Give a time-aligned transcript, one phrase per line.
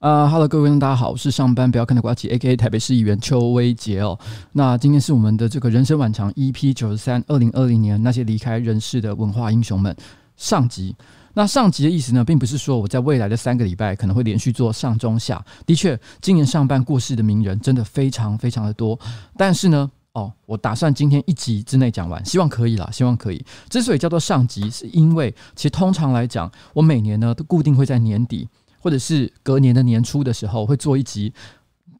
[0.00, 2.56] 啊、uh,，Hello，各位观众，大家好，我是上班不要看的瓜吉，A.K.A.
[2.56, 4.18] 台北市议员邱威杰哦。
[4.52, 9.94] 那今天是我们的这个人生晚长 EP 九十三，二零二零年那些离开人世的文化英雄们
[10.38, 10.96] 上集。
[11.34, 15.44] 那上集的意思呢，并不是说我在未来的三个礼拜可能会连续做上中下。
[15.66, 18.98] 的确，今年上半过世的名人真的非常非常的多。
[19.36, 23.44] 但是呢，哦，我打算今天一集之内讲完，希望可以啦，希望可以。
[23.68, 28.48] 之所以叫做上集，是因为其实通常来讲，我每年呢都固定会在年底。
[28.80, 31.32] 或者是隔年的年初的时候，会做一集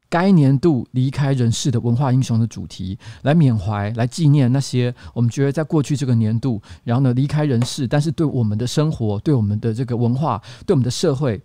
[0.09, 11.41] 该年度离开人世的文化英雄的主题，来缅怀、来纪念那些我们觉得在过去这个年度，然后呢离开人世，但是对我们的生活、对我们的这个文化、对我们的社会，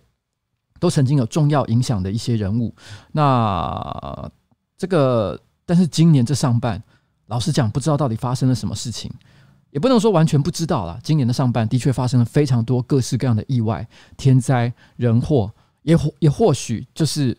[0.79, 2.75] 都曾经有重要影响的一些人物。
[3.13, 4.29] 那
[4.77, 6.83] 这个，但是今年这上半，
[7.27, 9.09] 老实讲，不知道到底发生了什么事情。
[9.71, 10.99] 也不能说完全不知道了。
[11.03, 15.51] 今年的上半的确发生了非常多各式各样的意外、天灾人祸，
[15.83, 17.37] 也或也或许就是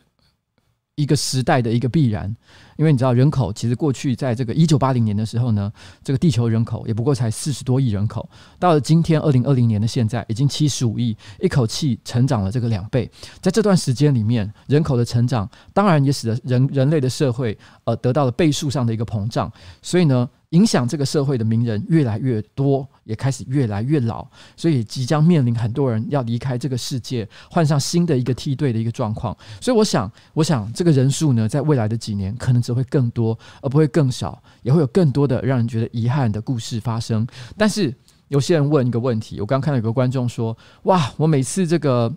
[0.94, 2.34] 一个时代的一个必然。
[2.76, 5.72] 因为你知道，人口其实过去在这个一九八零年的时候呢，
[6.04, 8.28] 这个地球人口也不过才四十多亿人口，
[8.58, 13.10] 到了今天二零二零年的现在，已经七十五亿，一口气成长了这个两倍。
[13.40, 19.50] 在这段时间里面，人口的成长当然也使得人人类的社会呃得到了倍数上的一个膨胀。
[19.82, 20.28] 所以呢。
[20.50, 24.26] 影响这个社会的名人越来越多，也开始越来越老，
[24.56, 29.36] 所以即将面临很多人要离开这个世界，换上新的一个梯队的一个状况。
[29.60, 37.26] 所以我想，我想这个人数呢，在未来的几年可能只会更多，而不会更少，也会有更多的让人觉得遗憾的故事发生。
[37.56, 37.94] 但是
[38.28, 42.14] 有些人问一个问题，我刚看到有个观众说：“哇，我每次这个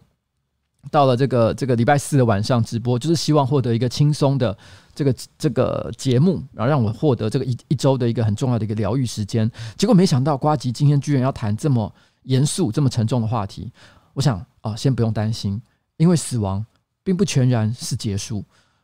[0.90, 4.58] 到了这个这个礼拜四的晚上直播，就是希望获得一个轻松的。”
[4.94, 9.50] 这个这个节目，然后让我获得这个一一周的一个很重要的一个疗愈时间。
[9.78, 11.92] 结果没想到，瓜吉今天居然要谈这么
[12.24, 13.72] 严肃、这么沉重的话题。
[14.14, 15.60] 我想啊，先不用担心，
[15.96, 16.64] 因为死亡
[17.06, 18.44] 并不全然是结束。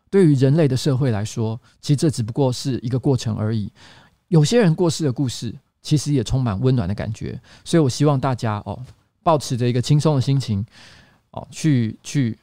[0.10, 3.70] 对于人类的社会来说，其实这只不过是一个过程而已。
[4.30, 7.38] 有些人过世的故事，其实也充满温暖的感觉。
[7.66, 8.82] 所以我希望大家哦，
[9.24, 10.66] 抱持着一个轻松的心情
[11.52, 12.38] 去去。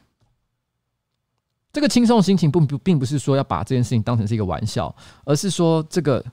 [1.72, 4.94] 这个轻松的心情，并不并不是说要把这件事情当成是一个玩笑，
[5.24, 6.24] 而是说这个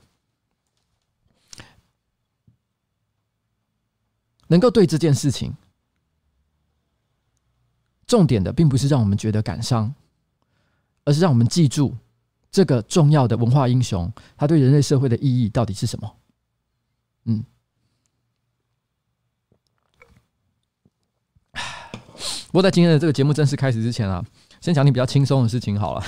[4.46, 5.52] 能够对这件事情，
[8.06, 9.92] 重点的并不是让我们觉得感伤，
[11.04, 11.96] 而是让我们记住
[12.52, 16.16] 这个重要的文化英雄，他对人类社会的意义到底是什么？
[17.24, 17.42] 嗯，
[22.52, 24.24] 不过在今天的这个节目正式开始之前啊。
[24.60, 26.04] 先讲你比较轻松的事情好了，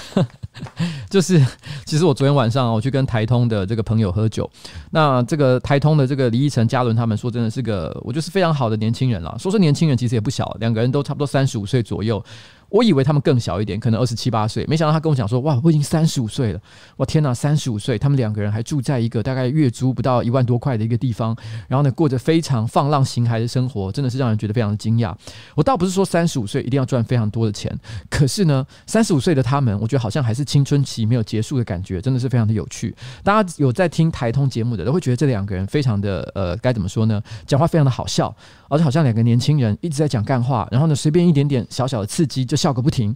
[1.10, 1.44] 就是
[1.84, 4.48] 其实我昨天晚上我去跟台通的这个朋友喝酒，
[4.92, 9.36] 那这个台通的这个李依晨、嘉伦他们说，真的是个我就是非常好的年轻人了。
[9.40, 12.24] 说是年轻人其实也不小，两个人都差不多三十五岁左右。
[12.68, 16.60] 我以为他们更小一点，可能二十七八岁，没想到他跟我讲说：“哇，我已经三十五岁了！
[16.96, 21.36] 我，天哪，三十五岁，他们两个人还住在一个大概月租不到一万多块的一个地方，
[21.68, 25.14] 然后呢，过着非常放浪形骸的生活，真的是让人觉得非常的惊讶。
[25.54, 27.72] 我倒不是说三十五岁一定要赚非常多的钱，
[28.10, 32.94] 可是呢，三十五岁的他们，我觉得好像还是青春期没有结束的感觉，真的是非常的有趣。
[33.22, 37.22] 大家有在听台通节目的，都会觉得这两个人非常的呃，该怎么说呢？
[37.46, 38.34] 讲话非常的好笑，
[38.68, 43.14] 而且好像两个年轻人一直在讲干话，然后呢，随便一点点小小的刺激就笑个不停。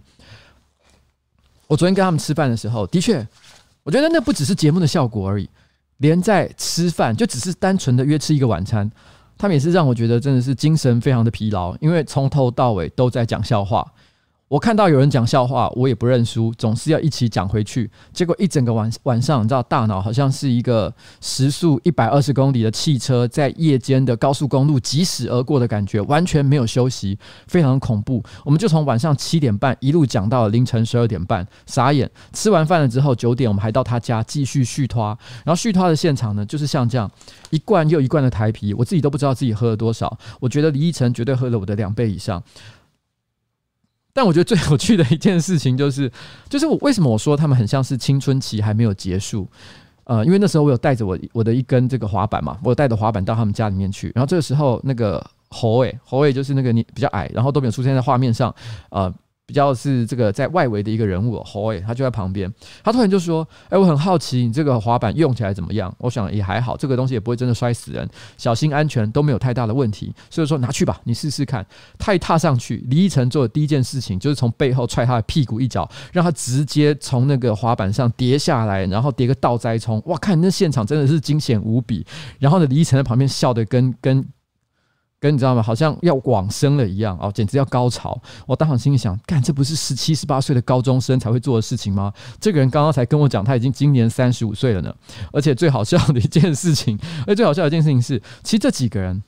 [1.67, 3.27] 我昨天跟他们吃饭的时候，的确，
[3.83, 5.49] 我觉得那不只是节目的效果而已，
[5.97, 8.89] 连在吃饭就只是单纯的约吃一个晚餐，
[9.37, 13.85] 他们也是让我觉得真的是精神非常的疲劳，因为从头到尾都在讲笑话。
[14.49, 17.87] 我看到有人讲笑话，我也不认输，总是要一起讲回去。
[18.11, 20.91] 结果一整个晚晚上，你知道，大脑好像是一个
[21.21, 27.15] 时速一百二十公里的汽车在夜间的高速公路疾驶而过的感觉，完全没有休息，
[27.45, 28.23] 非常恐怖。
[28.43, 32.09] 我们就从晚上七点半一路讲到了凌晨十二点半，傻眼。
[32.33, 35.15] 吃完饭了之后，九点我们还到他家继续续拖，
[35.45, 37.09] 然后续拖的现场呢，就是像这样
[37.51, 40.17] 一罐又一罐的台啤，我自己都不知道自己喝了多少。
[40.39, 42.41] 我觉得李义成绝对喝了我的两倍以上。
[44.13, 46.11] 但我觉得最有趣的一件事情就是，
[46.49, 49.47] 就是我为什么我说他们很像是青春期还没有结束？
[50.03, 58.53] 呃，因为那时候我有带着我我的一根这个滑板嘛，我有带着滑板到他们家里面去，然后这个时候那个侯伟，侯伟就是那个你比较矮，然后都没有出现在画面上，
[58.89, 59.13] 呃。
[59.49, 62.47] 比较是这个在外围的一个人物，侯伟他就在旁边，
[62.83, 68.07] 他突然就说：“哎，我很好奇你这个滑板用起来怎么样？”我想也还好，这个东西也不会真的摔死人，
[68.37, 71.65] 小心安全都没有太大的问题，所以说拿去吧，你试试看。
[71.97, 79.99] 他一踏上去，李义成做的第一件事情就是从背后踹他的屁股一脚，让他直接从那个滑板上跌下来，然后跌个倒栽葱。
[80.05, 82.05] 哇，看那现场真的是惊险无比。
[82.37, 84.23] 然后呢，李义成在旁边笑得跟跟。
[85.19, 85.61] 跟你知道吗？
[85.61, 88.19] 好像要往生了一样哦，简直要高潮！
[88.47, 92.13] 我当时心里想，干，这不是十七、十八岁的高中生才会做的事情吗？
[92.39, 94.95] 这个人刚刚才跟我讲，他已经今年三十五岁了呢。
[95.33, 99.21] 而且最好笑的一件事情，而最好笑的一件事情是，其实这几个人，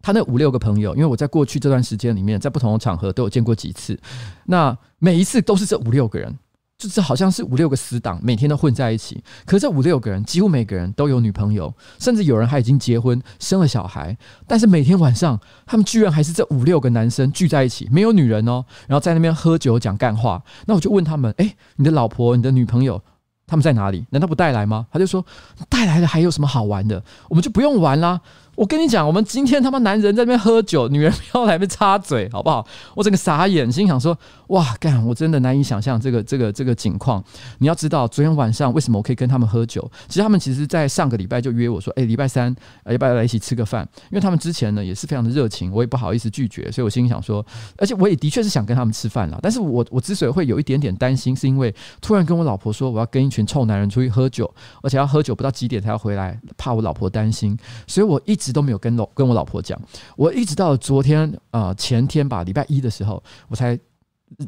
[0.00, 3.98] 他那五六个朋友，因为我在过去这段时间里面，在不同的场合都有见过几次，
[4.44, 6.38] 那每一次都是这五六个人。
[6.78, 9.22] 就是好像是五六个死党，每天都混在一起。
[9.46, 14.16] 可是这五六个人，几乎每个人都有女朋友，甚至有人还已经结婚生了小孩。
[14.46, 20.42] 但是每天晚上，他们居然还是这五六个男生聚在一起，没有女人哦，然后在那边喝酒讲干话。
[20.66, 23.02] 那我就问他们：诶，你的老婆、你的女朋友
[23.46, 24.04] 他们在哪里？
[24.10, 24.86] 难道不带来吗？
[24.92, 25.24] 他就说：
[25.70, 27.02] 带来了还有什么好玩的？
[27.30, 28.20] 我们就不用玩啦。
[28.56, 32.66] 我跟你讲，我们今天他妈男人在那边喝酒，女人不要来边插嘴，好不好？
[32.94, 34.18] 我整个傻眼，心想说：
[34.48, 35.04] 哇，干！
[35.06, 37.22] 我真的难以想象这个这个这个情况。
[37.58, 39.88] 你要知道，昨天晚上为什么我可以跟他们喝酒？
[40.08, 42.54] 其实他们其实，在上个礼拜就约我说：哎，礼拜三
[42.86, 43.86] 要不要来一起吃个饭？
[44.10, 47.44] 因为他们之前呢也是非常的热情，我也不好意思拒绝，所以我心里想说，
[47.76, 49.38] 而且我也的确是想跟他们吃饭了。
[49.42, 54.50] 但是我我之所以会有一点点担心，是因为突然跟我老婆说我要跟一群臭男人出去喝酒，
[54.82, 57.54] 而且要喝酒不到几点才要回来，怕我老婆担心，
[57.86, 59.26] 所以我一直一直都没有跟老跟。
[59.26, 59.76] 我老婆讲，
[60.16, 63.76] 我一直到昨天啊、前天吧，礼拜一的时候，我才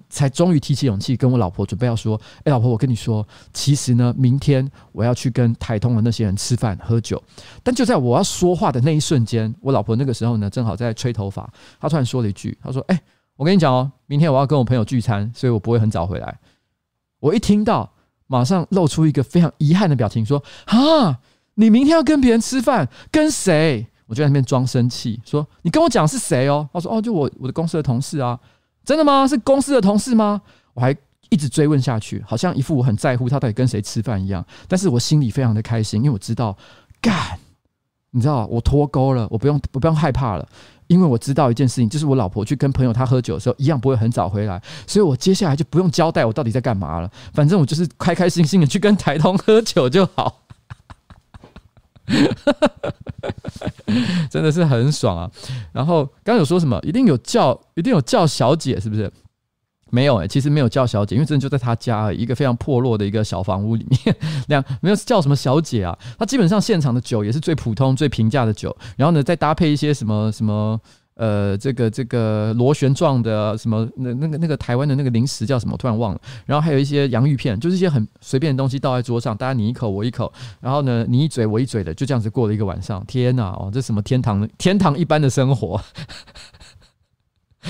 [0.08, 7.20] 才终于提起勇气跟我老婆准备要说，哎，老婆，我跟你说，其实呢，明天我要去跟台通的那些人吃饭喝酒。
[7.64, 13.02] 但就在我要说话的那一瞬间，我老婆那个时候呢，正好在吹头发，她突然说了一句，她说：“哎，
[13.34, 16.38] 我跟你讲哦，明天我要跟我朋友聚餐，所以我不会很早回来。”
[17.18, 17.92] 我一听到，
[18.28, 21.18] 马上露出一个非常遗憾的表情，说：“啊，
[21.58, 28.38] 你明天要跟别人吃饭，跟谁？”我就在那边装生气，说：“你跟我讲是谁哦？”他说：“哦，就我我的公司的同事啊，
[28.84, 29.26] 真的吗？
[29.26, 30.40] 是公司的同事吗？”
[30.72, 30.96] 我还
[31.30, 34.42] 一直追问下去，好像一副我很在乎他到底跟谁吃饭一样。
[34.68, 36.56] 但是我心里非常的开心，因为我知道，
[37.02, 37.38] 干，
[38.12, 40.48] 你知道，我脱钩了，我不用我不用害怕了，
[40.86, 47.10] 因为我知道一件事情，就是我老婆去跟朋友他喝酒的时候，一样不会很早回来，所以我接下来就不用交代我到底在干嘛了。
[47.34, 50.44] 反正我就是开开心心的去跟台通喝酒就好。
[54.30, 55.30] 真的是很爽啊！
[55.72, 56.80] 然后刚有说什么？
[56.82, 59.12] 一定有叫，一定有叫小姐，是不是？
[59.90, 64.14] 没有诶、其实没有叫小姐，因为真的就在他家，一个非常破落的一个小房屋里面，
[64.48, 65.96] 两没有叫什么小姐啊。
[66.18, 70.78] 他基本上现场的酒也是最普通、最平价的酒，然后呢，再搭配一些什么什么。
[71.18, 75.76] 呃，这个这个螺旋状的什么那那个那个台湾的那个零食叫什么？
[75.76, 76.20] 突然忘了。
[76.46, 83.04] 然后还有一些洋芋片，就是一些很随便的东西倒在桌上，大家你一口我一口，然后呢你一嘴我一嘴的，就这样子过了一个晚上。
[83.06, 85.80] 天哪，哦，这什么天堂天堂一般的生活？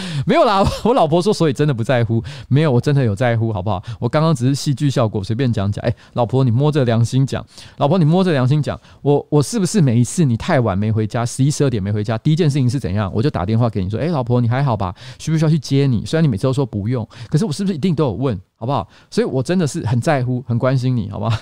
[0.26, 3.82] 没有啦， 我老婆说，所以真的不在乎，没有，我真的有在乎，好不好？
[3.98, 5.84] 我刚刚只是戏剧效果，随便讲讲。
[5.84, 7.44] 哎，老婆，你摸着良心讲，
[7.76, 13.10] 老婆，你摸着良心讲，我我是不是每一次你太晚没回家，十一十二点没回家，第一件事情是怎样？
[13.14, 14.94] 我就打电话给你说，哎，老婆，你还好吧？
[15.18, 16.04] 需不需要去接你？
[16.04, 18.88] 虽然你每次都说不用，可是我是不是一定都有问，好不好？
[19.10, 21.36] 所以我真的是很在乎，很关心你，好不好？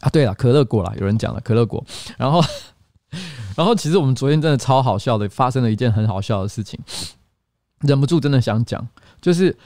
[0.00, 1.84] 啊，对了，可乐果啦，有人讲了可乐果，
[2.16, 2.42] 然后。
[3.56, 6.78] 然后，其实我们昨天真的超好笑的，发生了一件很好笑的事情，
[7.80, 8.86] 忍不住真的想讲，
[9.20, 9.56] 就是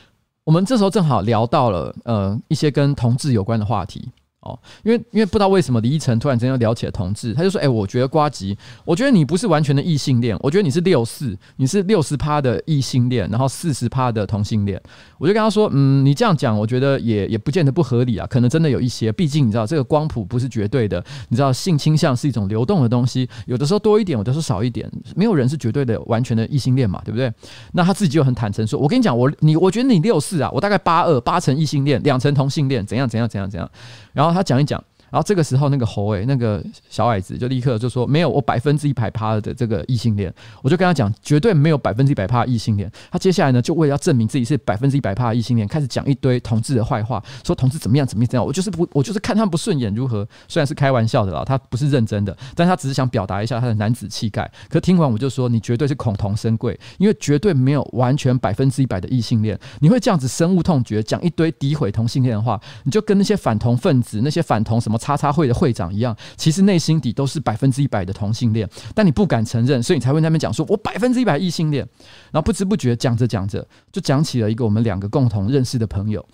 [0.44, 4.10] 我们这时候正好聊到了呃一些跟同志有关的话题。
[4.44, 14.80] 哦，因为因为不知道为什么李依晨突然之间要聊起了同志，他就说：“哎、我觉得瓜吉，我觉得你不是完全的异性恋，我觉得你是六四，你是六十趴的异性恋，然后四十趴的同性恋。”
[15.18, 27.32] 我就跟他说：“嗯，你这样讲，我觉得也也不见得不合理啊，可能真的有一些，毕竟你知道这个光谱不是绝对的，你知道性倾向是一种流动的东西，有的时候多一点，有的时候少一点，没有人是绝对的完全的异性恋嘛，对不对？
[27.72, 33.70] 那他自己就很坦诚说：我跟你讲，我你我觉得你六四啊，我大概八二，八成异性恋，两成同性恋，怎样怎样怎样怎样。”
[34.12, 34.82] 然后他讲一讲。
[35.10, 40.32] 然后这个时候，那个侯诶，那个小矮子就立刻就说：“没有，我百分之一百趴的这个异性恋。”
[40.62, 42.90] 我就跟他讲，绝对没有百分之一百趴异性恋。
[43.10, 48.44] 他接下来呢，就为了要证明自己是百分之一百趴异性恋，开始讲一堆同志的坏话，说同志怎么样怎么样怎样。
[48.44, 50.26] 我就是不，我就是看他们不顺眼，如何？
[50.48, 54.50] 虽然是开玩笑的啦，他不是认真的，但他只是想表达一下他的男子气概。
[54.68, 59.58] 可听完我就说，你绝对是恐同生贵，因为绝对没有完全百分之一百的异性恋。
[59.80, 65.92] 你会这样子深恶痛绝，讲一堆诋毁同性恋的话，你就跟那些反同分子、那些反同什么叉叉会的会长。
[65.92, 71.86] 一样，其实内心底都是百分之一百的同性恋，但你不敢承认，所以你才会那边讲说，我百分之一百异性恋。
[72.32, 76.26] 然后不知不觉讲着讲着，就讲起了一个我们两个共同认识的朋友。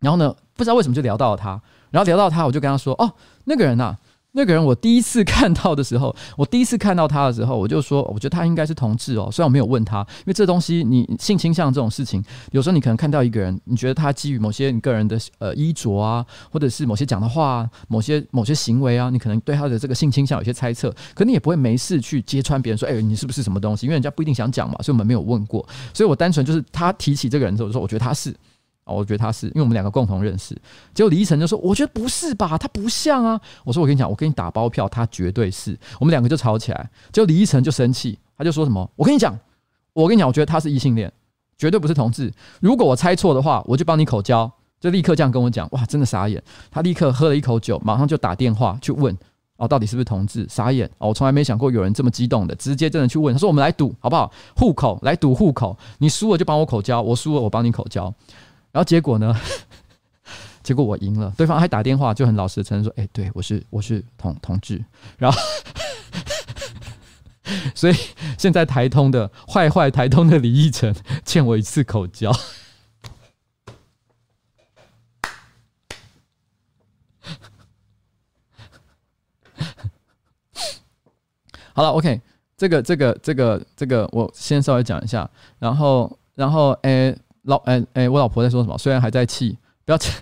[0.00, 1.60] 然后呢，不知道为什么就聊到了他，
[1.90, 3.10] 然后聊到他，我就跟他说，哦，
[3.44, 3.96] 那个人呐。
[4.36, 9.30] 那个人我第一次看到的时候，我第一次看到他的时候，我就说，我觉得他应该是同志哦。
[9.32, 23.86] 虽然我没有问他，因为这东西你性倾向这种事情，有时候你可能看到一个人，你觉得他基于某些你个人的呃衣着啊，或者是某些讲的话啊，某些某些行为啊，你可能对他的这个性倾向有些猜测，可你也不会没事去揭穿别人说，哎，你是不是什么东西？
[23.86, 25.66] 因为人家不一定想讲嘛，所以我们没有问过。
[25.94, 28.36] 所以我单纯就是他提起这个人之后，我说我觉得他是。
[28.86, 30.56] 哦，我觉得他是，因为我们两个共同认识。
[30.94, 36.88] 结果李依晨就说：“我觉得不是吧，他不像啊。”我说：“我跟你讲，我给你打包票，他绝对是。”我们两个就吵起来。
[37.12, 39.36] 结果李依晨就生气，他就说什么：“我跟你讲，
[39.92, 41.12] 我跟你讲，我觉得他是异性恋，
[41.58, 42.32] 绝对不是同志。
[42.60, 45.66] 如果我猜错的话，我就帮你口交。”就立刻这样跟我讲。
[45.72, 46.40] 哇，真的傻眼。
[46.70, 49.16] 他立刻喝了一口酒，马上就打电话去问
[49.56, 50.86] ：“哦，到底是不是同志？”傻眼。
[50.98, 53.34] 哦，我从来没想过有人这么激动的，直接真的去问。
[53.34, 54.30] 他说：“我们来赌好不好？
[54.54, 58.12] 户口来赌户口，你输了就帮我口交，我输了我帮你口交。”
[58.76, 59.34] 然后结果呢？
[60.62, 64.84] 结果我赢了，对方还打电话就很老实承认说：“哎，对我是我是同同志。”
[65.16, 65.40] 然后，
[67.74, 67.94] 所以
[68.36, 72.30] 现在台通的坏坏台通的李依晨欠我一次口交。
[81.72, 82.20] 好了，OK，
[82.58, 87.16] 这个这个这个这个我先稍微讲一下，然后然后哎。
[87.46, 88.78] 老哎哎，我老婆在说什么？
[88.78, 90.12] 虽然还在气，不要气。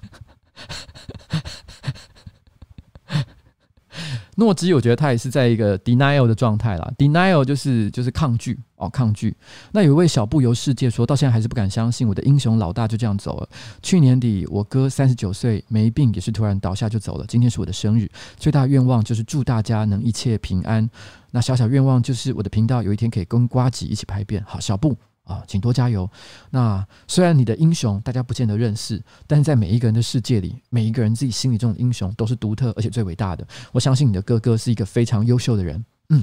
[4.37, 6.93] 诺基，我觉得他也是在一个 denial 的状态啦。
[6.99, 9.33] denial 就是就是抗拒哦，抗拒。
[9.71, 13.49] 那有一位小布游世界说到现在还是不敢相信，我的英雄老大就这样走了。
[13.81, 17.25] 去年底我哥三十九岁，没病也是突然倒下就走了。
[17.29, 20.91] 今天是我的生日，最大愿望就是祝大家能一切平安。
[21.31, 24.43] 那小小愿望就是我的频道有一天可以跟瓜吉一起拍片。
[24.45, 24.97] 好，小布。
[25.25, 26.09] 啊，请多加油。
[26.51, 33.47] 那虽然你的英雄大家不见得认识，但是在每一个人的世界里，每一个人自己心里中的英雄都是独特而且最伟大的。
[33.73, 35.83] 我相信你的哥哥是一个非常优秀的人。
[36.11, 36.23] 嗯，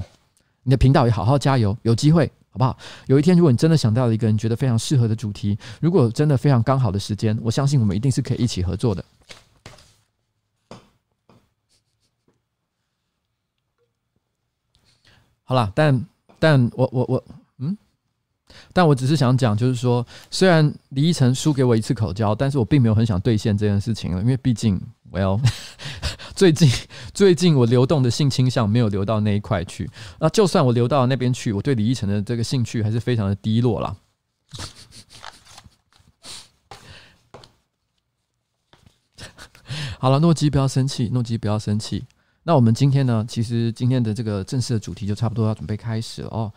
[0.62, 2.78] 你的频道也好好加油，有机会好不好？
[3.06, 9.04] 有一天，如果你真的想到了一个人觉得非常适合的主题，如果真的非常刚好的时间，我相信我们一定是可以一起合作的。
[15.42, 16.06] 好了，但
[16.38, 17.24] 但我我我。
[18.72, 24.80] 但我只是想讲，就是说，虽然李依晨输给我一次口交，但是我并没有很想兑现这件事情了，因为毕竟
[25.12, 25.40] ，Well，
[26.34, 26.70] 最近
[27.12, 29.90] 最近我流动的性倾向没有流到那一块去。
[30.18, 33.96] 那就算我流到那边去，我对李依晨的这个兴趣还是非常的低落啦。
[39.98, 42.04] 好了，诺基不要生气，诺基不要生气。
[42.44, 43.24] 那我们今天呢？
[43.28, 46.52] 其实今天的这个正式的主题就差不多要准备开始了哦。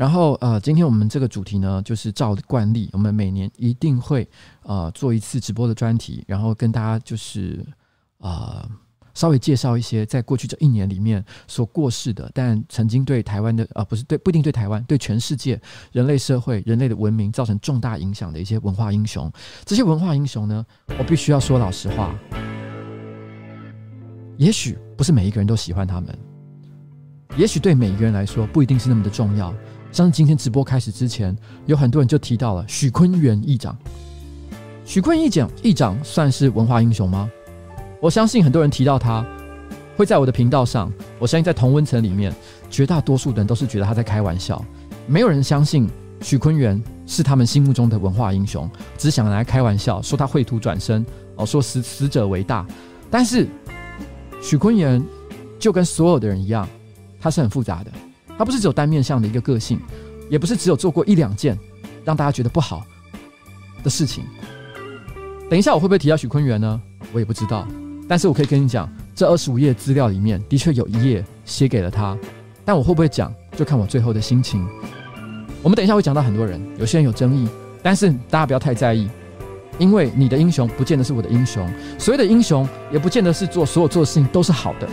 [0.00, 4.26] 然后呃，今天我们这个主题呢，就是照惯例，我们每年一定会
[4.62, 7.62] 呃做一次直播的专题，然后跟大家就是
[8.16, 8.66] 呃
[9.12, 15.60] 稍微介绍一些在过去这一年里面所过世的，但曾经对台湾的啊，不是对，不一定对台湾，对全世界
[15.92, 19.30] 人类社会、人类的文明造成重大影响的一些文化英雄。
[19.66, 20.64] 这些文化英雄呢，
[20.98, 22.18] 我必须要说老实话，
[24.38, 26.18] 也许不是每一个人都喜欢他们，
[27.36, 29.54] 也许对每一个人来说不一定是那么的重要。
[29.92, 33.76] 像是今天直播开始之前，有很多人就提到了许昆源议长。
[34.84, 37.30] 许昆议长议长算是文化英雄吗？
[38.00, 39.24] 我相信很多人提到他，
[39.96, 40.92] 会在我的频道上。
[41.18, 42.32] 我相信在同温层里面，
[42.70, 44.64] 绝大多数的人都是觉得他在开玩笑，
[45.06, 45.88] 没有人相信
[46.22, 51.04] 许昆源是他们心目中的文化英雄，只想来开玩笑，说他绘图转生，
[51.36, 52.66] 哦，说死死者为大。
[53.10, 53.46] 但是
[54.42, 55.04] 许昆源
[55.58, 56.66] 就跟所有的人一样，
[57.20, 57.90] 他是很复杂的，
[58.40, 59.78] 他不是只有单面向的一个个性，
[60.30, 61.58] 也不是只有做过一两件
[62.06, 62.82] 让大家觉得不好
[63.84, 64.24] 的事情。
[65.50, 66.80] 等一下我会不会提到许坤元呢？
[67.12, 67.68] 我也不知道。
[68.08, 72.16] 但是我可以跟你讲，这二十五页资料里面的确有一页写给了他，
[72.64, 74.66] 但我会不会讲，就看我最后的心情。
[75.62, 77.46] 我们等一下会讲到很多人，有些人有争议，
[77.82, 79.06] 但是大家不要太在意，
[79.78, 84.88] 因为你的英雄不见得是我的英雄，所谓的英雄也不见得是做所有做的事情都是好的。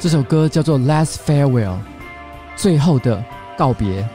[0.00, 1.74] 这首歌叫做《Last Farewell》，
[2.54, 3.22] 最后的
[3.56, 4.08] 告别。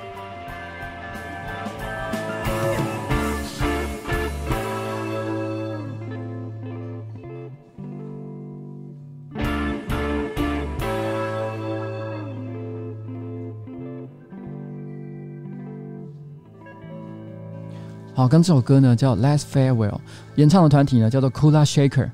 [18.16, 19.90] 好，跟这首歌呢叫《Last Farewell》，
[20.36, 22.10] 演唱的团体呢叫做 Kula Shaker。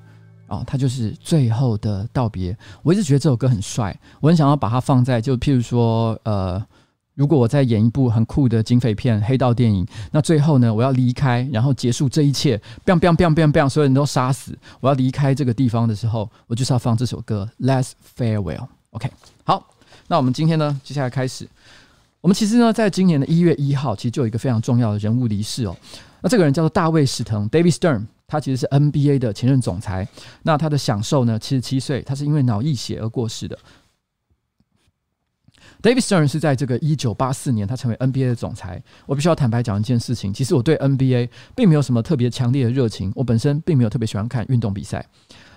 [0.50, 2.58] 哦，他就是最后的道别。
[2.84, 6.62] 我一直觉得这首歌很帅，我很想要把它放在，就譬如说，呃，
[7.14, 18.58] 如果我在演一部很酷的警匪片、黑道电影，那最后呢，我要离开，然后结束这一切，biang biang biang biang biang，所有人都杀死，我要离开这个地方的时候，我就是要放这首歌《Last Farewell》。
[18.92, 19.10] OK，
[19.44, 19.64] 好，
[20.08, 21.48] 那我们今天呢，接下来开始，
[22.22, 25.76] 我们其实呢，在今年的一月一号，其实就有一个非常重要的人物离世哦。
[26.22, 28.06] 那这个人叫做大卫史腾 （David Stern）。
[28.30, 30.08] 他其实是 NBA 的前任总裁，
[30.44, 33.58] 那他的享寿呢，七十七岁，他是因为脑溢血而过世的。
[35.82, 38.84] David Stern 是在这个一九八四年，他成为 NBA 的总裁。
[39.06, 45.06] 我必须要坦白讲一件事情，其实我对 NBA 并没有什么特别强烈的热情，我本身并没有特别喜欢看运动比赛。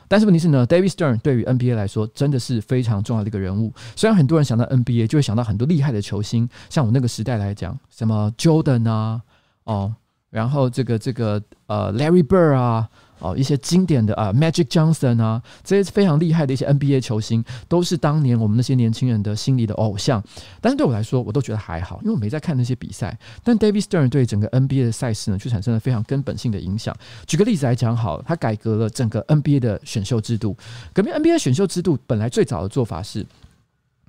[0.06, 3.72] 但是问题是呢，David Stern 对于 NBA 来说真的是非常重要的一个人物。
[3.96, 9.22] 虽然很多人想到 NBA 就会想到很多厉害的球星，像我那个时代来讲，什么 Jordan 啊，
[9.64, 9.94] 哦。
[10.32, 20.24] 然后这个这个呃，Larry Bird 啊，哦，一些经典的啊，Magic Johnson 啊，这些非常厉害的一些 NBA 球星，都是当年我们那些年轻人的心里的偶像。
[20.58, 23.14] 但是对我来说，我都觉得还好，因为我没在看那些比赛。
[23.44, 26.96] 但 David Stern 对整个 NBA 的赛事呢，却产生了非常根本性的影响。
[27.26, 30.56] 举个例子来讲，好，他改革了整个 NBA 的选秀制度。
[30.94, 33.26] 革命 NBA 选秀制度本来最早的做法是，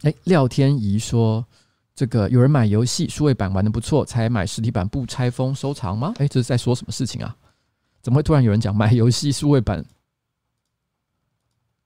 [0.03, 1.45] 哎，廖天怡说。
[1.95, 6.13] 这个有人买游戏数位版玩的不错，才买实体版不拆封收藏吗？
[6.17, 7.35] 哎，这是在说什么事情啊？
[8.01, 9.85] 怎么会突然有人讲买游戏数位版？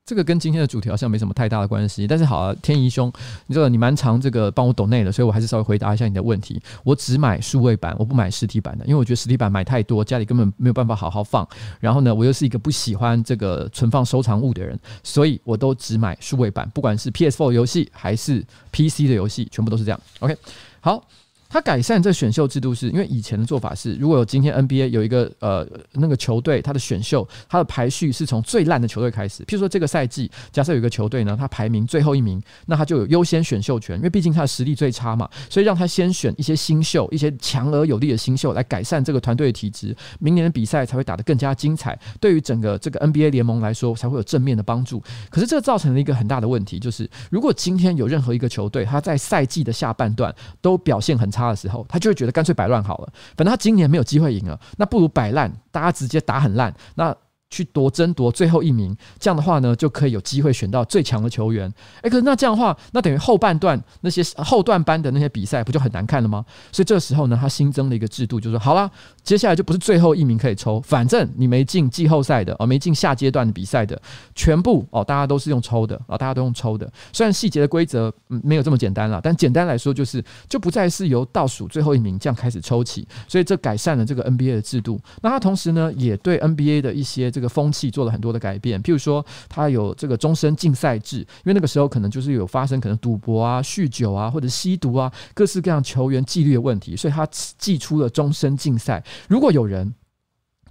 [0.07, 3.11] 这个跟今天的主题好像没什么太大的关系，但是好啊，天怡兄，
[3.47, 6.61] 你知道你蛮常这个帮我抖内的，所以我还是稍微回答一下你的问题。
[6.85, 11.45] 我只买数位版，我不买实体版的，因为我觉得实体版买太多，家里根本没有办法好好放。
[11.81, 18.41] 然后呢，我又是一个不喜欢这个存放收藏物的人，所以我都只买数位版，不管是 PS4 游戏还是
[18.71, 19.99] PC 的游戏，全部都是这样。
[20.19, 20.37] OK，
[20.79, 21.05] 好，
[21.49, 29.43] 他改善这选秀制度是因为以前的做法是，如果有今天 NBA 有一个呃那个球队，他的选秀他的排序是从最烂的球队开始。
[29.43, 41.97] 譬如说这个赛季，假设有一个球队呢，他排名最后一名，那他就有优先选秀权，因为毕竟他的实力最差嘛，所以让他先选一些新秀，一些强而有力的新秀来改善这个团队的体质，明年的比赛才会打得更加精彩。
[42.19, 45.01] 对于整个这个 NBA 联盟来说，才会有正面的帮助。
[45.29, 51.36] 可是这造成了一个很大的问题，就是如果今天有任何一个球队，他在赛季的下半段都表现很差。
[51.37, 57.15] 他的时候，他就会觉得干脆摆烂好了，反正他今年没有机会赢了，那不如摆烂，大家直接打很烂，那。
[57.49, 61.71] 去夺争夺最后一名，这样的话呢，就可以有机会选到最强的球员。
[62.01, 66.45] 诶，可是那这样的话，那等于后半段那些后段班的那些比赛不就很难看了吗？
[66.71, 68.89] 所以这个时候呢，他新增了一个制度，就是说好了，
[69.23, 73.99] 接下来就不是最后一名可以抽，反正你没进季后赛的哦，没进下阶段的比赛的，
[74.35, 76.91] 全部哦，大家都是用抽的啊，大家都用抽的。
[77.13, 84.99] 虽然细节的规则嗯没有这么简单了，但简单来说就是就不再是由倒数最后一名这样开始抽起，所以这改善了这个 NBA 的制度。
[85.21, 97.27] 那他同时呢，也对 NBA 的一些这个风气做了很多的改变，譬如说，他有这个终身禁赛制，因为那个时候可能就是有发生可能赌博啊、酗酒啊或者吸毒啊，各式各样球员纪律的问题，所以他
[97.59, 99.03] 祭出了终身禁赛。
[99.29, 99.93] 如果有人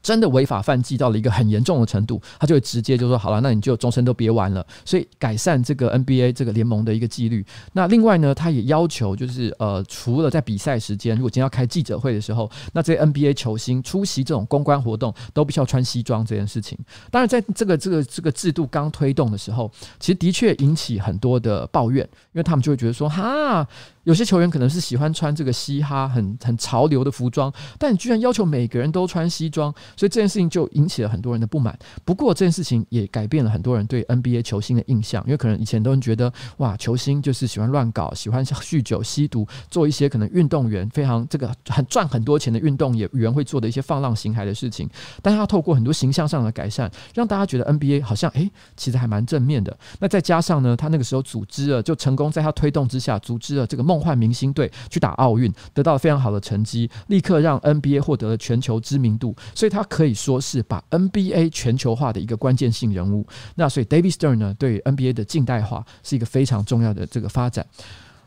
[0.07, 4.64] 真的违法犯纪到了一个很严重的程度，他就会直接就说好了，那你就终身都别玩了。
[4.85, 7.45] 所以改善这个 NBA 这个联盟的一个纪律。
[7.73, 16.79] 那另外呢，他也要求就是呃，除了在比赛时间，如果今天要开记者会的时候，那这些 NBA 球星出席这种公关活动都必须要穿西装这件事情。
[17.11, 23.66] 当然，在这个这个这个制度刚推动的时候，其实的确引起很多的抱怨，因为他们就会觉得说哈。
[24.07, 31.77] 有些球员可能是喜欢穿这个嘻哈很很潮流的服装，但你居然要求每个人都穿西装，所以这件事情就引起了很多人的不满。
[32.05, 44.88] 不过这件事情也改变了很多人对 NBA 球星的印象，因为可能以前都觉得哇，球星就是喜欢乱搞，喜欢酗酒、吸毒，做一些可能运动员非常这个很赚很多钱的运动员会做的一些放浪形骸的事情。
[45.21, 49.77] 但是他透过很多形象上的改善，让大家觉得 NBA 好像诶，其实还蛮正面的。
[49.99, 53.95] 那再加上呢，他那个时候组织了，就成功在他推动之下组织了这个梦。
[53.96, 63.26] 梦幻明星队去打奥运，得到了非常好的成绩，立刻让 NBA 获得了全球知名度，所以他可以说是把 NBA 全球化的一个关键性人物。
[63.54, 67.66] 那所以 David Stern 呢，对 NBA 的近代化是一个非常重要的这个发展。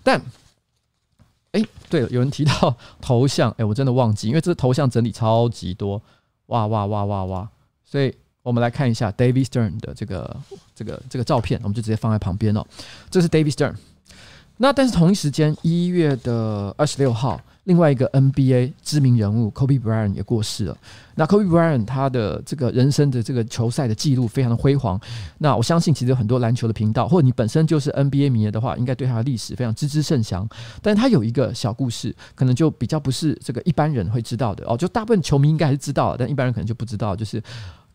[0.02, 0.20] 但，
[1.52, 6.02] 哎，对了，有人提到头像，哎，我真的忘记，因为这个头像整理超级多，
[6.48, 7.50] 哇哇哇哇哇！
[7.86, 10.36] 所以我们来看一下 David Stern 的这个
[10.74, 12.66] 这个这个照片，我们就直接放在旁边哦。
[13.12, 13.76] 这是 David Stern。
[14.62, 20.78] 那但是同一时间，一月的二十六号，另外一个 NBA 知名人物 Kobe Bryant 也过世了。
[21.16, 25.00] 那 Kobe Bryant 他的这个人生的这个球赛的记录非常的辉煌。
[25.38, 30.46] 那我相信其实有很多篮球的频道，或者你本身就是 NBA 迷的话，应该对他的历史非常知之甚详。
[30.82, 34.76] 但是他有一个小故事，可能就比较不是这个一般人会知道的哦。
[34.76, 37.16] 就大部分球迷应该还是知道，但一般人可能就不知道。
[37.16, 37.42] 就是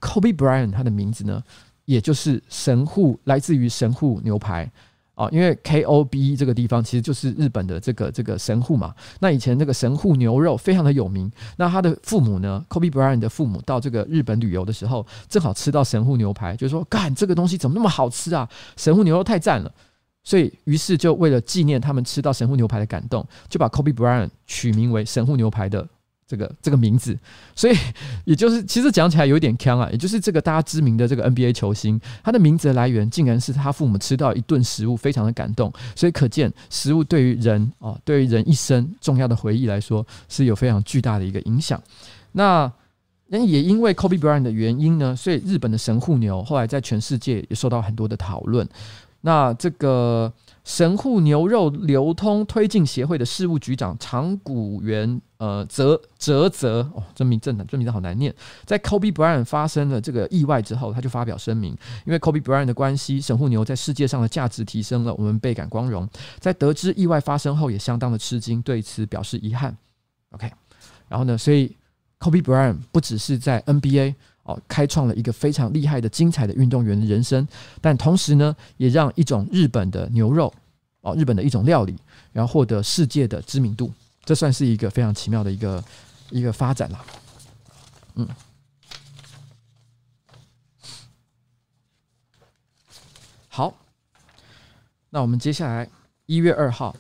[0.00, 1.42] Kobe Bryant 他的名字呢，
[1.85, 4.72] 也就是神户，来自于神户牛排。
[5.14, 8.94] 哦，因为 K O B 这个地方其实就是日本的这个这个神户嘛。
[9.20, 11.31] 那以前这个神户牛肉非常的有名。
[11.57, 18.48] 那他的父母呢，Kobe Bryant 的父母到这个日本旅游的时候，正好吃到神户牛排，就说：“干，这个东西怎么那么好吃啊？
[18.77, 19.72] 神户牛肉太赞了。”
[20.27, 25.87] 所以，于是就为了纪念他们吃到神户牛排的感动，就把 Kobe Bryant 取名为神户牛排的。
[26.26, 27.16] 这个这个名字，
[27.54, 27.76] 所以
[28.24, 35.72] 也就是其实讲起来有点坑啊，也就是这个大家知名的这个 NBA 球星，他的名字来源竟然是他父母吃到一顿食物，非常的感动。
[35.94, 41.80] 所以可见食物对于人哦，对于人一生重要的回忆来说，是有非常巨大的一个影响。
[42.32, 42.72] 那
[43.28, 48.66] 也因为 Kobe Bryant 的原因呢，所以日本的神户牛后来在全世界也受到很多的讨论。
[49.20, 50.32] 那这个。
[50.66, 58.35] 神户牛肉流通推进协会的事务局长长谷原呃泽泽泽哦，这名这这名字好难念。
[58.64, 61.76] 在 Kobe Bryant 发生了这个意外之后，他就发表声明，
[62.07, 66.09] 因为 Kobe Bryant 的关系，神户牛在世界上的价值提升了，我们倍感光荣。
[66.38, 69.76] 在得知意外发生后，也相当的吃惊，对此表示遗憾。
[70.30, 70.50] OK，
[71.09, 71.76] 然后呢，所以
[72.18, 74.14] Kobe Bryant 不只是在 NBA。
[74.44, 77.48] 哦，开创了一个非常厉害的、精彩的运动员的人生，
[77.80, 80.52] 但同时呢，也让一种日本的牛肉，
[81.00, 81.96] 哦，日本的一种料理，
[82.30, 83.90] 然后获得世界的知名度，
[84.24, 85.84] 这算是一个非常奇妙的一个
[86.30, 87.04] 一个发展了。
[88.14, 88.28] 嗯，
[93.48, 93.74] 好，
[95.10, 95.88] 那我们接下来
[96.26, 96.94] 一月二号，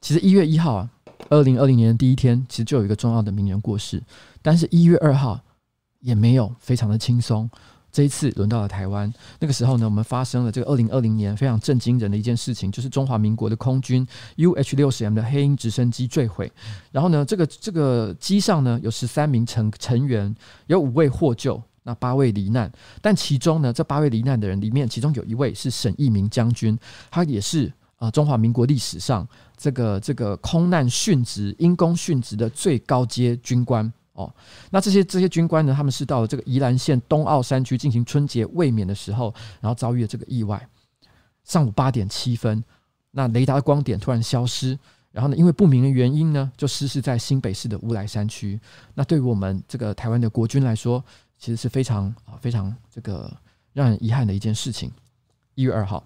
[0.00, 0.90] 其实一月一号啊，
[1.30, 4.02] 二零二零年的第一天，其实就有一个重要的名人过世，
[4.42, 5.40] 但是一月二号。
[6.04, 7.50] 也没有非常的轻松，
[7.94, 14.04] 这一次轮到了台湾，那个时候呢，我们发生了这个二零二零年非常震惊人的一件事情，就是中华民国的空军
[14.36, 16.50] UH 六十 M 的黑鹰直升机坠毁。
[16.90, 20.34] 然后呢，这个这个机上呢有十三名成成员，
[20.66, 22.68] 有五位获救，那八位罹难。
[23.00, 26.76] 但其中呢，这八位罹难的人里面，其中有一位是沈一鸣将军，
[27.12, 29.24] 他也是啊、中华民国历史上
[29.56, 33.90] 这个这个空难殉职、因公殉职的最高阶军官。
[34.14, 34.32] 哦，
[34.70, 40.68] 那这些这些军官呢，他们是到了这个宜兰县东澳山区进行春节卫冕的时候，然后遭遇了这个意外。
[41.42, 42.62] 上午八点七分，
[43.10, 44.78] 那雷达光点突然消失，
[45.10, 48.58] 然后呢，因为不明的原因呢，就失事在新北市的乌来山区。
[48.94, 51.04] 那对于我们这个台湾的国军来说，
[51.36, 53.30] 其实是非常啊非常这个
[53.72, 54.90] 让人遗憾的一件事情。
[55.56, 56.04] 一月二号，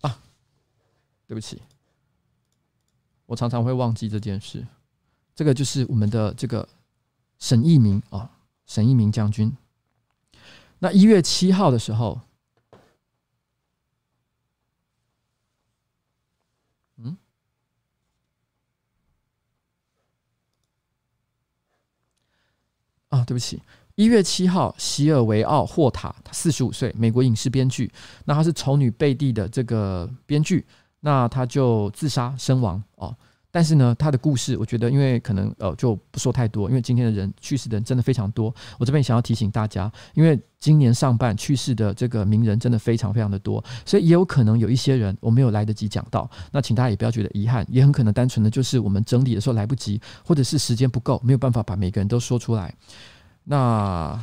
[0.00, 0.18] 啊，
[1.28, 1.60] 对不起。
[3.26, 4.66] 我常常会忘记这件事，
[5.34, 6.68] 这个就是我们的这个
[7.38, 8.30] 沈一鸣啊，
[8.66, 9.56] 沈一鸣将军。
[10.78, 12.20] 那一月七号的时候，
[16.96, 17.16] 嗯，
[23.08, 23.62] 啊，对不起，
[23.94, 27.90] 一月七号，席尔维奥霍塔，他四十五岁，美国影视编剧，
[28.26, 30.66] 那他是丑女贝蒂的这个编剧。
[31.06, 33.14] 那他就自杀身亡哦，
[33.50, 38.52] 但是呢，他的故事我觉得，因为可能呃就不说太多，因为今天的人去世的人真的非常多。
[38.78, 46.26] 我这边想要提醒大家，因为今年上半去世的这个名人真的非常非常的多，所以也有可能有一些人我没有来得及讲到。
[46.50, 52.74] 那请大家也不要觉得遗憾，也很可能单纯的就是我们整理的时候来不及，或者是时间不够，没有办法把每个人都说出来。
[53.44, 54.18] 那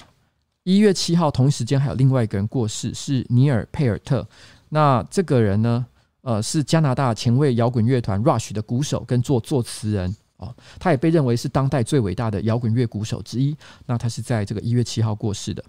[0.64, 4.28] 一月七号同一时间还有另外一个人过世，是尼尔佩尔特。
[4.70, 5.86] 那这个人呢？
[6.22, 13.56] 呃，是加拿大前卫摇滚乐团 Rush 的鼓手跟作作词人哦，他也被认为是当代最伟大的摇滚乐鼓手之一。
[13.86, 15.64] 那他是在这个一月七号过世的。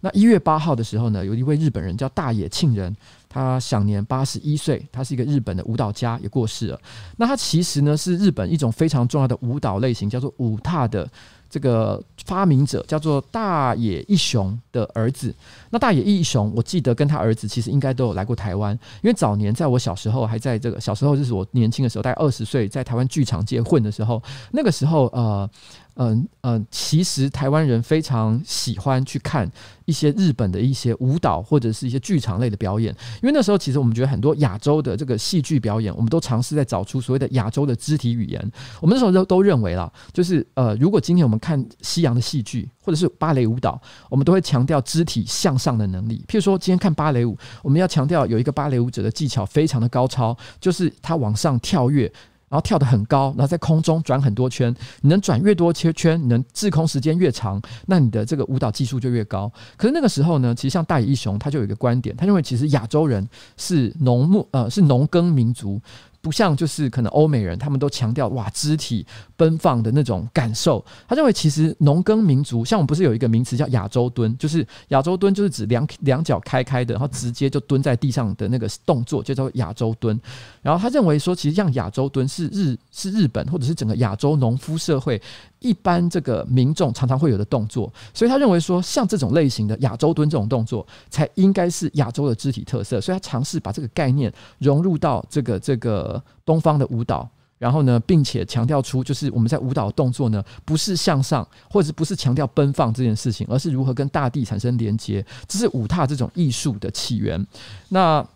[0.00, 2.94] 那一月八号的时候呢，有一位日本人叫大野庆人，
[3.28, 6.80] 他享年八十一岁，他是一个日本的舞蹈家，也过世了。
[7.18, 11.06] 那他其实呢是日本一种非常重要的舞蹈类型，叫做舞踏的。
[11.50, 15.34] 这个发明者叫做大野一雄的儿子。
[15.70, 25.48] 那大野一雄，我记得跟他儿子其实应该都有来过台湾，因为早年在我小时候，还在这个小时候，就是我年轻的时候，大概二十岁，在台湾剧场界混的时候，那个时候呃。
[25.96, 29.50] 嗯嗯，其实台湾人非常喜欢去看
[29.84, 38.40] 一些日本的一些舞蹈或者是一些剧场类的表演，因为那时候其实我们觉得很多亚洲的这个戏剧表演，我们都尝试在找出所谓的亚洲的肢体语言。
[38.80, 43.78] 我们那时候都都认为啦，就是呃，如果今天我们看西洋的戏剧或者是芭蕾舞蹈，
[44.08, 46.24] 我们都会强调肢体向上的能力。
[46.26, 52.10] 譬如说，今天看芭蕾舞，我们要强调有一个芭蕾舞者的技巧非常的高超，就是他往上跳跃。
[52.50, 54.74] 然后跳得很高，然后在空中转很多圈。
[55.02, 59.48] 你能转越多圈圈，你能滞空时间越长，那你的这个舞蹈技术就越高。
[59.76, 63.24] 可是那个时候呢，其实像大野一雄，他就有一个观点，他认为其实亚洲人
[63.56, 65.80] 是农牧，呃，是农耕民族。
[66.22, 69.06] 不像就是可能欧美人，他们都强调哇肢体
[69.36, 70.84] 奔放的那种感受。
[71.08, 80.20] 他认为其实农耕民族，像我们不是有一个名词叫亚洲蹲，就是亚洲蹲就是指两两脚开开的，然后直接就蹲在地上的那个动作，就叫做亚洲蹲。
[80.62, 85.20] 然后他认为说，其实像亚洲蹲是日是日本或者是整个亚洲农夫社会。
[85.62, 92.98] 一般这个民众常常会有的动作，所以他认为说，像这种类型的亚洲蹲这种动作，才应该是亚洲的肢体特色。
[92.98, 107.46] 所以他尝试把这个概念融入到这个这个东方的舞蹈，然后呢，并且强调出，就是我们在舞蹈动作呢，不是向上，或者不是强调奔放这件事情，而是如何跟大地产生连接，这是舞踏这种艺术的起源。
[107.90, 108.26] 那。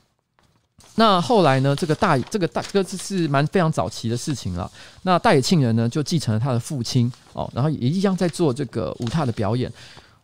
[0.97, 1.75] 那后来呢？
[1.75, 4.71] 这个大这个大哥这是蛮非常早期的事情了。
[5.03, 9.71] 那大野庆人呢，就继承了他的父亲哦，然后也一样在做这个舞踏的表演。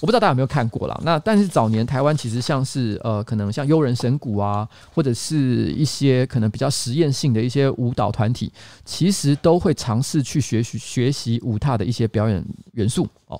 [0.00, 0.98] 我不知道大家有没有看过啦。
[1.04, 8.50] 那但是早年台湾其实像是呃，可能像优人神鼓啊，或者是一些可能比较实验性的一些舞蹈团体，
[8.84, 13.38] 其实都会尝试去学习学习舞踏的一些表演元素哦，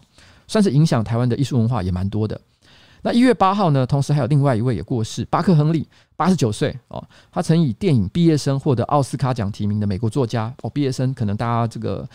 [0.49, 2.39] 算是影响台湾的艺术文化也蛮多的。
[3.03, 7.03] 那一月八号呢，同时还有另外一位也过世，巴克·亨利，八十九岁哦。
[7.33, 10.71] 他曾以电影《毕业生》获得奥斯卡奖提名的美国作家哦。
[10.71, 12.07] 毕业生可能大家这个，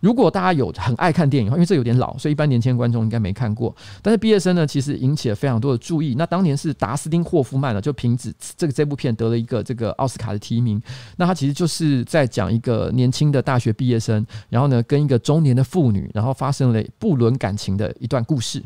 [0.00, 3.74] 如果大家有很爱看电影，因为这有点老，所以一般年轻观众应该没看过。
[4.02, 6.14] 但是《毕业生》呢，其实引起了非常多的注意。
[6.18, 10.80] 那当年是达斯汀·霍夫曼呢，就凭着这个这部片得了一个这个奥斯卡的提名。
[11.16, 18.62] 那他其实就是在讲一个年轻的大学毕业生，然后呢，跟一个中年的妇女，然后发生了不伦感情的一段故事。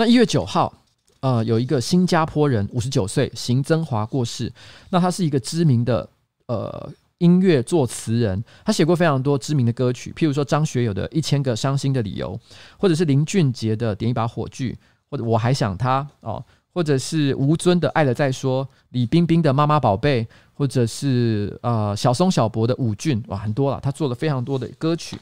[0.00, 0.72] 那一月九号，
[1.20, 4.50] 呃，有一个新加坡人，五十九岁，邢增华过世。
[4.88, 6.08] 那他是一个知名的
[6.46, 12.34] 呃音乐作词人，他写过非常多知名的歌曲，譬如说张学友的《一千个伤心的理由》，
[12.78, 14.72] 或者是林俊杰的《点一把火炬》，
[15.10, 25.18] 或者我还想他哦，或者是吴尊的《爱了再说》，李冰冰的《妈妈宝贝》，或者是呃小松小柏的《舞俊》，哇，很多了，他做了非常多的歌曲。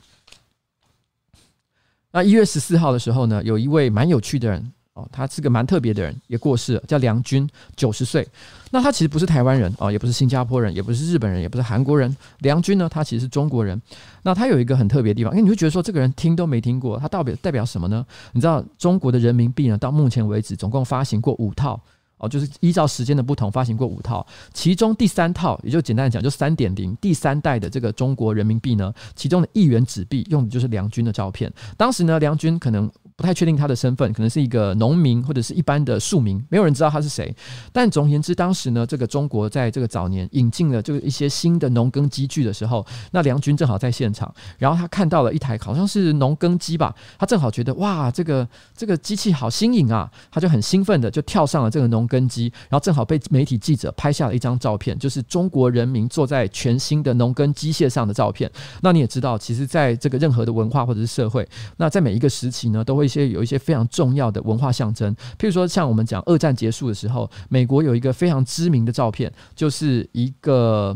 [2.13, 4.73] 那一月十四号的时候呢，有一位蛮有趣的人。
[4.95, 8.27] 哦，他是个蛮特别的人，也过世了，叫梁军，九十岁。
[8.73, 12.17] 那他其实不是台湾人哦，也不是新加坡人，也不是日本人，也不是韩国人。
[12.41, 13.81] 梁军呢，他其实是中国人。
[14.25, 18.05] 那他有一个很特别的地方，因为你会觉得说，这个人听都没听过，他代表代表什么呢？
[18.33, 21.81] 你知道中国的人民币呢，到目前为止总共发行过五套。
[22.19, 31.53] 哦，就是依照时间的不同发行过五套，其中第三套，也就简单的讲，就三点零第三代的这个中国人民币呢，其中的一元纸币用的就是梁军的照片。
[31.77, 37.35] 当时呢，梁军可能不太确定他的身份，可能是一个农民或者是一般的庶民，没有人知道他是谁。
[37.71, 52.09] 但总而言之，当时呢，这个中国在这个早年引进了这个一些新的农耕机具的时候，那梁军正好在现场，然后他看到了一台好像是农耕机吧，他正好觉得哇，这个这个机器好新颖啊，他就很兴奋的就跳上了这个农。
[52.09, 58.51] 耕机，然后正好被媒体记者拍下了一张照片，就是中国人民坐在全新的农耕机械上的照片。
[58.81, 65.17] 那你也知道，其实在这个任何的文化或者是社会，那在每一个时期呢，都会一些有一些非常重要的文化象征。
[65.39, 70.95] 譬如说，像我们讲二战结束的时候，美国有一个非常知名的照片，就是一个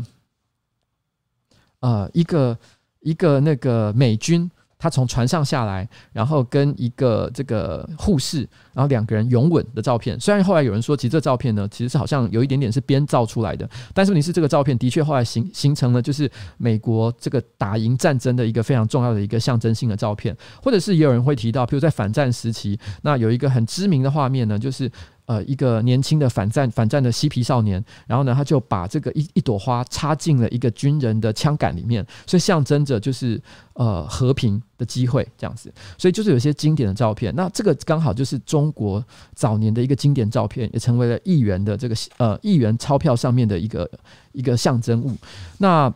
[1.79, 2.57] 呃，一个
[2.99, 4.49] 一个那个美军。
[4.83, 8.39] 他从船上下来，然后跟一个这个护士，
[8.73, 10.19] 然后两个人拥吻的照片。
[10.19, 20.35] 虽然后来有人说，其实这照片呢，其实是好像有一点点是编造出来的，但是问题是这个照片的确后来形形成了，就是美国这个打赢战争的一个非常重要的一个象征性的照片。
[20.61, 24.91] 或者是也有人会提到，譬如在反战时期，那有一个很知名的画面呢，就是。
[25.25, 33.41] 呃，一个年轻的反战反战的嬉皮少年，然后呢，他就把这个一一朵花插进了一个军人的枪杆里面，所以象征着就是
[33.73, 37.33] 呃和平的机会这样子，所以就是有些经典的照片。
[37.35, 43.89] 那这个刚好就是中国早年的一个经典照片，也成为了一元的这个呃一元钞票上面的一个
[44.33, 45.15] 一个象征物。
[45.57, 45.93] 那。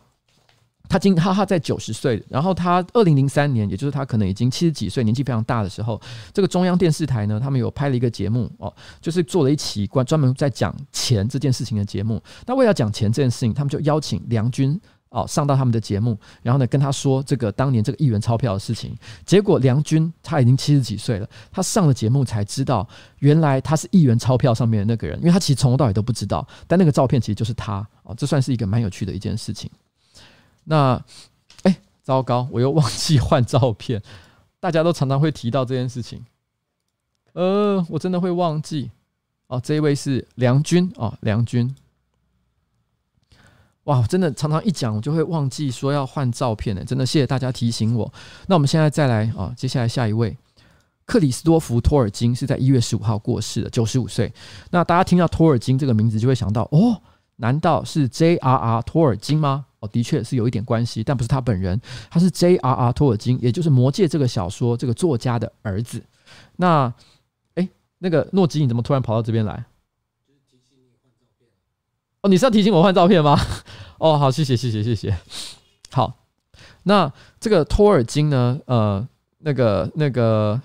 [0.88, 6.00] 他今他他在九十岁，然后他二零零三年，也就是他可能已经七十几岁，年纪非常大的时候，
[6.32, 12.22] 这个中央电视台呢，他们有拍了一个节目哦，就是做了一期关专门在讲钱这件事情的节目。
[12.46, 18.96] 那为了讲钱这件事情，他们就邀请梁军哦上到他们的节目，然后呢跟他说这个当年这个一元钞票的事情。
[19.26, 29.70] 结果梁军他已经七十几岁了，他上了节目才知道，原来他是一元钞票上面的那个人，因为他其实从头到尾都不知道，但那个照片其实就是他哦，这算是一个蛮有趣的一件事情。
[30.70, 31.02] 那，
[31.62, 34.02] 哎、糟糕，我又忘记换照片。
[34.60, 36.24] 大家都常常会提到这件事情，
[37.32, 38.90] 呃，我真的会忘记。
[39.46, 41.74] 哦，这一位是梁军哦，梁军。
[43.84, 46.84] 哇，真的常常一讲，我就会忘记说要换照片呢。
[46.84, 48.12] 真的谢谢大家提醒我。
[48.46, 50.36] 那我们现在再来啊、哦，接下来下一位，
[51.06, 54.30] 克里斯多福托尔金是在一月十五号过世的，九十五岁。
[54.70, 57.00] 那大家听到托尔金这个名字，就会想到哦，
[57.36, 58.82] 难道是 J.R.R.
[58.82, 59.66] 托尔金吗？
[59.80, 62.92] 哦，的确是有一点关系，但不是他本人，他是 J.R.R.
[62.92, 66.02] 托尔金，也就是《魔戒》这个小说这个作家的儿子。
[66.56, 66.92] 那，
[67.54, 69.64] 哎，那个诺基，你怎么突然跑到这边来？
[70.50, 71.48] 提醒你换照片。
[72.22, 73.38] 哦，你是要提醒我换照片吗？
[73.98, 75.16] 哦，好，谢谢，谢谢，谢谢。
[75.90, 76.18] 好，
[76.82, 78.60] 那这个托尔金呢？
[78.66, 79.06] 呃，
[79.38, 80.60] 那个，那个。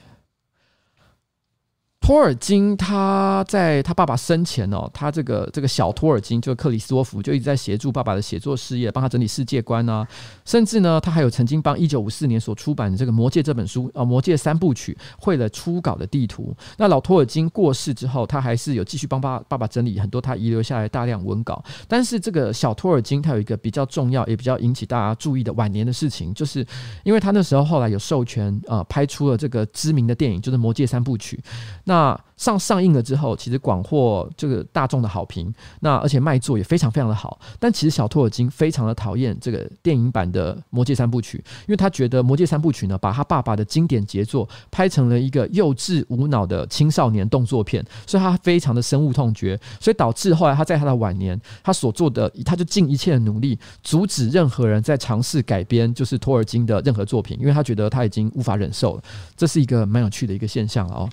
[2.04, 10.06] 托尔金他在他爸爸生前哦，他这个这个小托尔金就克里斯多夫，就一直在协助爸爸的写作事业，帮他整理世界观啊，
[10.44, 16.54] 甚至呢，他还有曾经帮一九五四年所出版的这个《魔戒》这本书啊，《魔戒》三部曲绘了初稿的地图。
[16.78, 21.64] 那老托尔金过世之后，他还是有继续帮爸爸爸整理很多他遗留下来大量文稿。
[21.88, 26.68] 但是这个小托尔金他有一个比较重要也比较引起大家注意的晚年的事情，就是
[27.06, 31.42] 因为他那时候后来有授权呃拍出了这个知名的电影，就是《魔戒》三部曲。
[31.86, 37.40] 那那上上映了之后，其实广获这个大众的好评，那而且卖座也非常非常的好。
[37.60, 59.04] 但其实小托尔金非常的讨厌这个电影版的《魔戒三部曲》，因为他觉得《魔戒三部曲》呢，把他爸爸的经典杰作拍成了一个幼稚无脑的青少年动作片，所以他非常的深恶痛绝，所以导致后来他在他的晚年，他所做的，他就尽一切的努力阻止任何人在尝试改编就是托尔金的任何作品，因为他觉得他已经无法忍受了。
[59.38, 61.08] 这是一个蛮有趣的一个现象哦。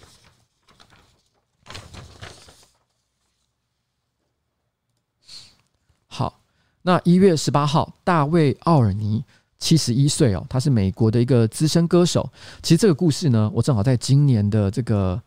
[6.83, 9.25] 那一月十八号，大卫·奥尔尼
[9.59, 12.31] 七十一岁哦，他是美国的一个资深歌手。
[12.63, 15.21] 其实这个故事呢，我正好在今年的这个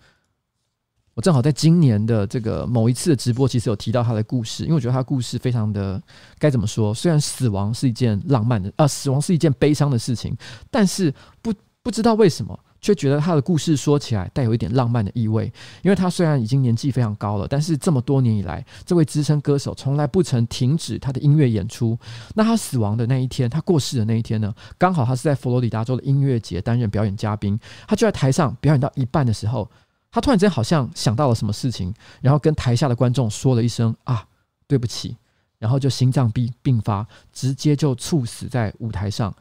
[1.14, 6.02] 我正好在今年的这个某一次的直播，其实有提到他的故事，因为我觉得他故事非常的
[6.40, 6.92] 该怎么说？
[6.92, 10.36] 虽然死亡是一件浪漫的啊，死亡是一件悲伤的事情，
[10.72, 15.52] 但是不不知道为什么，却觉得他的故事说起来带有一点浪漫的意味。
[15.82, 21.98] 因为他虽然已经年纪非常高了，但是这么多年以来，这位资深歌手从来不曾停止他的音乐演出。
[22.36, 29.68] 那他死亡的那一天，他过世的那一天呢，刚好他是在佛罗里达州的音乐节担任表演嘉宾，他就在台上表演到一半的时候。
[30.12, 34.24] 他突然间好像想到了什么事情，然后跟台下的观众说了一声“啊，
[34.68, 35.18] 对不起”，
[35.58, 39.34] 然后就心脏病病发，直接就猝死在舞台上。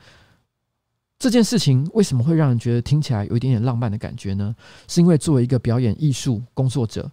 [1.22, 4.52] 这件事情为什么会让人觉得听起来有一点点浪漫的感觉呢？
[4.88, 7.08] 是因为作为一个表演艺术工作者。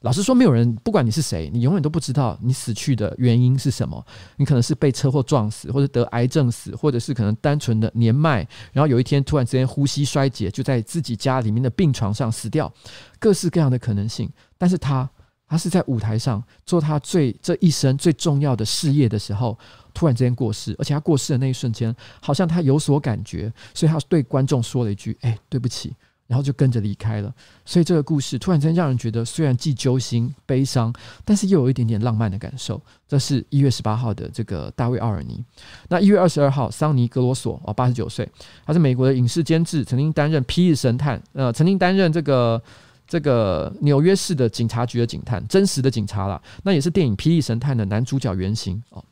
[0.00, 4.04] 老实说，没有人，不管你是谁，你永远都不知道你死去的原因是什么。
[4.36, 12.70] 你可能是被车祸撞死，或者得癌症死，或者是可能单纯的年迈，然后有一天突然之间呼吸衰竭，就在自己家里面的病床上死掉，
[13.18, 14.30] 各式各样的可能性。
[14.58, 15.08] 但是他，
[15.48, 19.58] 他是在舞台上做他最这一生最重要的事业的时候，
[19.94, 25.94] 突然之间过世，而且他过世的那一瞬间，好像他有所感觉，所以他对观众说了一句：“哎，对不起。”
[26.26, 27.32] 然后就跟着离开了，
[27.66, 30.90] 所以这个故事突然间让人觉得虽然既揪心悲伤，
[31.22, 32.80] 但是又有一点点浪漫的感受。
[33.06, 35.44] 这是一月十八号的这个大卫奥尔尼。
[35.90, 38.26] 那一月二十二号，桑尼格罗索哦，八十九岁，
[38.64, 42.60] 他是美国的影视监制，曾经担任《霹雳神探》，呃，曾经担任这个
[43.06, 46.40] 这个纽约市的警察局的警探，真实的警察啦。
[46.62, 49.04] 那也是电影《霹雳神探》的男主角原型哦。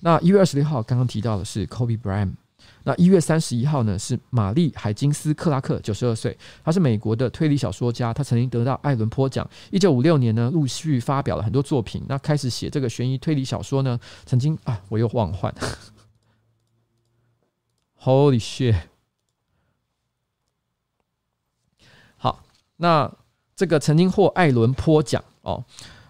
[0.00, 2.34] 那一月二十六号，刚刚提到的是 Kobe Bryant。
[2.84, 9.48] 那一月三十一号呢，是玛丽海金斯克拉克，九十二岁，他是美国的推理小说家，他曾经得到艾伦坡奖。
[9.70, 12.02] 一九五六年呢，陆续发表了很多作品。
[12.08, 15.54] 那开始写这个悬疑推理小说呢，曾经啊，我又忘换，
[18.00, 18.76] Holy shit！
[22.16, 22.44] 好，
[22.76, 23.12] 那
[23.54, 25.64] 这个曾经获艾伦坡奖哦。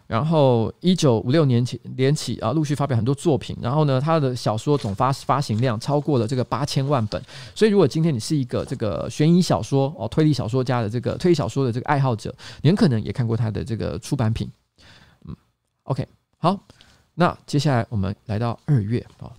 [0.09, 3.55] 然后，一九五六年起连起啊，陆续发表很多作品。
[3.61, 7.23] 然后呢，他的小说总发发行量超过了这个八千万本。
[7.55, 14.51] 所以，如果今天你是一个这个悬疑小说哦、推理小说家的这个推理小说的这个爱好者，你很可能也看过他的这个出版品。
[15.27, 15.37] 嗯
[15.83, 16.59] ，OK，好，
[17.15, 19.31] 那接下来我们来到二月啊。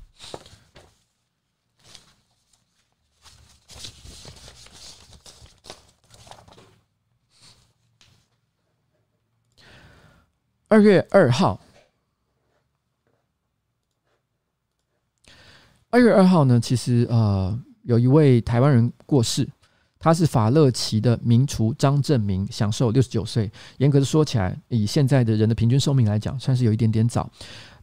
[10.70, 11.60] 二月二号，
[15.90, 19.50] 二月二号呢，其实呃，有一位台湾人过世，
[19.98, 23.52] 他是法乐旗的名厨张正明，享受六十九岁。
[23.78, 27.28] 严格的说起来，以现在的人的平均寿命来讲，算是有一点点早。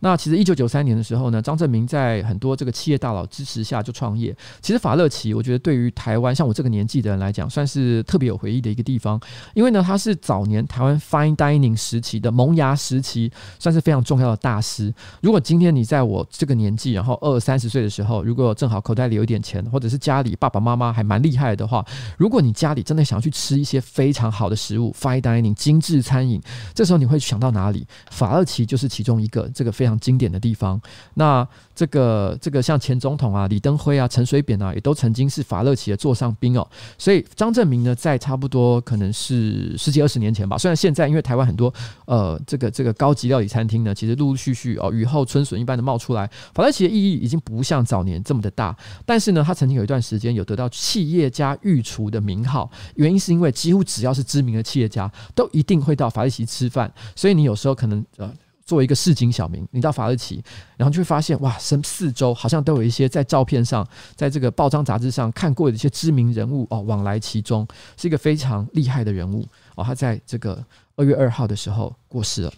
[0.01, 4.36] 那其实一九九三年的时候呢，张正明在很多这个企业大佬支持下就创业。
[4.61, 9.20] 其实法乐奇，我觉得对于台湾像我这个年纪的人来讲，算是特别有回忆的一个地方。
[9.55, 14.92] 因为呢，他是早年台湾 fine dining 时期的萌芽时期，算是非常重要的大师。
[15.22, 21.84] 如果今天你在我这个年纪，然后二三十岁的时候，如果正好口袋里有一点钱，或者是家里爸爸妈妈还蛮厉害的话，
[22.18, 26.40] 如果你家里真的想要去吃一些非常好的食物，fine dining 精致餐饮，
[26.74, 27.86] 这时候你会想到哪里？
[28.11, 29.97] 法乐奇就是其中一个这个非非常。
[30.07, 30.80] 经典的地方，
[31.14, 36.64] 那这个这个像前总统啊，李登辉啊，陈水扁啊，也都曾经是法乐奇的座上宾哦。
[36.97, 40.57] 所以张正明呢，在差不多可能是十几二十年前吧。
[40.57, 41.72] 虽然现在因为台湾很多
[42.05, 48.76] 呃这个这个高级料理餐厅呢，其实陆陆续续哦雨后春笋一般的冒出来，法乐奇的意义已经不像早年这么的大。
[49.05, 56.93] 但是呢，他曾经有一段时间有得到企业家御厨的名号，原因是因为几乎只要是知名的企业家，都一定会到法乐奇吃饭。
[57.16, 58.32] 所以你有时候可能呃。
[58.66, 60.42] 作为一个市井小民，你到法尔奇，
[60.76, 63.86] 然后就会发现，哇，身四周好像都有一些在照片上，
[64.16, 69.46] 在这个报章杂志上看过的一些知名人物哦，往来其中，是一个非常厉害的人物
[69.76, 69.84] 哦。
[69.84, 70.62] 他在这个
[70.96, 72.52] 二月二号的时候过世了。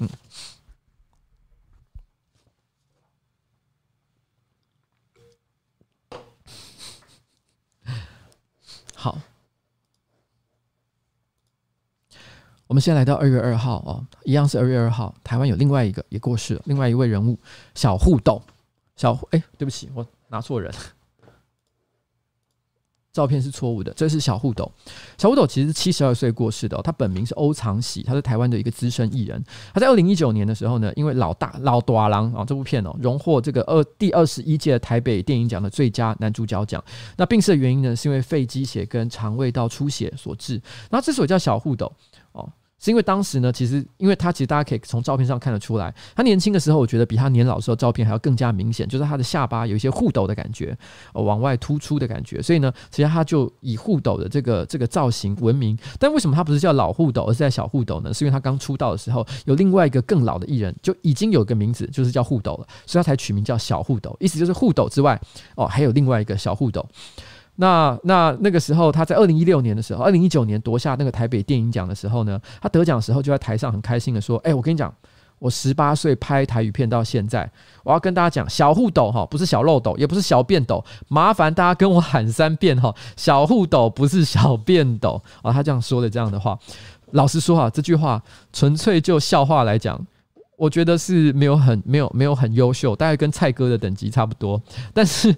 [0.00, 0.08] 嗯，
[8.96, 9.18] 好。
[12.68, 15.14] 我们先来到二月二号哦，一样是二月二号。
[15.24, 17.36] 台湾有另外一个也过世了，另外一位人物
[17.74, 18.40] 小互斗。
[18.94, 20.70] 小哎，对不起，我拿错人，
[23.10, 23.90] 照片是错误的。
[23.94, 24.70] 这是小互斗。
[25.16, 29.42] 小互斗其实是七十二岁过世的，他本名是欧长喜，他是台湾的一个资深艺人。
[29.72, 36.84] 他在二零一九年的时候呢，因为老大老大人啊这部片哦，荣获这个二第二十一届台北电影奖的最佳男主角奖。
[37.16, 40.60] 那病逝的原因呢，是因为肺积血跟肠胃道出血所致。
[40.90, 41.90] 然后之所以叫小互斗。
[42.80, 50.76] 是因为当时呢，其实因为他其实大家可以从照片上看得出来，他年轻的时候，我觉得比他年老时候照片还要更加明显，就是他的下巴有一些护斗的感觉，
[51.12, 52.40] 呃，往外突出的感觉。
[52.40, 55.76] 所以呢，其实他就以护斗的这个这个造型闻名。
[55.98, 58.14] 但为什么他不是叫老护斗，而是在小护斗呢？
[58.14, 65.20] 是因为他刚出道的时候，有另外一个更老的艺人就已经有个名字，就是叫护斗了，所以他才取名叫小护斗，意思就是护斗之外，
[65.56, 66.86] 哦，还有另外一个小护斗。
[67.60, 74.94] 那那那个时候，他在二零一六年的时候，二零一九年夺下那个台北电影奖的时候呢，他得奖的时候就在台上很开心的说：“哎、我跟你讲，
[75.40, 77.50] 我十八岁拍台语片到现在，
[77.82, 86.56] 我要跟大家讲，小护斗哈，不是小漏斗，也不是小便斗，麻烦大家跟我喊三遍哈，小护斗不是小便斗啊。”他这样说的这样的话，
[87.10, 90.00] 老实说啊，这句话纯粹就笑话来讲，
[90.56, 94.62] 我觉得是没有很没有没有很优秀，大概跟蔡哥的等级差不多，
[94.94, 95.34] 但是。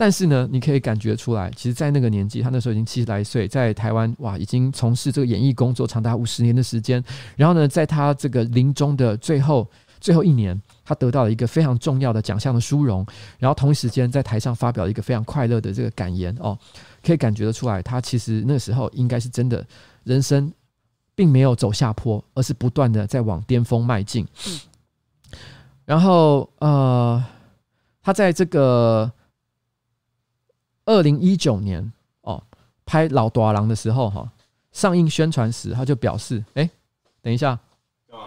[0.00, 7.02] 但是呢，你可以感觉出来，其实，在那个年纪，他那时候已经七十来岁，在台湾哇，已经从事这个演艺工作长达五十年的时间。
[7.34, 9.68] 然后呢，在他这个临终的最后
[9.98, 13.04] 最后一年，他得到了一个非常重要的奖项的殊荣。
[13.40, 16.56] 然后同一时间在台上发表了一个非常快乐的这个感言哦，
[17.04, 19.66] 可以感觉得出来，他其实那时候应该是真的，
[20.04, 20.52] 人生
[21.16, 24.24] 并没有走下坡，而是不断的在往巅峰迈进。
[25.84, 27.20] 然后呃，
[28.00, 29.10] 他在这个。
[30.88, 32.42] 二零一九年哦，
[32.86, 34.26] 拍《老大人》的时候哈，
[34.72, 36.70] 上映宣传时他就表示：“哎、欸，
[37.20, 37.58] 等一下，
[38.10, 38.26] 干嘛？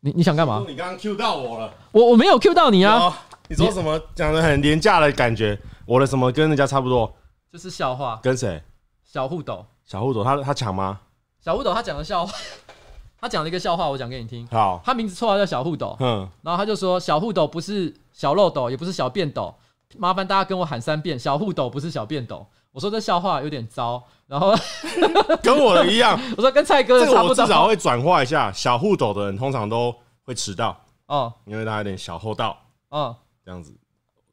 [0.00, 0.62] 你你想干嘛？
[0.68, 3.26] 你刚刚 Q 到我了，我我没有 Q 到你啊！
[3.48, 3.98] 你说什么？
[4.14, 7.10] 讲的很廉价的感觉，我的什么跟人家差不多？
[7.50, 8.20] 这是笑话。
[8.22, 8.62] 跟谁？
[9.02, 9.64] 小护斗。
[9.86, 11.00] 小护斗，他他抢吗？
[11.40, 12.32] 小护斗他讲的笑话，
[13.18, 14.46] 他讲了一个笑话，我讲给你听。
[14.48, 15.96] 好，他名字绰号叫小护斗。
[16.00, 19.54] 嗯，然后他就说：“小护斗不是小漏斗，也不是小便斗。”
[19.98, 22.46] 麻烦大家跟我喊三遍，小护斗不是小便斗。
[22.72, 24.54] 我说这笑话有点糟，然后
[25.42, 26.20] 跟我的一样。
[26.36, 27.34] 我说跟蔡哥的差不多。
[27.34, 29.94] 至少会转化一下，小护斗的人通常都
[30.24, 32.56] 会迟到哦，因为他有点小厚道
[32.90, 33.74] 哦，这样子，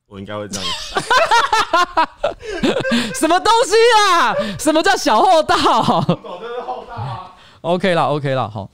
[0.08, 1.02] 我应该会这样子。
[3.16, 3.76] 什么东西
[4.12, 4.36] 啊？
[4.60, 5.56] 什么叫小厚道？
[6.02, 7.34] 护斗就是厚道啊。
[7.62, 8.70] OK 啦，OK 啦，好。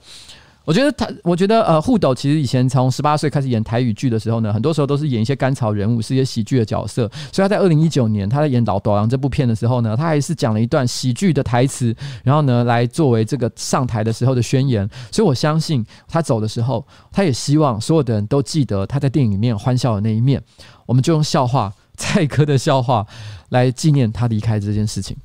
[0.66, 7.10] 我觉得他，我觉得呃，互斗其实以前从十八岁开始演台语剧的时候呢，很多时候都是演一些甘草人物，是一些喜剧的角色。
[7.32, 14.88] 所以他在二零一九年他在演《老大人》这部片的时候呢，他还是讲了一段喜剧的台词，然后呢来作为这个上台的时候的宣言。
[15.10, 20.40] 所以我相信他走的时候，他也希望所有的人都记得他在电影里面欢笑的那一面。
[20.86, 23.06] 我们就用笑话，蔡哥的笑话
[23.48, 25.16] 来纪念他离开这件事情。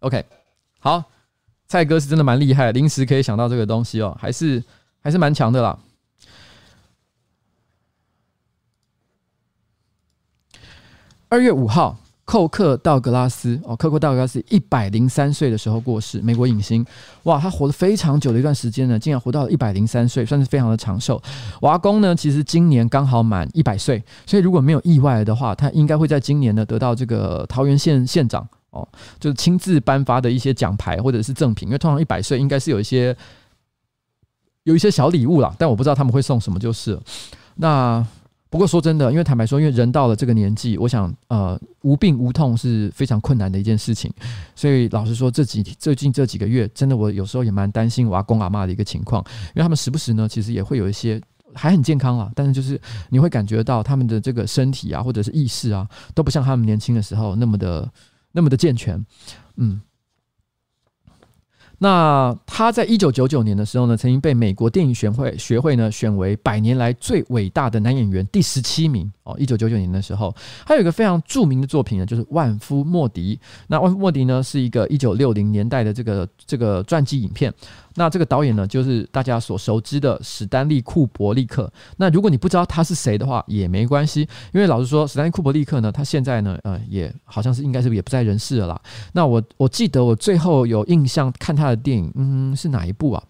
[0.00, 0.24] OK，
[0.78, 1.02] 好。
[1.68, 4.64] 蔡哥是真的蛮厉害，临时可以想到这个东西哦，还是
[5.02, 5.78] 还是蛮强的啦。
[11.28, 11.94] 二月五号，
[12.24, 16.82] 寇克道格拉斯哦，寇克道格拉斯一百零三岁的时候过世，美国影星，
[17.24, 21.22] 哇，他活了非常久的一段时间呢，竟然活到了一百零三岁，算是非常的长寿。
[21.60, 28.48] 瓦工呢，其实今年刚好满一百岁，所以如果没有意外的话，他应该会在今年呢得到这个桃园县县长。
[29.18, 33.16] 就是亲自颁发的一些奖牌或者是赠品，因为通常一百岁应该是有一些
[34.64, 37.00] 有一些小礼物啦，但我不知道他们会送什么就是。
[37.54, 38.06] 那
[38.50, 44.10] 不过说真的，因为坦白说，因为人到了这个年纪，我想呃无病无痛是非常困难的一件事情，
[44.54, 51.20] 所以老实说，这几最近这几个月，真的我有时候也蛮担心我阿公阿妈的一个情况，因为他们时不时呢，其实也会有一些
[51.52, 57.90] 还很健康啦，但是就是你会感觉到他们的这个身体啊，或者是意识啊，都不像他们年轻的时候那么的。
[58.38, 59.04] 那么的健全，
[59.56, 59.80] 嗯，
[61.78, 69.34] 那他在一九九九年的时候呢，曾经被美国电影学会学会呢选为百年来最伟大的男演员第十七名哦。
[69.40, 70.32] 一九九九年的时候，
[70.64, 73.34] 还有一个非常著名的作品呢，就是《万夫莫敌》。
[73.66, 77.52] 那《万夫莫敌》呢，是一个一九六零年代的这个这个传记影片。
[77.98, 81.70] 那这个导演呢，就是大家所熟知的史丹利·库伯利克。
[81.96, 84.20] 那如果你不知道他是谁的话，也没关系，
[84.54, 88.80] 因为老实说，史丹利·库伯利克呢，他现在呢，呃，也好像是应该是也不在人世了啦。
[89.12, 93.22] 那我我记得我最后有印象看他的电影，嗯，是哪一部啊？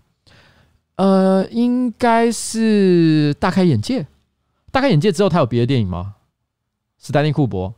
[0.97, 4.01] 呃，应该是《大开眼界》。
[4.71, 6.17] 《大开眼界》之后，他有别的电影吗？
[7.01, 7.75] 史丹利·库伯。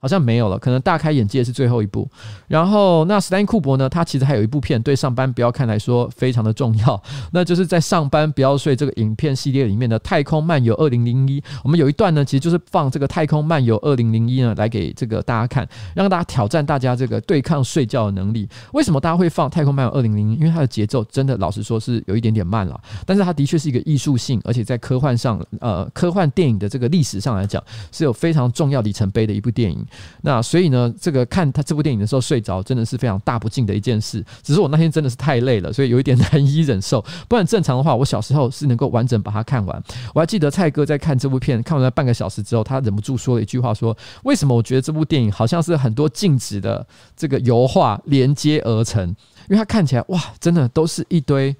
[0.00, 2.08] 好像没有了，可能大开眼界是最后一部。
[2.48, 3.88] 然后，那史丹库珀呢？
[3.88, 7.00] 他其实还有一部片，对上班不要看来说非常的重要，
[7.32, 11.40] 那就是在上班不要睡这个影片系列里面的《太空漫游二零零一》。
[11.62, 18.48] 我们有一段呢，其实就是放这个《太空漫游二零零一》呢，来给这个大家看，让大家挑战大家这个对抗睡觉的能力。
[18.72, 20.36] 为什么大家会放《太空漫游二零零一》？
[20.38, 29.84] 因为它的节奏真的，老实说是有一点点慢了，但是它的确是一个艺术性，而且在科幻上，呃，科幻电影的这个历史上来讲，是有非常重要里程碑的一部电影。
[30.22, 34.24] 那所以呢，这个看他这部电影的时候睡着，真的是非常大不敬的一件事。
[34.42, 37.04] 只是我那天真的是太累了，所以有一点 难以忍受。
[37.28, 39.82] 不然正常的话，我小时候是能够完整把它看完。
[40.14, 46.86] 我还记得蔡哥在看这部片看完了半个小时之后，他忍不住说了一句话：说为什么我觉得这部电影好像是很多静止的
[47.16, 49.08] 这个油画连接而成？
[49.48, 51.54] 因为它看起来哇，真的都是一堆。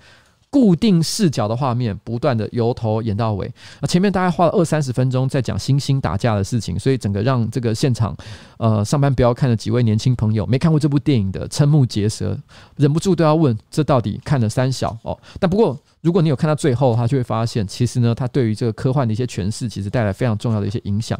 [0.50, 3.46] 固定视角的画面，不断的由头演到尾。
[3.80, 8.16] 啊，前面大概花了二三十分钟在讲猩猩打架的事情，所以整个让这个现场，
[8.58, 12.36] 呃，上班不要看的几位年轻朋友没看过这部电影的瞠目结舌，
[12.76, 15.16] 忍不住都要问：这到底看了三小哦？
[15.38, 21.18] 但不过，如果你有看到最后，他就会发现，其实呢，他对于这个科幻的一些诠释，其实带来非常重要的一些影响。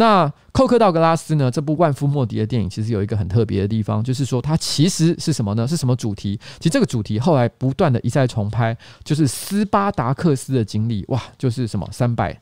[0.00, 1.50] 那寇克道格拉斯呢？
[1.50, 5.68] 这部万夫莫敌的电影其实有一个很特别的地方，就是说它其实是什么呢？
[5.68, 6.40] 是什么主题？
[6.58, 8.74] 其实这个主题后来不断的一再重拍，
[9.04, 11.04] 就是斯巴达克斯的经历。
[11.08, 12.40] 哇，就是什么三百。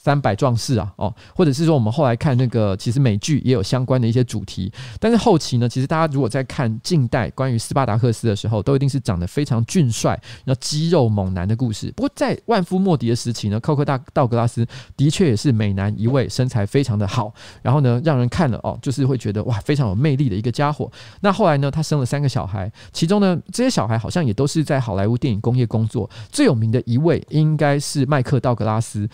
[0.00, 4.72] 三百壮士啊，哦，或者是说我们后来看那个，其实美剧也有相关的一些主题。
[5.00, 11.92] 但是后期呢，其实大家如果在看近代关于斯巴达克斯的时候，都一定是长得非常俊帅、然后肌肉猛男的故事。
[11.96, 14.64] 不过在万夫莫敌的时期呢，寇克大道格拉斯
[14.96, 20.90] 的确也是美男一位，身材非常的好，然后呢，让人看了哦，就是会觉得哇，非常有魅力的一个家伙。
[21.20, 26.08] 那后来呢，他生了三个小孩，其中呢，这些小孩好像也都是在好莱坞电影工业工作。
[26.30, 29.08] 最有名的一位应该是麦克道格拉斯。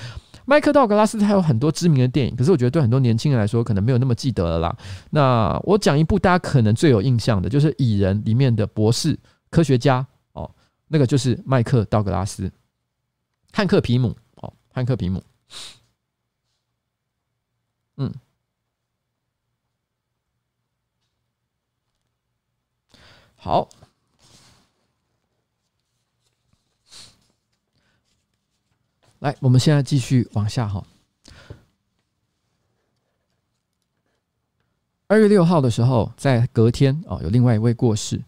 [0.47, 4.77] 麦克道格拉斯他有很多知名的电影，可是我觉得对很多年轻人来说可能没有那么记得了啦。
[5.11, 9.19] 那我讲一部大家可能最有印象的，就是《蚁人》里面的博士
[9.51, 10.51] 科学家哦，
[10.89, 12.53] 那个就是麦克道格拉斯，
[13.53, 15.23] 汉克皮姆哦，汉克皮姆，
[17.97, 18.13] 嗯，
[23.37, 23.69] 好。
[29.25, 30.85] 来，我们现在继续往下哈。
[35.07, 38.23] 二月六号的时候，在隔天哦，有另外一位过世，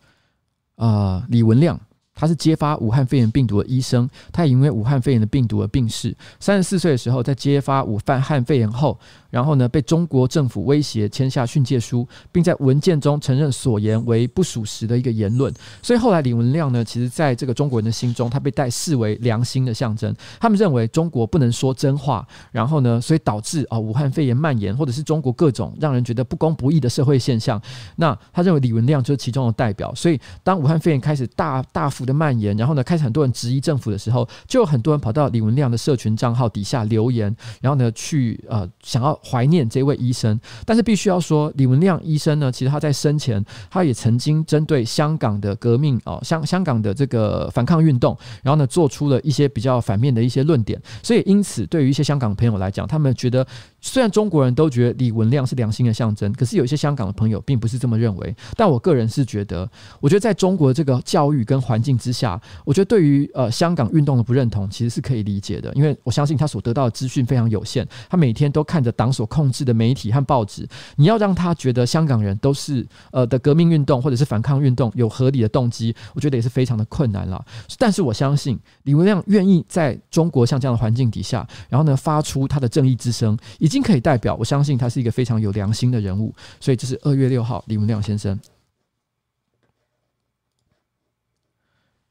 [0.76, 1.78] 啊、李文亮。
[2.16, 6.16] 他是揭发武汉肺炎病毒的医生，他也因为武汉肺炎的病毒而病逝。
[6.40, 8.98] 三十四岁的时候，在揭发武汉汉肺炎后，
[9.30, 15.52] 然后呢，被中国政府威胁签下训诫书，并在文件中承认所言为不属实的一个言论。
[15.82, 20.14] 所以后来李文亮呢，其实在这个中国人的心中，他被带视为良心的象征。
[20.40, 27.60] 他们认为中国不能说真话，然后呢，所以导致啊武汉肺炎蔓延，或者是中国各种让人觉得不公不义的社会现象。
[27.96, 29.94] 那他认为李文亮就是其中的代表。
[29.94, 40.38] 所以当武汉肺炎开始大大幅的蔓延，然后呢，开始很多人质疑政府的时候，就有很多人跑到李文亮的社群账号底下留言，然后呢，去呃想要怀念这位医生。
[40.64, 50.80] 但是必须要说，李文亮医生呢，其实他在生前，他也曾经针对香港的革命哦，香香港的这个反抗运动，然后呢，做出了一些比较反面的一些论点。
[51.02, 53.46] 所以因此，对于一些香港朋友来讲，他们觉得。
[53.86, 58.34] 虽然中国人都觉得李文亮是良心的象征，可是有一些香港的朋友并不是这么认为。
[58.56, 59.66] 但我个人是觉得，
[60.00, 65.72] 我觉得在中国这个教育跟环境之下，我觉得对于呃香港运动的不认同，其实是可以理解的。
[65.74, 70.66] 因为我相信他所得到的资讯非常有限，他每天都看着党所控制的媒体和报纸。
[70.96, 77.40] 你要让他觉得香港人都是呃的革命运动或者是反抗运动有合理的动机，我觉得也是非常的困难了。
[77.78, 83.75] 但是我相信李文亮愿意在中国像这样的环境底下，然后呢发出他的正义之声，以及。
[83.82, 88.38] 可以代表，我相信他是一个非常有良心的人物，所以这是二月六号李文亮先生。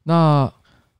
[0.04, 0.52] 那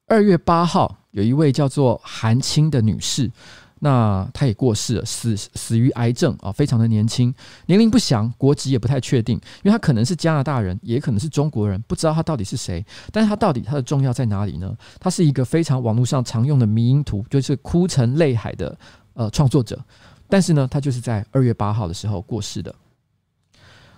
[0.08, 3.32] 二月八号有一位叫做韩青的女士，
[3.80, 7.34] 那她也过世了，死死于癌症啊，非常的年轻，
[7.68, 12.84] 年龄不详，国籍也不太确定，因为她可能是加拿大人，也可能是中国人，不知道她到底是谁。
[13.12, 14.76] 但是她到底她的重要在哪里呢？
[15.00, 18.76] 她是一个非常网络上常用的迷因图，就是哭成泪海的
[19.14, 19.80] 呃创作者。
[20.28, 22.74] 但是呢，他就是在二月八号的时候过世的。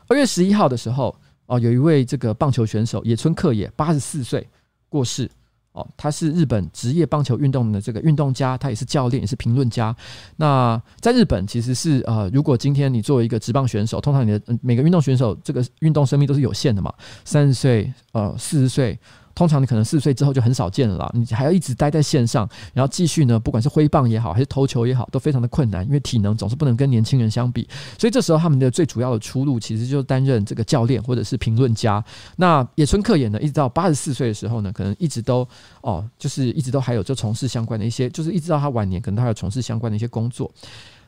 [0.08, 1.16] 二月十一号的时候，
[1.48, 4.48] 哦，有一位这个棒球选手野村克也，八十四岁
[4.90, 5.30] 过世。
[5.74, 9.96] 哦，他是日本职业棒球运动的这个运动家，他也是教练，也是评论家。
[10.38, 16.92] 那在日本，其实是呃，如果今天你作为一个职棒选手，通常你的每个运动选手这个运动生命都是有限的嘛，
[17.26, 18.98] 三十岁，呃，四十岁。
[19.38, 27.70] 通常你可能四岁之后就很少见了，你还要一直待在线上，然后继续呢，不管是挥棒也好，还是投球也好，都非常的困难，因为体能总是不能跟年轻人相比。
[28.00, 32.04] 所以这时候他们的最主要的出路，其实就是担任这个教练或者是评论家。
[32.38, 35.48] 那野村克也呢，一直到八十四岁的时候呢，可能一直都
[35.82, 40.52] 哦，就是一直都还有就从事相关的一些，就是一直到他晚年，可能他还有从事相关的一些工作。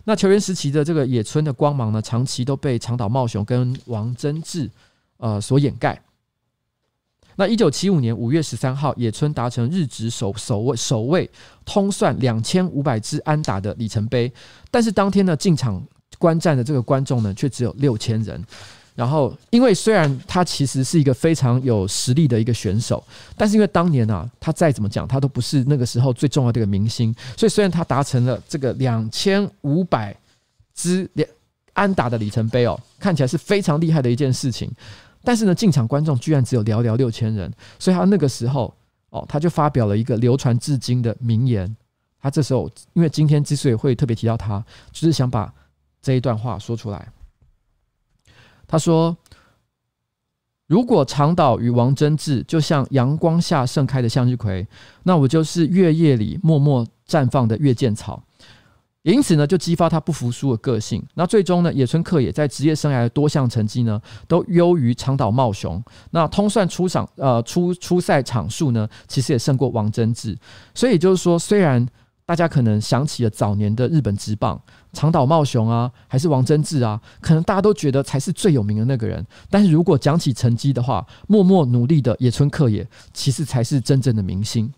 [0.04, 4.70] 那球员时期的这个野村的光芒呢，长期都被长岛茂雄跟王贞治
[5.18, 6.00] 呃所掩盖。
[7.40, 11.30] 那一九七五年五月十三号，野村达成日职首首位首位
[11.64, 14.30] 通算两千五百支安打的里程碑。
[14.70, 15.82] 但是当天呢，进场
[16.18, 18.44] 观战的这个观众呢，却只有六千人。
[18.94, 23.02] 然后，因为虽然他其实是一个非常有实力的一个选手，
[23.38, 27.16] 但是因为当年啊，他再怎么讲，他都不是那个时候最重要的一个明星。
[27.38, 30.14] 所以，虽然他达成了这个两千五百
[30.76, 31.10] 支
[31.72, 34.70] 安打的里程碑哦，看起来是非常厉害的一件事情，
[35.24, 37.52] 但是呢，进场观众居然只有寥寥六千人。
[37.78, 38.74] 所以他那个时候
[39.10, 41.76] 哦，他就发表了一个流传至今的名言。
[42.22, 45.54] 他这时候，因为今天之所以会特别提到他，就是想把
[46.02, 47.08] 这一段话说出来。
[48.68, 49.18] 他说
[50.68, 54.68] ：“如果长岛与王贞治就像阳光下盛开的向日葵，
[55.04, 58.22] 那我就是月夜里默默绽放的月见草。
[59.12, 61.04] 因此呢，就激发他不服输的个性。
[61.16, 65.82] 那最终呢，野村克也在职业生涯的多项成绩呢，都优于长岛茂雄。
[66.12, 70.38] 那通算出场呃出出赛场数呢，其实也胜过王贞治。
[70.74, 71.88] 所以就是说，虽然
[72.26, 77.00] 大家可能想起了早年的日本职棒。”长岛茂雄啊，还是王贞治啊？
[77.22, 79.24] 可能大家都觉得才是最有名的那个人。
[79.48, 84.74] 但是如果讲起成绩的话，默默努力的野村克也，其实才是真正的明星。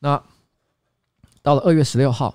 [0.00, 0.22] 那
[1.42, 2.34] 到了二月十六号，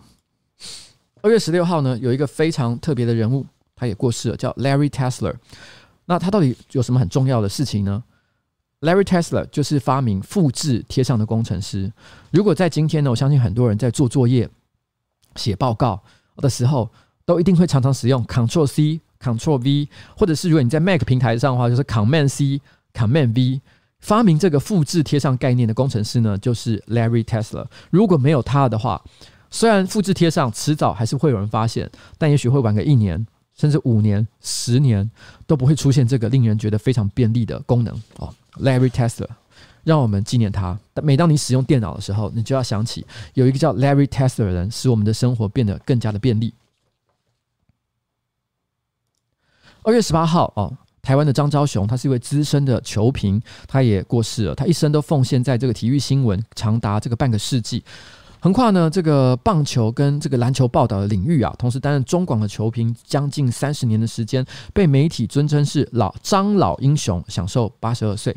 [1.22, 3.45] 二月十六号呢，有一个非常特别的人物，
[3.76, 5.36] 他也过世了，叫 Larry Tesler。
[6.05, 8.03] 那他到底有什么很重要的事情呢
[8.82, 11.91] ？Larry Tesler 就是发明复制贴上的工程师。
[12.32, 14.49] 如果在今天呢，我相信很多人在做作业、
[15.36, 16.01] 写报告
[16.38, 16.89] 的时候，
[17.26, 22.59] 都一定会常常使用 Ctrl C、Ctrl V，或者是如果你在 Mac 平台上的话，就是 Command C、
[22.93, 23.62] Command V。
[24.02, 27.66] 发明这个复制贴上概念的工程师呢，就是 Larry Tesler。
[27.89, 29.02] 如果没有他的话，
[29.49, 33.26] 虽然复制贴上迟早还是会有人发现，但也许会晚个一年，
[33.56, 35.10] 甚至五年、十年
[35.45, 38.34] 都不会出现这个令人觉得非常便利的功能哦。
[38.60, 39.28] Larry Tesler，
[39.84, 40.80] 让我们纪念他。
[41.04, 46.54] 每当你使用电脑的时候，你就要想起有一个叫 Larry Tesler 的人，使我们的生活变得更加的便利。
[49.84, 54.56] 二月十八号，哦，台湾的张昭雄，他是一位资深的球评，他也过世了。
[54.56, 57.84] 他一生都奉献在这个体育新闻，长达这个半个世纪。
[58.39, 64.43] 横跨呢这个棒球跟这个篮球报道的领域啊，同时担任中广的球评将近三十年的时间，
[64.74, 68.36] 被媒体尊称是老张老英雄，享受八十二岁。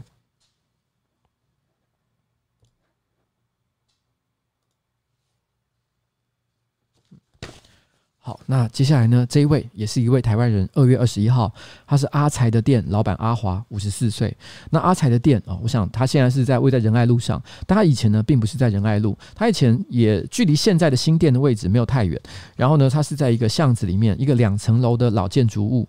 [8.27, 9.27] 好，那接下来呢？
[9.29, 10.67] 这一位也是一位台湾人。
[10.73, 11.53] 二月二十一号，
[11.87, 14.35] 他是阿财的店老板阿华，五十四岁。
[14.71, 22.19] 那阿财的店啊，我想他现在是在位在仁爱路上，但他以前呢，并不是在仁爱路，他以前也距离现在的新店的位置没有太远。
[22.57, 25.87] 然后呢，他是在一个巷子里面，一个两层楼的老建筑物。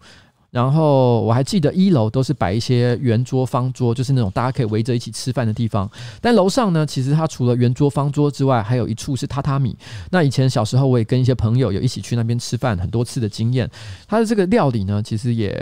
[0.56, 5.90] 然后我还记得一楼都是摆一些圆桌方桌，就是那种大家可以围着一起吃饭的地方。
[6.22, 9.76] 但楼上呢，其实它除了圆桌方桌之外，还有一处是榻榻米。
[10.12, 13.70] 那以前小时候我也跟一些朋友有一起去那边吃饭很多次的经验。
[14.08, 15.54] 它的这个料理呢，其实也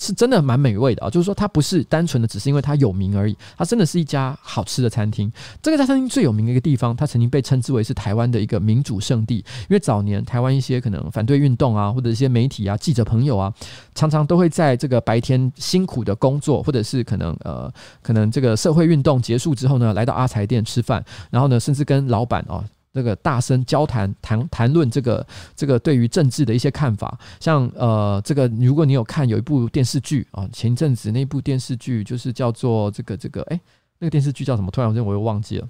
[0.00, 1.08] 是真的蛮美味的啊。
[1.08, 5.32] 就是说它不是单纯的只是因为它有名而已，它真的是一家好吃的餐厅。
[5.62, 13.54] 这个家餐厅最有名的一个地方，它曾经被称之为是台湾的一个民主圣地，因为早年台湾一些可能反对运动啊，或者一些媒体啊、记者朋友啊，
[13.94, 17.72] 常常都会在这个白天辛苦的工作，或者是可能呃，
[18.02, 27.18] 可能这个社会运动结束之后呢，来到阿财店吃饭，然后呢，甚至跟老板哦，那个大声交谈，谈谈论这个这个对于政治的一些看法。
[27.40, 33.60] 像呃，这个如果你有看有一部电视剧啊，前阵子那部电视剧就是叫做这个这个，哎，
[33.98, 34.70] 那个电视剧叫什么？
[34.70, 35.68] 突然间我又忘记了。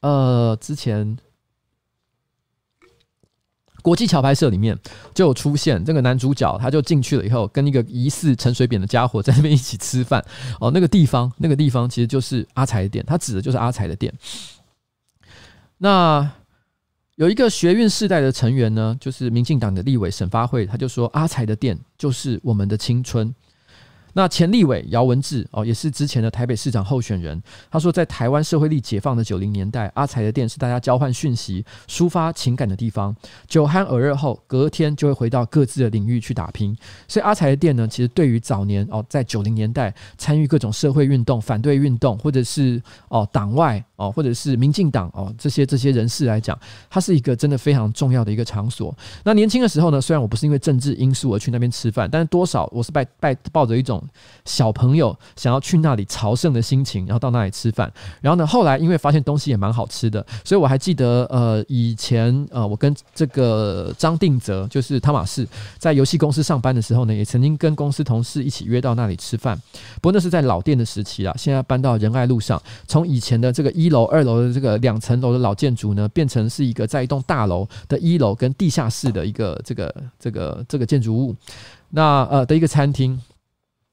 [0.00, 1.16] 呃，之前。
[3.82, 4.78] 国际桥牌社里面
[5.14, 10.24] 就有出现这个男主角，他就进去了以后，跟一个疑似陈水扁的家伙在那边一起吃饭。
[10.60, 14.12] 哦，那个地方，那个地方其实就是阿才的店，他指的就是阿才的店。
[15.78, 16.30] 那
[17.16, 23.34] 有一个学运世代的成员呢，就是民进党的立委沈发慧，他就说阿才的店就是我们的青春。
[24.18, 27.40] 那前立委姚文志哦，也是之前的台北市长候选人。
[27.70, 33.14] 他说，在台湾社会力解放的九零年代，阿财的店是大家交换讯息、抒发情感的地方。
[33.46, 36.76] 酒酣耳热后，隔天就会回到各自的领域去打拼。
[37.06, 48.96] 所以，阿财的店呢，其实对于早年哦，在九零年代参与各种社会运动、反对运动，或者是哦党外哦，或者是民进党哦这些这些人士来讲，它是一个真的非常重要的一个场所。
[49.24, 54.02] 那年轻的时候呢，虽然我不是因为政治因素而去那边吃饭，但是多少我是拜拜抱着一种。
[54.44, 57.92] 小朋友想要去那里朝圣的心情，然后到那里吃饭。
[58.22, 65.46] 然后呢，后来因为发现东西也蛮好吃的，所以我还记得，呃，以前呃，我跟这个张定泽，就是汤马士，
[65.76, 69.60] 在游戏公司上班的时候呢，也曾经跟公司同事一起约到那里吃饭。
[69.96, 81.34] 不过那是在老店的时期啦，现在搬到仁爱路上，从以前的这个一一楼、二楼的这个两层楼的老建筑呢，变成是一个在一栋大楼的一楼跟地下室的一个这个这个这个建筑物。
[81.88, 83.18] 那呃的一个餐厅，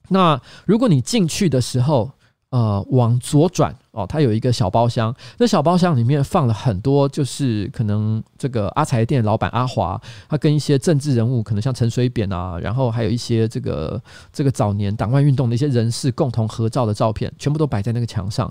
[0.09, 2.11] 那如果你进去的时候，
[2.55, 9.99] 呃往左转哦，它有一个小包厢，那小包厢里面放了很多，就是可能这个阿财店老板阿华，
[10.29, 14.01] 他跟一些政治人物，可能像陈水扁啊，然后还有一些这个
[14.31, 18.49] 这个早年党外运动的一些人士共同合照的照片，全部都摆在那个墙上。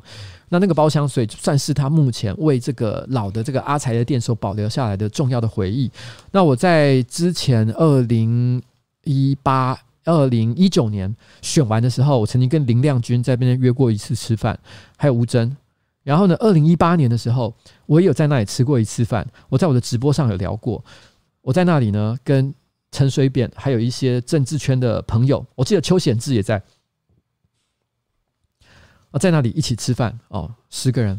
[0.51, 5.91] 那那个包厢，所以算是他目前为这个老的这个阿财的店所保留下来的重要的回忆。
[6.31, 8.63] 那我在之前二零。
[9.07, 14.59] 一八二零一九年选完的时候，我曾经跟林亮君在那边约过一次吃饭，
[14.97, 15.57] 还有吴峥。
[16.03, 17.55] 然后呢，二零一八年的时候，
[17.87, 19.27] 我也有在那里吃过一次饭。
[19.49, 20.85] 我在我的直播上有聊过，
[21.41, 22.55] 我在那里呢，跟
[22.93, 26.63] 陈水扁还有一些政治圈的朋友，我记得邱显智也在，
[29.11, 31.19] 啊，在那里一起吃饭哦，十个人。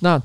[0.00, 0.20] 那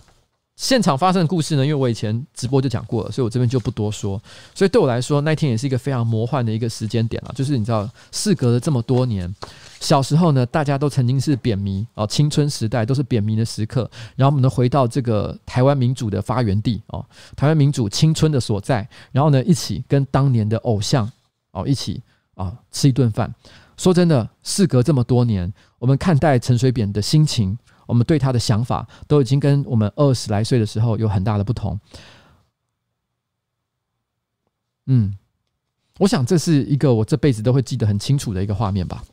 [0.60, 1.66] 现场发生的故事呢？
[1.66, 4.22] 因为我以前直播就讲过了，所以我这边就不多说。
[4.53, 7.32] 所以对我来说，那天也是一个非常魔幻的一个时间点了。
[7.34, 9.34] 就是你知道，事隔了这么多年，
[9.80, 13.89] 小时候呢，大家都曾经是扁迷哦，青春时代都是扁迷的时刻。
[14.18, 17.05] 然后我们能回到这个台湾民主的发源地哦，
[17.38, 18.86] 台湾民主青春的所在。
[19.14, 21.10] 然后呢，一起跟当年的偶像
[21.51, 22.01] 哦一起
[22.36, 23.34] 啊吃一顿饭。
[23.78, 27.57] 说真的，事隔这么多年，我们看待陈水扁的心情。
[27.89, 31.79] 我们对他的想法都已经跟我们二十来岁的时候有很大的不同。
[34.85, 35.17] 嗯，
[35.97, 39.03] 我想这是一个我这辈子都会记得很清楚的一个画面吧。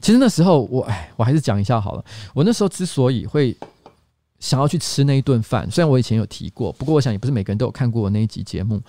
[0.00, 2.02] 其实那时候我哎，我还是讲一下好了。
[2.34, 3.54] 我那时候之所以会
[4.38, 8.82] 想要去吃那一顿饭，虽然我以前有提过，不过我想也不是每个人都有看过我那一集节目。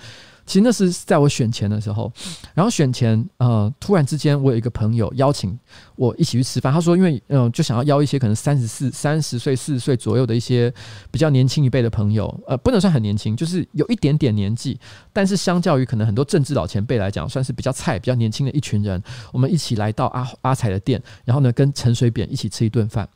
[0.46, 2.12] 其实那是在我选前的时候，
[2.54, 5.58] 然后选前，呃，突然之间，我有一个朋友邀请
[5.96, 6.74] 我一起去吃饭。
[6.74, 10.74] 他说，因为，嗯、就想要邀一些可能三十四、三十岁、四十岁左右的一些
[11.10, 14.80] 比较年轻一辈的朋友，呃，不能算很年轻，就是有一点点年纪，
[15.14, 23.08] 但是相较于可能很多政治老前辈来讲，算是比较菜、比较年轻的一群人，我们一起来到阿阿彩的店，然后呢，跟陈水扁一起吃一顿饭。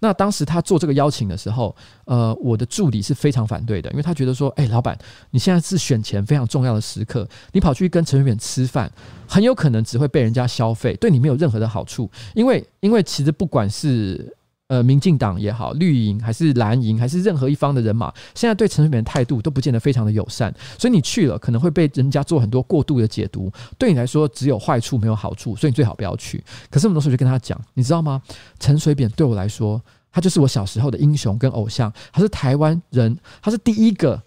[0.00, 1.74] 那当时他做这个邀请的时候，
[2.06, 4.98] 呃，我的助理是非常反对的，因为他觉得说，哎，老板，
[5.30, 8.90] 你现在是选钱非常重要的时刻，你跑去跟陈水扁吃饭，
[9.28, 12.10] 很有可能只会被人家消费，对你没有任何的好处。
[12.34, 14.36] 因为，因为其实不管是
[14.70, 26.42] 呃民进党也好，绿营还是蓝营，还是任何一方的人马，现在对陈水扁的态度都不见得非常的友善，所以你去了可能会被人家做很多过度的解读，对你来说只有坏处没有好处，所以你最好不要去。
[26.70, 28.22] 可是我们那时候就跟他讲，你知道吗？
[28.60, 29.82] 陈水扁对我来说。
[30.12, 34.20] 他就是我小时候的英雄跟偶像，他是台湾人，他是第一个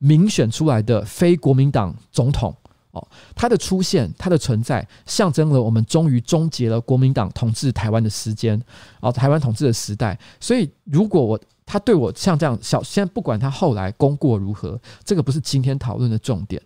[0.00, 2.52] 民选出来的非国民党总统
[2.92, 3.06] 哦。
[3.34, 8.58] 他的出现，他的存在，象征了我们终于终结了国民党统治台湾的时间
[9.00, 10.18] 哦，台湾统治的时代。
[10.40, 16.60] 所以，如果我他对我像这样小，现在不管他后来功过如何，这个不是今天讨论的重点。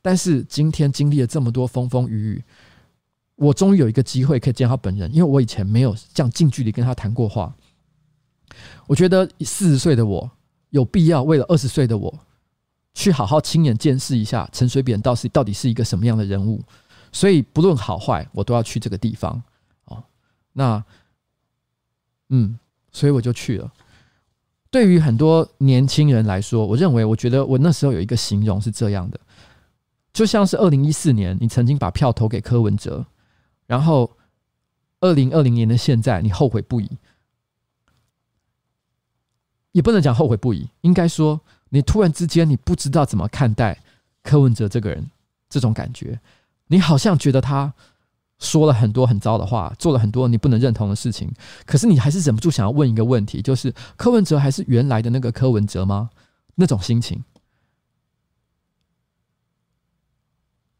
[0.00, 2.44] 但是今天经历了这么多风风雨雨，
[3.36, 7.54] 我终于有一个机会可以见他本人，因为我以前没有这样近距离跟他谈过话。
[8.86, 10.30] 我觉得四十岁的我
[10.70, 12.14] 有必要为了二十岁的我
[12.94, 16.62] 去好好亲眼见识一下陈水扁到底到底是一个什么样的人物，
[17.12, 19.42] 所以不论好坏，我都要去这个地方
[19.86, 20.02] 哦。
[20.52, 20.82] 那
[22.28, 22.58] 嗯，
[22.92, 23.70] 所以我就去了。
[24.70, 29.20] 对于很多年轻人来说，我认为，我觉得我那时候有一个形容是这样的，
[30.12, 33.04] 就像是二零一四年你曾经把票投给柯文哲，
[33.66, 34.10] 然后
[35.00, 36.88] 二零二零年的现在你后悔不已。
[39.74, 43.76] 也不能讲后悔不已，应该说你突然之间你不知道怎么看待
[44.22, 45.10] 柯文哲这个人，
[45.50, 46.20] 这种感觉，
[46.68, 47.74] 你好像觉得他
[48.38, 51.28] 说了很多很糟的话，做了很多你不能认同的事情，
[51.66, 56.10] 可是你还是忍不住想要问一个问题，就是柯文哲还是原来的那个柯文哲吗？
[56.54, 57.24] 那种心情，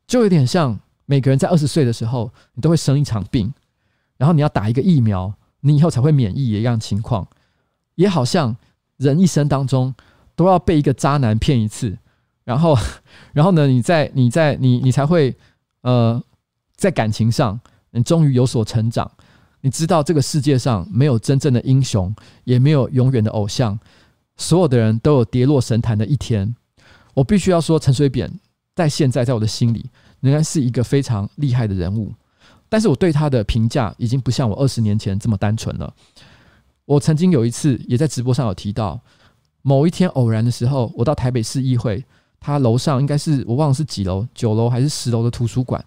[0.06, 3.52] 就有点像每个人在二十岁的时候，你都会生一场病，
[4.18, 7.26] 然后你要打一个疫苗，你以后才会免疫一样情况，
[7.96, 8.56] 也好像。
[8.96, 9.94] 人一生当中
[10.36, 11.96] 都要被一个渣男骗一次，
[12.44, 12.76] 然后，
[13.32, 15.34] 然后呢，你在你在你你才会
[15.82, 16.22] 呃，
[16.76, 19.10] 在感情上，你终于有所成长。
[19.60, 22.14] 你知道这个世界上没有真正的英雄，
[22.44, 23.78] 也没有永远的偶像，
[24.36, 26.54] 所有的人都有跌落神坛的一天。
[27.14, 28.30] 我必须要说，陈水扁
[28.74, 29.88] 在现在在我的心里
[30.20, 32.12] 仍然是一个非常厉害的人物。
[32.68, 35.94] 但是我对他的评价已经不像我二十年前这么单纯了。
[36.86, 39.00] 我曾经有一次也在直播上有提到，
[39.62, 42.04] 某一天偶然的时候，我到台北市议会，
[42.40, 45.82] 他楼上应该是我忘了是几楼，九楼还是十楼的图书馆。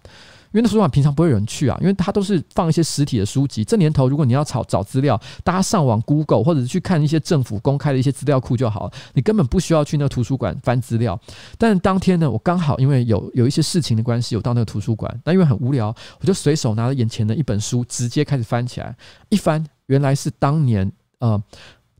[0.52, 3.62] 因为那图书馆平常不会有人去啊，因为它都是放一些实体的书籍。
[3.62, 11.20] 这年头，如果你要找找资料，大家上网 Google 或者去看一些政府公开的一些资料库就好了，你根本不需要去那图书馆翻资料。
[11.58, 18.96] 但是当天呢，我刚好因为有有一些事情的关系，我到那个图书馆，那因为很无聊，我就随手拿了眼前的一本书，直接开始翻起来。
[19.28, 21.42] 一翻，原来是当年呃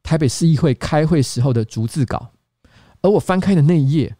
[0.02, 2.28] 台北市议会开会时候的逐字稿，
[3.02, 4.14] 而我翻开的那一页。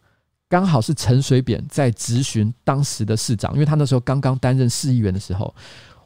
[0.49, 5.53] 刚好是陈水扁在质询当时的市长，因为他那时候刚刚担任市议员的时候，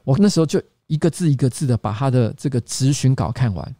[0.04, 3.76] 我那时候就一个字一个字的把他的这个质询稿看完。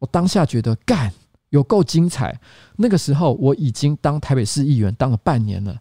[0.00, 1.12] 我当下觉得干
[1.50, 2.36] 有够精彩。
[2.76, 5.78] 那个时候我已经当台北市议员当了半年了，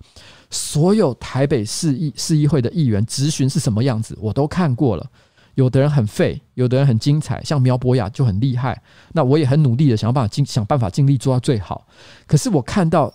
[0.51, 5.09] 所有台北市议市议会的议员质询是什么样子，我都看过了。
[5.55, 8.79] 有的人很废，有的人很精彩，像苗博雅就很厉害。
[9.13, 11.87] 那我也很努力的想办法尽想办法尽力做到最好。
[12.27, 13.11] 可是我看到。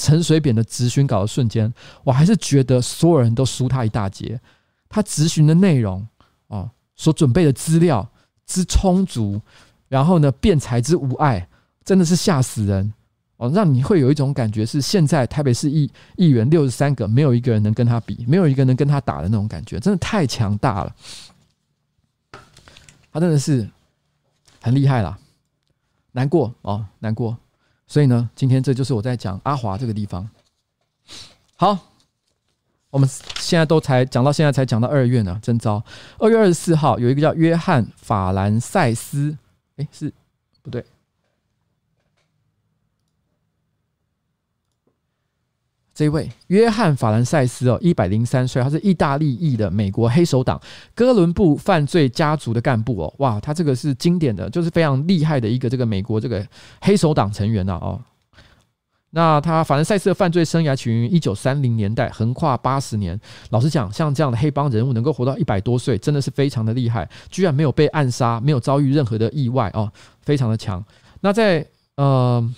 [0.00, 1.70] 陈水扁的质询稿的瞬间，
[2.02, 4.40] 我还是觉得所有人都输他一大截。
[4.88, 6.06] 他质询的内容
[6.48, 8.08] 啊，所准备的资料
[8.46, 9.38] 之充足，
[9.88, 11.46] 然后呢，辩才之无碍，
[11.84, 12.92] 真的是吓死人
[13.36, 13.50] 哦！
[13.50, 20.96] 让你会有一种感觉，是现在台北市议议员六十三个，没有一个人能跟他比，没有一个能跟他打的那种感觉，真的太强大了。
[23.12, 23.68] 他真的是
[24.60, 25.18] 很厉害啦，
[26.12, 27.36] 难过哦，难过。
[27.90, 30.30] 所以呢，今天这就是我在讲阿华这个地方。
[31.56, 31.76] 好，
[32.88, 33.10] 我们
[33.40, 35.82] 现在都才讲到现在才讲到二月呢，真糟。
[36.16, 39.36] 二月二十四号有一个叫约翰法兰塞斯，
[39.76, 40.12] 哎，是
[40.62, 40.84] 不对。
[46.00, 50.58] 这位约翰·法兰塞斯哦，一百零三岁，他是意大利裔的美国黑手党
[50.94, 56.42] 哥伦布犯罪家族的干部哦，哇，他这个是经典的，就是非常厉害的一个这个美国这个
[56.80, 58.00] 黑手党成员呐哦。
[59.10, 63.20] 那他法兰塞斯的犯罪生涯起源于一九三零年代，横跨八十年。
[63.50, 69.92] 老实讲，像这样的黑帮人物能够活到一百多岁，真的是非常的厉害，居然没有被暗杀，没有遭遇任何的意外哦，
[70.22, 70.82] 非常的强。
[71.20, 72.50] 那在呃。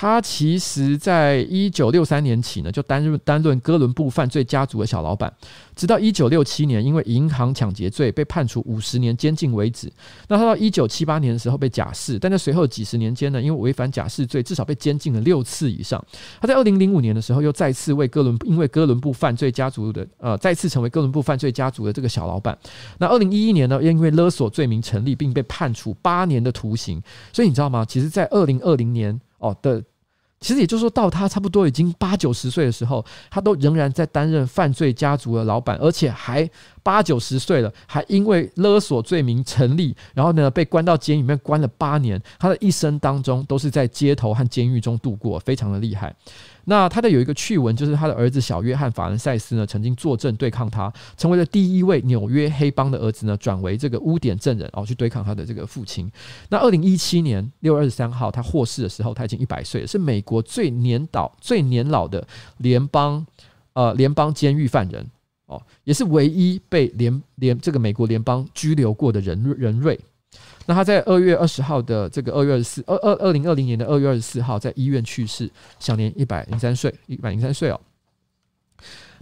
[0.00, 5.30] 他其实，在一九六三年起呢，就担任担任哥伦布犯罪家族的小老板，
[5.76, 9.92] 直到一九六七年，因为银行抢劫罪被判处五十年监禁为止。
[10.26, 16.02] 那他到一九七八年的时候被假释，但在随后几十年间呢，因为违反假释罪，至少被监禁了六次以上。
[16.40, 22.58] 他在二零零五年的时候，又再次为哥伦因为哥伦布犯罪家族的呃，再次成为哥伦布犯罪家族的这个小老板。
[22.96, 27.02] 那二零一一年呢，又因为勒索罪名成立，并被判处八年的徒刑。
[27.34, 27.84] 所以你知道吗？
[27.84, 29.20] 其实，在二零二零年。
[29.40, 29.82] 哦的，
[30.40, 36.48] 其实也就是说到他差不多已经八九十岁的时候，他都仍然在担任犯罪家族的老板，而且还
[36.82, 42.20] 八九十岁了，还因为勒索罪名成立，然后呢被关到监狱里面关了八年。
[42.38, 46.14] 他的一生当中都是在街头和监狱中度过，非常的厉害。
[46.64, 56.10] 那他的有一个趣闻，就是他的儿子小约翰法兰塞斯呢，曾经坐镇对抗他，成为了第一位纽约黑帮的儿子呢，转为这个污点证人哦，去对抗他的这个父亲。
[56.48, 62.26] 那二零一七年六月二十三号，他获释的时候，他已经一百岁了，是美国最年老、最年老的
[62.58, 63.26] 联邦
[63.72, 65.04] 呃联邦监狱犯人
[65.46, 69.98] 哦，也是唯一被联联这个美国联邦拘留过的人人瑞。
[70.66, 77.80] 那他在二月二十号的这个二月二十四二二二零二零年的二月二十四号在医院去世，享年一百零三岁，一百零三岁哦。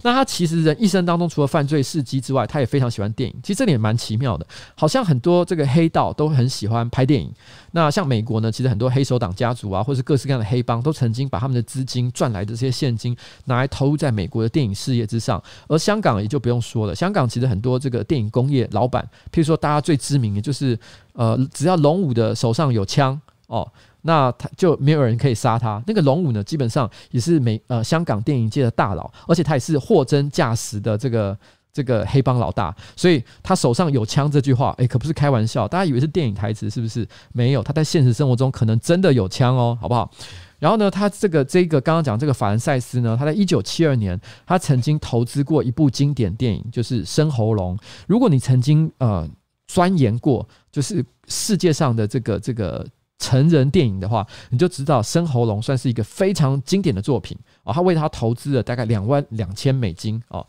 [0.01, 3.35] 那他其实人一生当中，除了犯罪事迹之外，他也非常喜欢电影。
[3.43, 7.29] 其实这点蛮奇妙的，好像很多这个黑道都很喜欢拍电影。
[7.71, 15.41] 那像美国呢，其实很多黑手党家族啊，或是各式各样的黑帮，都曾经把他们的资金赚来的这些现金拿来投入在美国的电影事业之上。
[15.67, 20.79] 而香港也就不用说了，香港其实很多这个电影工业老板，譬如说大家最知名的就是
[21.13, 23.69] 呃，只要龙五的手上有枪哦。
[24.09, 25.79] 那他就没有人可以杀他。
[25.85, 31.37] 那个龙五呢，基本上也是美呃香港电影界的大佬，而且他也是货真价实的这个
[31.71, 32.75] 这个黑帮老大。
[32.95, 35.67] 所以他手上有枪这句话，诶，可不是开玩笑。
[35.67, 37.07] 大家以为是电影台词是不是？
[37.33, 40.09] 没有，他在现实生活中可能真的有枪哦，好不好？
[40.57, 47.77] 然后呢，他这个这个刚刚讲这个法兰塞斯呢，他在一九七二年，他曾经投资过一部经典电影，就是《深喉咙》。
[48.07, 49.29] 如果你曾经呃
[49.67, 52.83] 钻研过，就是世界上的这个这个。
[53.19, 57.73] 成人电影的话，你就知道《深喉咙》算是一个非常经典的作品哦。
[57.73, 60.45] 他为他投资了大概两万两千美金哦。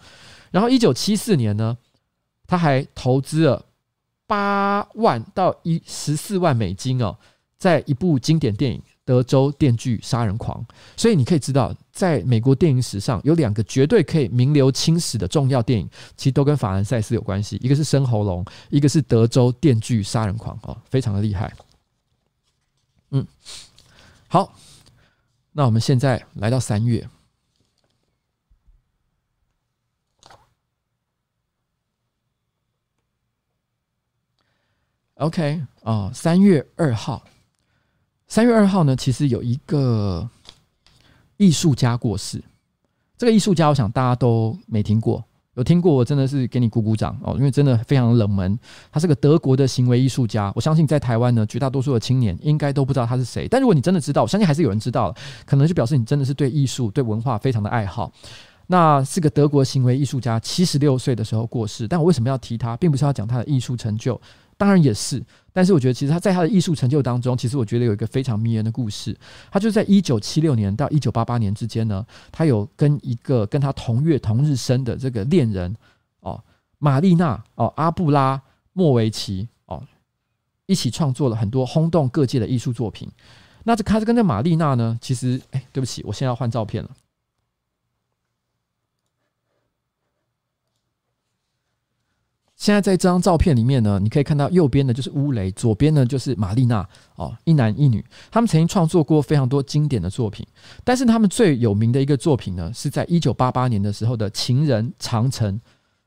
[0.50, 1.76] 然后一九七四年呢，
[2.46, 3.64] 他还投资了
[4.26, 7.16] 八万到一十四万美金哦，
[7.58, 10.64] 在一部经典电影德州电锯杀人狂。
[10.96, 17.58] 所以你可以知道，在美国电影史上有两个绝对可以名留青史的重要电影，其实都跟法兰赛斯有关系。
[17.60, 21.52] 一个是深喉咙，一个是德州电锯杀人狂哦，非常的厉害。
[23.10, 23.26] 嗯，
[24.28, 24.54] 好，
[25.52, 27.08] 那我们现在来到三月。
[35.14, 37.26] OK 啊、三月二号，
[38.26, 40.26] 三月二号呢，其实有一个
[41.36, 42.42] 艺术家过世。
[43.18, 45.22] 这个艺术家，我想大家都没听过，
[45.56, 48.56] 有听过我真的是给你鼓鼓掌哦，因为真的非常冷门。
[48.92, 53.48] 他是个德国的行为艺术家，我相信在台湾呢，绝大多数的青年应该都不知道他是谁。
[53.48, 58.12] 但如果你真的知道，我相信还是有人知道，可能就表示你真的是对艺术、对文化非常的爱好。
[58.68, 61.88] 那是个德国行为艺术家，七十六岁的时候过世。
[61.88, 64.18] 但我为什么要提他，并不是要讲他的艺术成就。
[64.60, 69.16] 当然也是，但是我觉得其实他在他的艺术成就当中，其实我觉得有一个非常迷人的故事。
[69.50, 75.74] 他就在一九七六年到一九八八年之间呢，他有跟一个跟他同月同日生的这个恋人
[76.20, 76.38] 哦，
[76.76, 78.38] 玛丽娜哦，阿布拉
[78.74, 79.82] 莫维奇哦，
[80.66, 83.08] 一起创作了很多轰动各界的艺术作品。
[83.64, 86.90] 那这他跟这玛丽娜呢，其实哎，对不起，我现在要换照片了。
[92.60, 96.86] 现在在这张照片里面呢，你可以看到右边的就是乌雷，左边呢就是玛丽娜
[97.16, 100.46] 哦，一男一女，他们曾经创作过非常多经典的作品，
[100.84, 105.54] 但是他们最有名的一个作品呢，是在一九八八年的时候的《情人长城》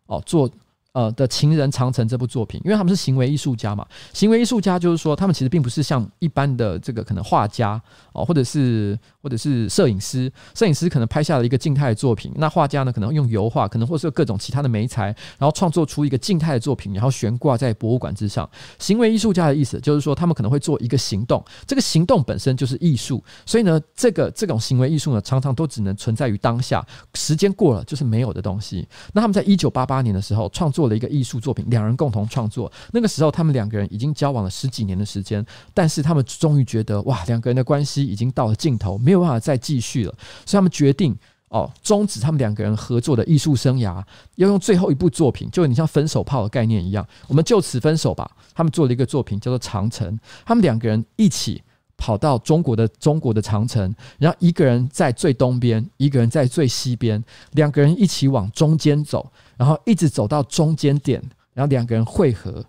[0.05, 0.47] 哦，做。
[0.93, 7.81] 呃的情人长城这部作品，因为他们是行为艺术家嘛，行为艺术家就是说，他们其实并不是像一般的这个可能画家
[8.13, 15.05] 哦，或者是或者是摄影师，摄影师可能拍下了一个静态的作品，那画家呢可能用油画，可能或是各种其他的媒材，
[15.39, 18.47] 然后创作出一个静态的作品，然后悬挂在博物馆之上。
[18.77, 26.85] 行为艺术家的意思就是说，他们可能会做一个行动，这个行动本身就是艺术，所以呢，这个这种行为艺术呢，常常都只能存在于当下，
[27.15, 28.87] 时间过了就是没有的东西。
[29.11, 30.82] 那他们在一九八八年的时候创作。
[30.83, 32.69] 做了一个艺术作品，两人共同创作。
[32.91, 40.13] 那个时候，他们两个人已经交往了十几年的时间，但是他们终于觉得，哇，两个人的关系已经到了尽头，没有办法再继续了。
[40.45, 41.15] 所以他们决定，
[41.47, 44.03] 哦，终止他们两个人合作的艺术生涯，
[44.35, 48.29] 要用最后一部作品，就你像分手炮的概念一样，我们就此分手吧。
[48.53, 50.13] 他们做了一个作品叫做《长城》，
[50.45, 51.63] 他们两个人一起。
[51.95, 61.21] 跑到中国的中国的长城，然后一个人在最东边，一个人在最西边，两个人一起往中间走，然后一直走到中间点，
[61.53, 62.65] 然后两个人汇合，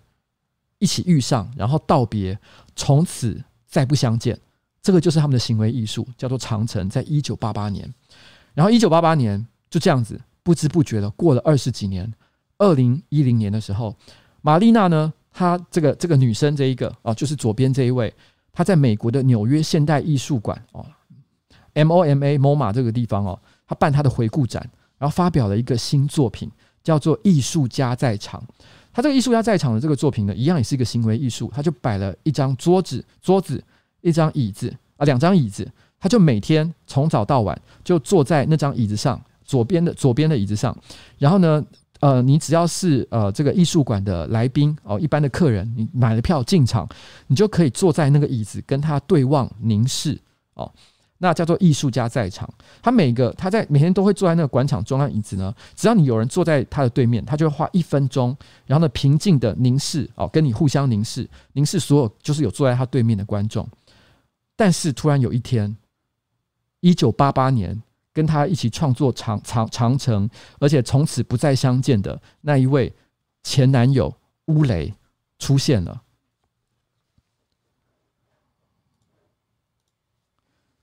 [0.79, 2.37] 一起遇上，然后道别，
[2.75, 4.39] 从此再不相见。
[4.81, 6.87] 这个就是他们的行为艺术，叫做长城。
[6.89, 7.91] 在一九八八年，
[8.53, 12.13] 然后一九八八年就这样子不知不觉的过了二十几年。
[12.57, 13.93] 二零一零年的时候，
[14.41, 18.13] 玛丽娜呢，她这个这个女生这一个啊，就是左边这一位。
[18.53, 20.85] 她在美国的纽约现代艺术馆哦
[21.73, 24.61] ，MoMA MoMA 这个地方哦，她办她的回顾展，
[24.97, 26.49] 然后发表了一个新作品，
[26.85, 28.41] 叫做《艺术家在场》。
[28.93, 31.51] 他这个艺术家在场的这个作品呢，一样也是一个行为艺术。
[31.53, 33.61] 他就摆了一张桌子，桌子，
[33.99, 35.69] 一张椅子啊，两张椅子。
[35.99, 40.77] 他就每天从早到晚就坐在那张椅子上，左边的左边的椅子上，
[41.17, 41.61] 然后呢。
[42.01, 46.87] 呃，你只要是呃这个艺术馆的来宾哦，一般的客人，你买了票进场，
[47.25, 50.19] 你就可以坐在那个椅子跟他对望凝视
[50.55, 50.69] 哦，
[51.17, 52.49] 那叫做艺术家在场。
[52.81, 58.35] 他每个他在每天都会坐在那个广场中央椅子呢，只要你有人坐在他的对面，他就会花一分钟，
[58.65, 63.67] 然后呢平静的凝视哦，跟你互相凝视，凝视所有就是有坐在他对面的观众。
[64.55, 65.75] 但是突然有一天，
[66.79, 67.81] 一九八八年。
[68.15, 70.29] 跟他一起创作长长长城，
[70.61, 72.89] 而且从此不再相见的那一位
[73.43, 74.93] 前男友乌雷
[75.37, 76.01] 出现了。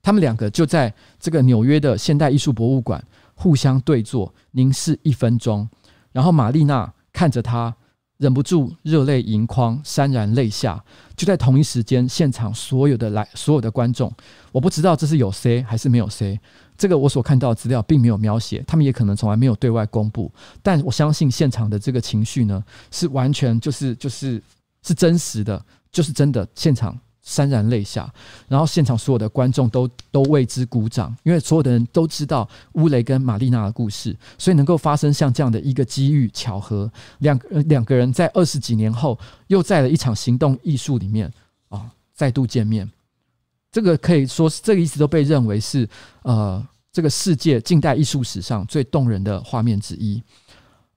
[0.02, 3.02] 他们两个就在这个纽约的现代艺术博物馆
[3.34, 5.68] 互相对坐，凝视一分钟，
[6.10, 7.74] 然后玛丽娜看着他。
[8.18, 10.80] 忍不住热泪盈眶，潸然泪下。
[11.16, 14.12] 就在同一时间，现场所有的来所有的观众，
[14.52, 16.38] 我不知道这是有 C 还是没有 C。
[16.78, 20.30] 这个我所看到的资料并没有描写，他们也可能从来没有对外公布。
[20.62, 24.40] 但我相信现场的这个情绪呢，是完全就是就是
[24.84, 26.96] 是真实的，就是真的现场。
[27.24, 28.12] 潸然泪下，
[28.48, 37.38] 然后现场所有的观众都都为之鼓掌，因为所有的人都知道乌雷跟玛丽娜的故事，所以能够发生像这样的一个机遇巧合，两
[37.68, 41.32] 两个人在二十几年后又在了一场行动艺术里面
[41.68, 42.90] 啊、再度见面，
[43.70, 45.88] 这个可以说是这个一直都被认为是
[46.22, 50.22] 呃这个世界近代艺术史上最动人的画面之一。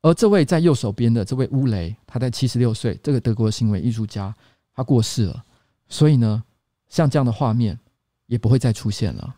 [0.02, 4.34] 而这位在右手边的这位乌雷，他在七十六岁，这个德国行为艺术家，
[4.76, 5.44] 他过世了。
[5.88, 6.44] 所以呢，
[6.88, 7.80] 像这样的画面，
[8.28, 9.36] 也不会再出现了。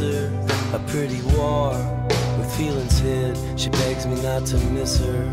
[0.00, 1.70] a pretty war
[2.36, 3.38] with feelings hid.
[3.58, 5.32] She begs me not to miss her.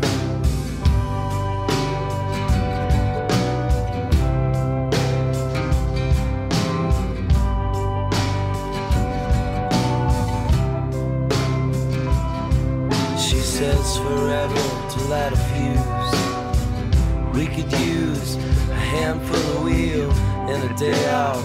[13.18, 14.54] She says forever
[14.90, 16.14] to light a fuse.
[17.34, 20.10] We could use a handful of wheel
[20.48, 21.44] and a day off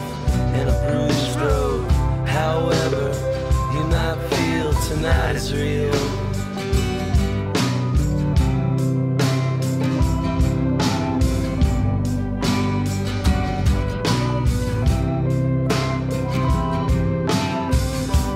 [0.53, 1.98] and a bruised road.
[2.29, 3.05] However,
[3.73, 5.91] you might feel tonight is real.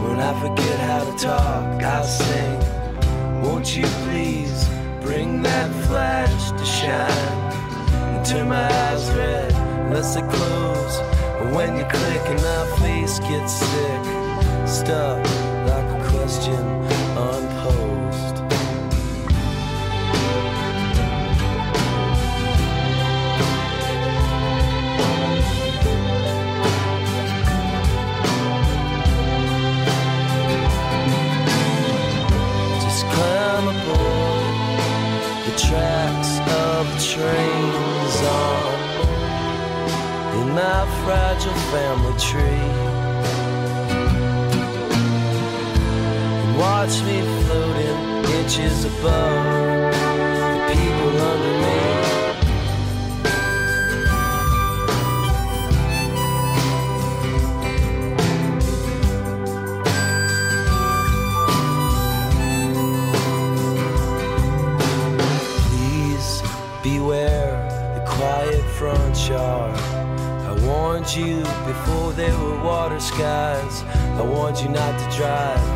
[0.03, 2.59] When I forget how to talk, I'll sing.
[3.43, 4.67] Won't you please
[5.01, 7.41] bring that flash to shine?
[8.15, 9.53] And turn my eyes red
[9.85, 10.99] unless they close.
[11.55, 12.82] When you click enough
[13.15, 14.03] just get sick,
[14.67, 15.23] stuck
[15.67, 16.65] like a question
[17.15, 18.37] unposed.
[32.81, 34.43] Just climb aboard
[35.45, 36.31] the tracks
[36.65, 38.73] of the trains on
[40.41, 42.72] in my fragile family tree.
[46.85, 47.99] watch me floating
[48.41, 51.79] inches above the people under me.
[65.69, 66.41] Please
[66.83, 67.55] beware
[67.95, 69.79] the quiet front yard.
[70.49, 73.83] I warned you before there were water skies.
[74.19, 75.72] I warned you not to drive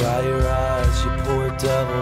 [0.00, 2.00] Dry your eyes, you poor devil.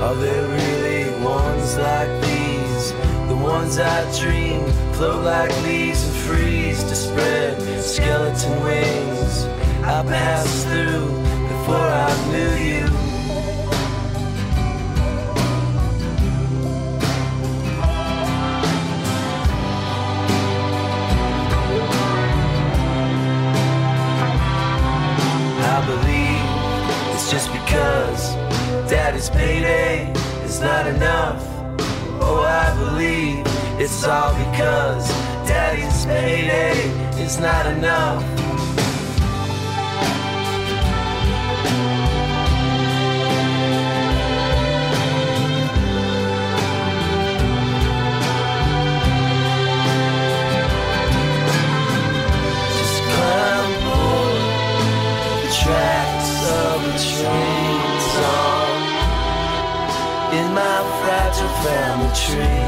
[0.00, 2.92] Are there really ones like these?
[3.26, 9.46] The ones I dream float like leaves and freeze to spread skeleton wings.
[9.82, 11.08] I passed through
[11.48, 13.11] before I knew you.
[29.42, 30.12] payday
[30.44, 31.42] is not enough.
[32.24, 33.42] Oh, I believe
[33.82, 35.08] it's all because
[35.48, 36.78] daddy's payday
[37.20, 38.41] is not enough.
[62.14, 62.62] tree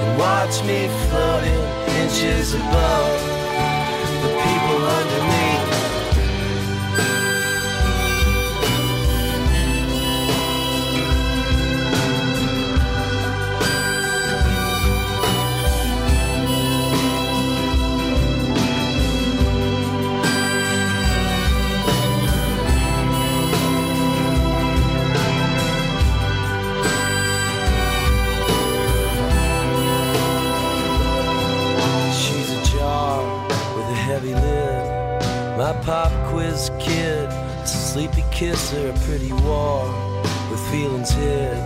[0.00, 1.62] and watch me floating
[2.00, 3.35] inches above.
[37.96, 39.88] sleepy kiss her, a pretty wall
[40.50, 41.56] with feelings hid.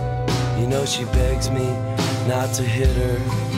[0.57, 1.67] You know she begs me
[2.25, 3.50] not to hit her.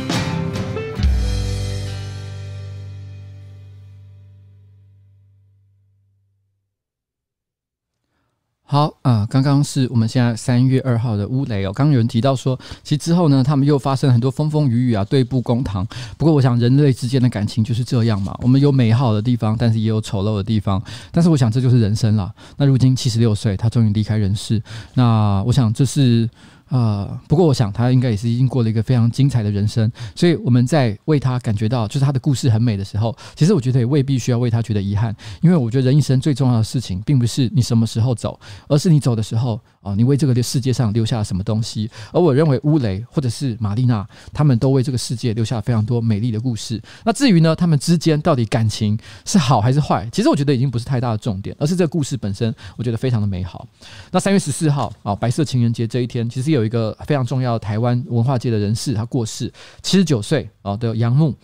[9.34, 11.74] 刚刚是我们现在三月二号的乌雷哦。
[11.74, 15.84] 刚刚有人提到说，其实之后呢，他们又发生很多风风雨雨啊，对簿公堂。
[16.20, 18.38] 不过，我想人类之间的感情就是这样嘛。
[18.44, 20.80] 我们有美好的地方，但是也有丑陋的地方。
[21.12, 22.32] 但是，我想这就是人生了。
[22.58, 24.62] 那如今七十六岁，他终于离开人世。
[24.94, 26.30] 那我想这是。
[26.74, 41.88] 呃，不过我想他应该也是已经过了一个非常精彩的人生，所以我们在为他感觉到就是他的故事很美的时候，其实我觉得也未必需要为他觉得遗憾，因为我觉得人一生最重要的事情，并不是你什么时候走，而是你走的时候啊、你为这个世界上留下了什么东西。
[42.12, 44.04] 而我认为乌雷或者是玛丽娜，
[44.34, 46.82] 他们都为这个世界留下了非常多美丽的故事。
[47.06, 53.68] 那至于呢，他们之间到底感情是好还是坏，其实我觉得已经不是太大的重点，而是这个故事本身，我觉得非常的美好。
[54.10, 56.64] 那三月十四号啊，白色情人节这一天，其实有。
[56.64, 59.52] 有一个非常重要的台湾文化界的人士，他过世，
[59.82, 61.36] 七十九岁啊的杨牧，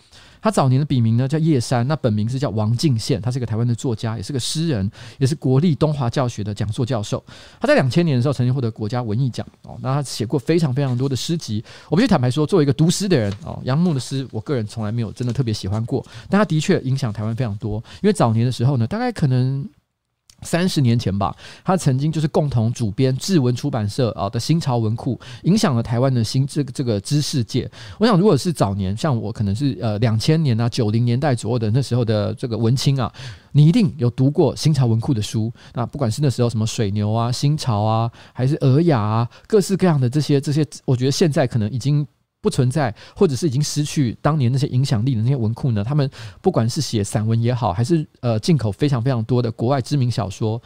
[0.42, 7.22] 他早年的笔名呢叫叶山，那本名是叫王敬宪，他是个台湾的作家，也是个诗人，也是国立东华教学的讲座教授。
[7.60, 11.62] 他在两千年的时候曾经获得国家文艺奖哦，那他写过非常非常多的诗集。
[11.88, 19.68] 我必须坦白说，作为一个读诗的人哦，杨牧的诗我个人从来没有真的特别喜欢过，但他的确影响台湾非常多，因为早年的时候呢，大概可能。
[20.42, 21.34] 三十年前吧，
[21.64, 27.70] 他曾经就是共同主编志文出版社啊的新潮文库，影响了台湾的新这个这个知识界。
[27.98, 33.12] 我想，如果是早年，像我可能是呃两千年啊九零年代左右的那时候的这个文青啊，
[33.52, 35.52] 你一定有读过新潮文库的书。
[35.74, 42.06] 那不管是那时候什么水牛啊、新潮啊，还是尔雅啊，各式各样的这些这些，我觉得现在可能已经。
[42.40, 45.84] 不存在，或者是已经失去当年那些影响力的那些文库呢？
[45.84, 46.08] 他们
[46.40, 50.60] 不管是写散文也好，还是呃进口非常非常多的国外知名小说。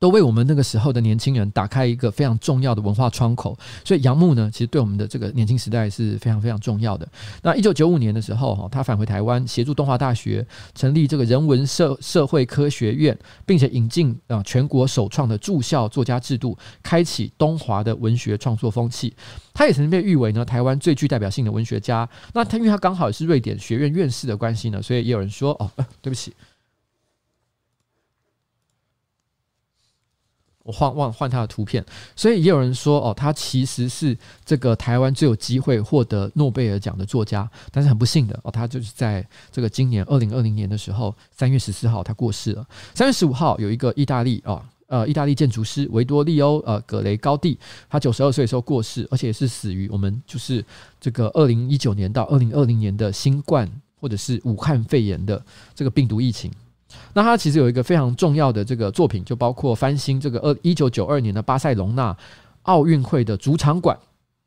[0.00, 7.06] 都为我们那个时候的年轻人打开一个非常重要的文化窗口，所以杨牧呢，其实对我们的这个年轻时代是非常非常重要的。
[7.42, 10.44] 那一九九五年的时候，哈，他返回台湾，协助东华大学
[10.74, 19.14] 成立这个人文社社会科学院，并且引进啊全国首创的驻校作家制度，开启东华的文学创作风气。
[19.52, 22.08] 他也曾经被誉为呢台湾最具代表性的文学家。
[22.32, 25.70] 那他因为他刚好也是瑞典学院院士的关系呢，所以也有人说哦，
[26.00, 26.32] 对不起。
[30.62, 31.84] 我换换换他的图片，
[32.14, 42.66] 所以也有人说哦，他其实是这个台湾最有机会获得诺贝尔奖的作家，但是很不幸的哦，他就是在这个今年二零二零年的时候，三月十四号他过世了。
[42.94, 47.58] 三月十五号有一个意大利哦，呃，意大利建筑师维多利欧呃葛雷高蒂，
[47.88, 50.62] 他九十二岁的时候过世，而且是死于我们就是
[51.00, 53.66] 这个二零一九年到二零二零年的新冠
[53.98, 55.42] 或者是武汉肺炎的
[55.74, 56.52] 这个病毒疫情。
[57.12, 62.16] 那他其实有一个非常重要的这个作品，就包括翻新这个二一九九二年的巴塞隆纳
[62.62, 63.98] 奥运会的主场馆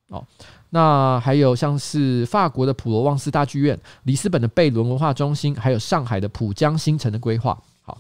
[0.08, 0.26] 哦，
[0.70, 7.58] 那还有像是法国的普罗旺斯大剧院、里斯本的贝伦文化中心，还有上海的浦江新城的规划。
[7.82, 7.98] 好，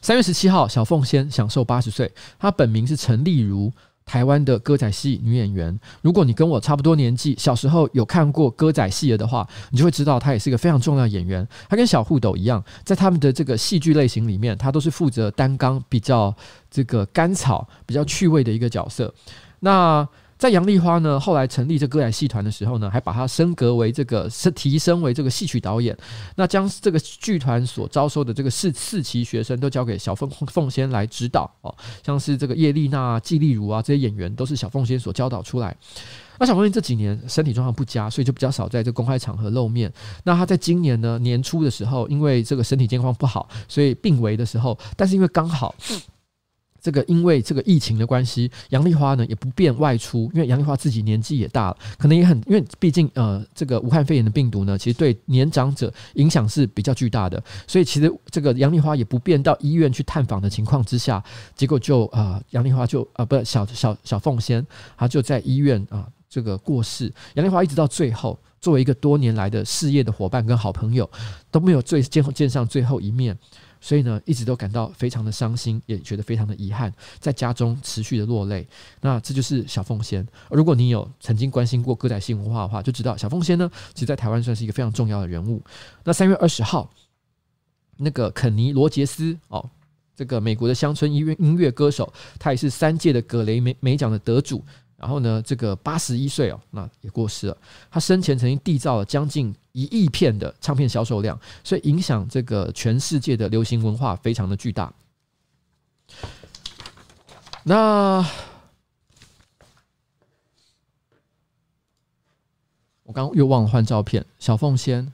[0.00, 3.72] 三月十七号，小凤仙享寿八十岁，他本名是陈丽如。
[4.06, 11.46] 台湾的歌仔戏女演员，如果你跟我差不多年纪，小时候有看过歌仔戏的话，你就会知道她也是一个非常重要演员。
[11.68, 16.34] 她跟小护斗一样，在他们的这个戏剧类型里面，她都是负责担纲比较
[16.70, 19.12] 这个甘草、比较趣味的一个角色。
[19.60, 20.06] 那
[20.44, 25.96] 在杨丽花呢，后来成立这歌仔戏团的时候呢，还把她升格为这个升提升为这个戏曲导演。
[26.36, 35.74] 那将这个剧团所招收的这个四四期学生都交给小凤凤仙来指导哦，像是这个叶丽娜、季丽如啊这些演员都是小凤仙所教导出来。
[36.38, 39.90] 那小凤仙这几年身体状况不佳，所以就比较少在这公开场合露面。
[40.24, 45.74] 那他在今年呢年初的时候，因为这个身体健康不好，所以病危的时候，但是因为刚好。
[46.84, 61.24] 这个因为这个疫情的关系，杨丽花呢也不便外出，因为杨丽花自己年纪也大了，可能也很，因为毕竟呃这个武汉肺炎的病毒呢，其实对年长者影响是比较巨大的，所以其实这个杨丽花也不便到医院去探访的情况之下，
[61.56, 64.62] 结果就啊杨丽花就啊、呃、不是小小小凤仙，
[64.98, 67.10] 她就在医院啊这个过世。
[67.32, 71.08] 杨丽花一直到最后，作为一个多年来的事业的伙伴跟好朋友，
[71.50, 73.34] 都没有最见见上最后一面。
[73.84, 76.90] 所以呢，一直都感到非常的伤心，也觉得非常的遗憾，
[77.20, 78.66] 在家中持续的落泪。
[79.02, 80.26] 那这就是小凤仙。
[80.48, 85.60] 如果你有曾经关心过歌仔戏文化的话，就知道小凤仙呢，其实在台湾算是一个非常重要的人物。
[86.02, 86.90] 那三月二十号，
[87.98, 89.68] 那个肯尼罗杰斯哦，
[90.16, 94.64] 这个美国的乡村音乐音乐歌手，他也是三届的葛雷美美奖的得主。
[95.04, 97.56] 然后呢，这个八十一岁哦，那也过世了。
[97.90, 104.90] 他生前曾经缔造了将近一亿片的唱片销售量，所以影响这个全世界的流行文化非常的巨大。
[107.64, 108.26] 那
[113.02, 115.12] 我刚又忘了换照片，小凤仙。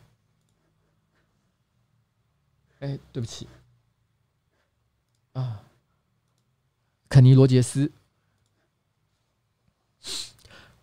[2.79, 3.49] 哎，对不起，
[5.33, 5.63] 啊，
[7.09, 7.91] 肯尼罗杰斯。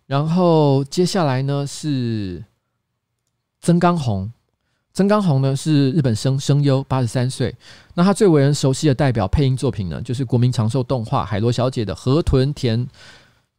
[0.08, 2.42] 然后接下来呢是
[3.60, 4.32] 曾刚弘，
[4.94, 7.54] 曾刚弘呢是日本声声优，八十三岁。
[7.92, 12.88] 那他最为人熟悉的代表配音作品呢，就是国民长寿动画《海螺小姐》的河豚田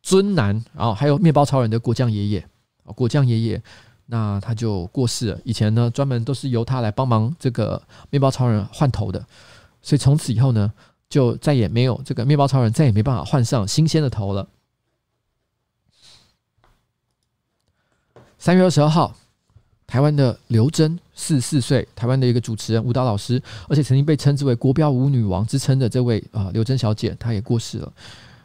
[0.02, 2.44] 尊男，然后还有面包超人的果酱爷爷，
[2.96, 3.62] 果酱爷爷，
[4.08, 5.40] 那他就过世了。
[5.44, 9.24] 以前呢，专门都是由他来帮忙这个面包超人换头的，
[9.84, 10.74] 所以从此以后呢，
[11.10, 14.48] 就再也没有这个面包超人再也没办法换上新鲜的头了。
[18.40, 19.14] 三月二十二号，
[19.86, 27.92] 台湾的刘真，四十四岁，台湾的一个主持人、舞蹈老师，而且曾经被称之为“国标舞女王”之称的这位啊，刘真小姐，她也过世了。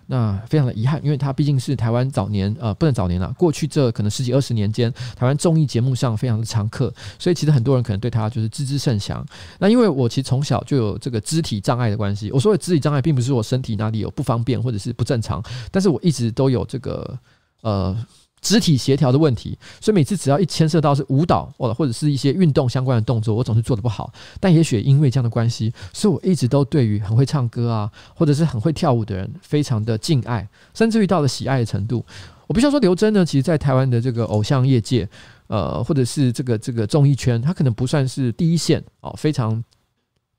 [0.07, 9.25] 那非常的遗憾，因为她毕竟是台湾早年呃，不能早年了，过去这可能十几二十年间，台湾综艺节目上非常的常客，所以其实很多人可能对她就是知之甚详。
[9.61, 15.41] 那因为我其实从小就有这个肢体障碍的关系，我说的肢体障碍，并不是我身体哪里有不方便或者是不正常，
[15.71, 17.17] 但是我一直都有这个
[17.61, 17.97] 呃。
[18.45, 24.13] 肢体协调的问题，所以每次只要一牵涉到是舞蹈或者或者是一些运动相关的动作，我总是做得不好。
[24.39, 32.05] 但也许因为这样的关系，所以我一直都对于很会唱歌啊，或者是很会跳舞的人，非常的敬爱，甚至于到了喜爱的程度。
[32.47, 35.09] 我必须要说，刘真呢，其实在台湾的这个偶像业界，
[35.47, 39.65] 呃，或者是这个这个综艺圈，他可能不算是第一线哦，非常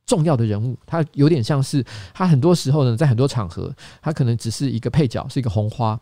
[0.05, 0.77] 重要的人物。
[0.85, 1.83] 他有点像是
[2.13, 3.73] 他很多时候呢，在很多场合，
[4.03, 5.99] 他可能只是一个配角，是一个红花。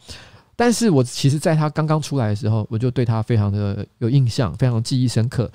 [0.56, 5.52] 但是我其实，在他刚刚出来的时候，我就对他非常的有印象，非常记忆深刻。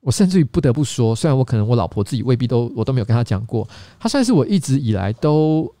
[0.00, 3.68] 我甚至于不得不说，虽然我可能我老婆自己未必都我都没有跟他讲过，
[3.98, 5.72] 他算是我一直以来都，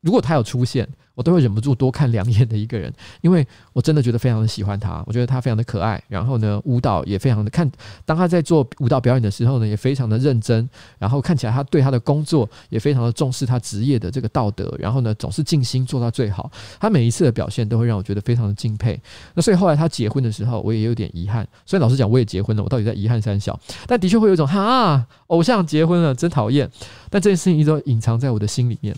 [0.00, 0.88] 如果他有出现。
[1.14, 7.70] 我都会忍不住多看两眼的一个人，因为我真的觉得非常的喜欢他，我觉得他非常的可爱，然后呢，舞蹈也非常的看，
[8.04, 10.68] 当他在做舞蹈表演的时候呢，也非常的认真，
[10.98, 19.00] 然后看起来他对他的工作也非常的重视，他职业的这个道德，然后呢，总是尽心做到最好，他每一次的表现都会让我觉得非常的敬佩。
[19.34, 21.46] 那所以后来他结婚的时候，我也有点遗憾。
[21.66, 23.58] 所以老实讲，我也结婚了，我到底在遗憾三小？
[23.86, 26.70] 但的确会有一种哈，偶像结婚了，真讨厌。
[27.10, 28.96] 但这件事情一直都隐藏在我的心里面，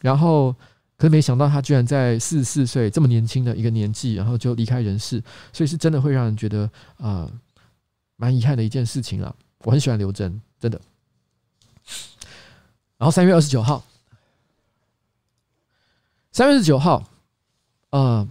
[0.00, 0.54] 然后。
[0.96, 7.30] 可是没想到他居然在四十四岁这么年轻的一个年纪，然后就离开人世，所以是真的会让人觉得啊，
[8.16, 9.34] 蛮、遗憾的一件事情啊。
[9.58, 10.80] 我很喜欢刘真，真的。
[12.96, 13.84] 然后三月二十九号，
[16.32, 17.06] 三月二十九号，
[17.90, 18.26] 呃，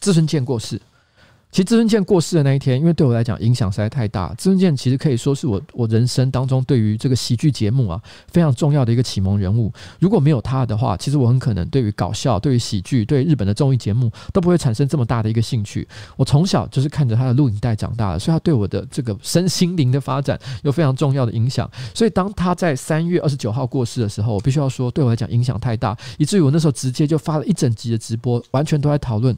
[0.00, 0.80] 志村健过世。
[1.56, 4.28] 其实志村健过世的那一天，因为对我来讲影响实在太大。
[4.36, 7.98] 志村健其实可以说是我我人生当中对于这个喜剧节目啊
[8.30, 9.72] 非常重要的一个启蒙人物。
[9.98, 15.88] 如果没有他的话，其实我很可能对于搞笑、对于喜剧、对日本的综艺节目都不会产生这么大的一个兴趣。
[16.18, 21.66] 我从小就是看着他的录影带长大的，所以他对我的这个身心灵的发展有非常重要的影响。
[21.94, 29.34] 所以当他在三月二十九号过世的时候，我必须要说，对我来讲影响太大，以至于我那时候直接就发了一整集的直播，完全都在讨论。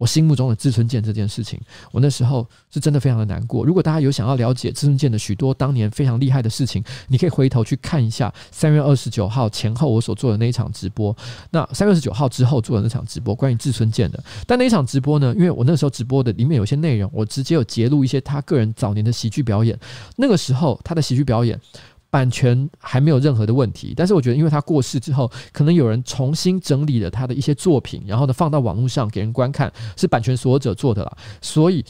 [0.00, 1.60] 我心目中的志村健这件事情，
[1.92, 3.66] 我那时候是真的非常的难过。
[3.66, 11.14] 如果大家有想要了解志村健的许多当年非常厉害的事情，你可以回头去看一下三月二十九号前后我所做的那一场直播。
[11.50, 14.24] 那三月二十九号之后做的那场直播，关于志村健的。
[14.46, 19.78] 但那一场直播呢，因为我那时候直播的里面有些内容，我直接有截录一些他个人早年的喜剧表演。
[20.16, 21.60] 那个时候他的喜剧表演。
[22.10, 31.84] 版权还没有任何的问题，但是我觉得，因为他过世之后，可能有人重新整理了他的一些作品，然后呢放到网络上给人观看，是版权所有者做的了，所以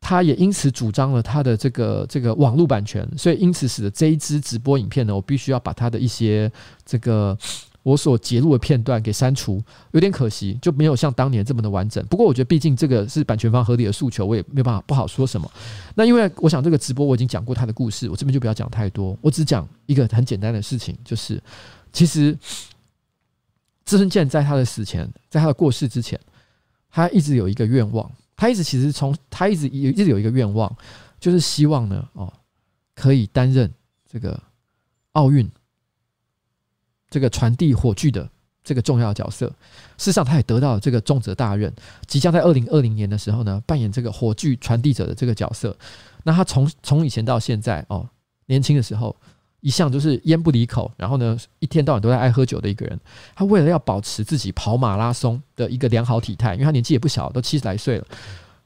[0.00, 6.50] 他也因此主张了他的这个这个网络版权，所以因此使得这一支直播影片呢，我必须要把他的一些
[6.86, 7.36] 这个。
[7.88, 9.62] 我所截录的片段给删除，
[9.92, 12.04] 有点可惜，就没有像当年这么的完整。
[12.04, 15.50] 不过我觉得，毕竟这个是版权方合理的诉求，我也没有办法不好说什么。
[15.94, 21.42] 那因为我想这个直播我已经讲过他的故事，我这边就不要讲太多，我只讲一个很简单的事情，就是
[21.90, 22.36] 其实
[23.86, 26.20] 志村健在他的死前，在他的过世之前，
[26.90, 30.70] 他一直有一个愿望，他一直其实从他一直一直有一个愿望，
[31.18, 32.30] 就是希望呢，哦，
[32.94, 33.72] 可以担任
[34.06, 34.38] 这个
[35.12, 35.50] 奥运。
[37.10, 38.28] 这个传递火炬的
[38.62, 39.46] 这个重要角色，
[39.96, 41.72] 事实上他也得到了这个重责大任，
[42.06, 45.74] 即将在二零二零年的时候呢，扮演这个火炬传递者的这个角色。
[46.24, 48.06] 那他从从以前到现在哦，
[48.46, 49.16] 年轻的时候
[49.60, 53.00] 一向就是烟不离口，然后呢，一天到晚都在爱喝酒的一个人。
[53.34, 58.06] 他为了要保持自己跑马拉松的一个良好体态，因为他年纪也不小，都七十来岁了，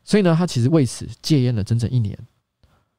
[0.02, 2.19] 所以呢，他其实为此戒烟了整整一年，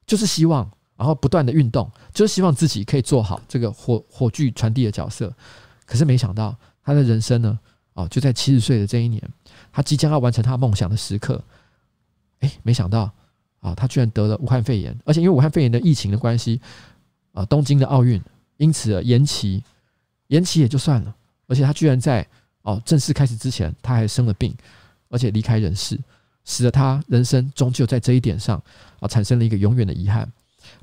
[0.08, 0.72] 就是希望。
[1.04, 5.34] 然后不断的运动，就是希望自己可以做好这个火火炬传递的角色。
[5.86, 7.60] 可是没想到他的人生呢，
[7.92, 9.22] 哦，就在七十岁的这一年，
[9.70, 11.44] 他即将要完成他梦想的时刻。
[12.40, 13.12] 哎，没想到
[13.60, 16.62] 啊，他居然得了武汉肺炎，而且因为武汉肺炎的疫情的关系，
[17.34, 18.22] 啊，东京的奥运
[18.56, 19.62] 因此而延期，
[20.28, 21.14] 延期也就算了，
[21.48, 22.26] 而且他居然在
[22.62, 24.56] 哦正式开始之前，他还生了病，
[25.10, 26.00] 而且离开人世，
[26.46, 28.64] 使得他人生终究在这一点上
[29.02, 30.32] 啊产生了一个永远的遗憾。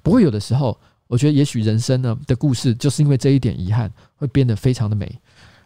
[0.02, 5.20] 不过有的时候，我觉得也许人生呢的故事，就是因为这一点遗憾，会变得非常的美，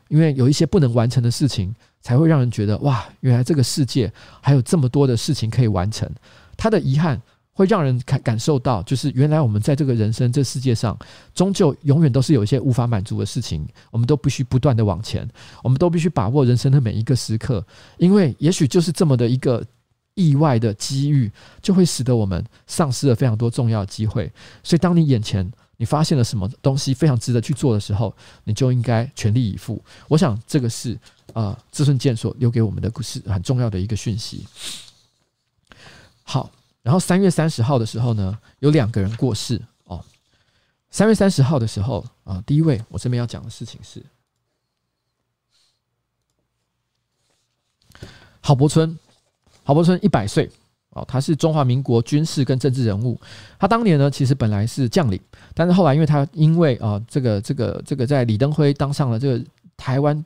[0.09, 6.11] 因为有一些不能完成的事情，才会让人觉得哇，原来这个世界还有这么多的事情可以完成。
[6.57, 7.21] 他的遗憾。
[7.57, 10.99] 会让人感感受到，就是原来我们在这个人生这世界上，
[11.33, 15.25] 终究永远都是有一些无法满足的事情，我们都必须不断的往前，
[15.63, 17.65] 我们都必须把握人生的每一个时刻，
[17.97, 19.65] 因为也许就是这么的一个
[20.15, 21.31] 意外的机遇，
[21.63, 24.33] 就会使得我们丧失了非常多重要的机会。
[24.63, 28.15] 所以，当你眼前你发现了什么东西非常值得去做的时候，
[28.45, 29.83] 你就应该全力以赴。
[30.09, 30.99] 我想，这个是
[31.33, 34.47] 呃志顺健所留给我们的故事很重要的一个讯息。
[36.23, 36.51] 好。
[36.85, 40.05] 然后三月三十号的时候呢，有两个人过世哦。
[40.91, 44.05] 三月三十号的时候啊，第一位我这边要讲的事情是
[48.43, 48.99] 郝柏村。
[49.65, 50.49] 郝柏村一百岁
[50.91, 53.19] 哦，他是中华民国军事跟政治人物。
[53.59, 55.19] 他当年呢，其实本来是将领，
[55.55, 59.45] 但是后来因为他因为啊，这个这个这个在李登辉当上了这个
[59.77, 60.25] 台湾。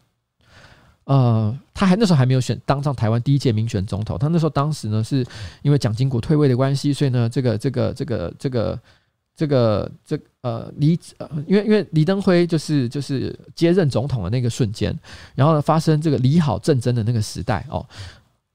[1.05, 4.19] 呃，他还那时候还没有选当上台湾第一届民选总统。
[4.19, 5.25] 他那时候当时呢，是
[5.63, 8.79] 因为蒋经国退位的关系，所以呢，这个这个这个这个
[9.35, 14.95] 这个这呃李呃，因为因为李登辉就是就是接任总统的那个瞬间，
[15.35, 17.87] 然后呢发生这个李郝政争的那个时代哦。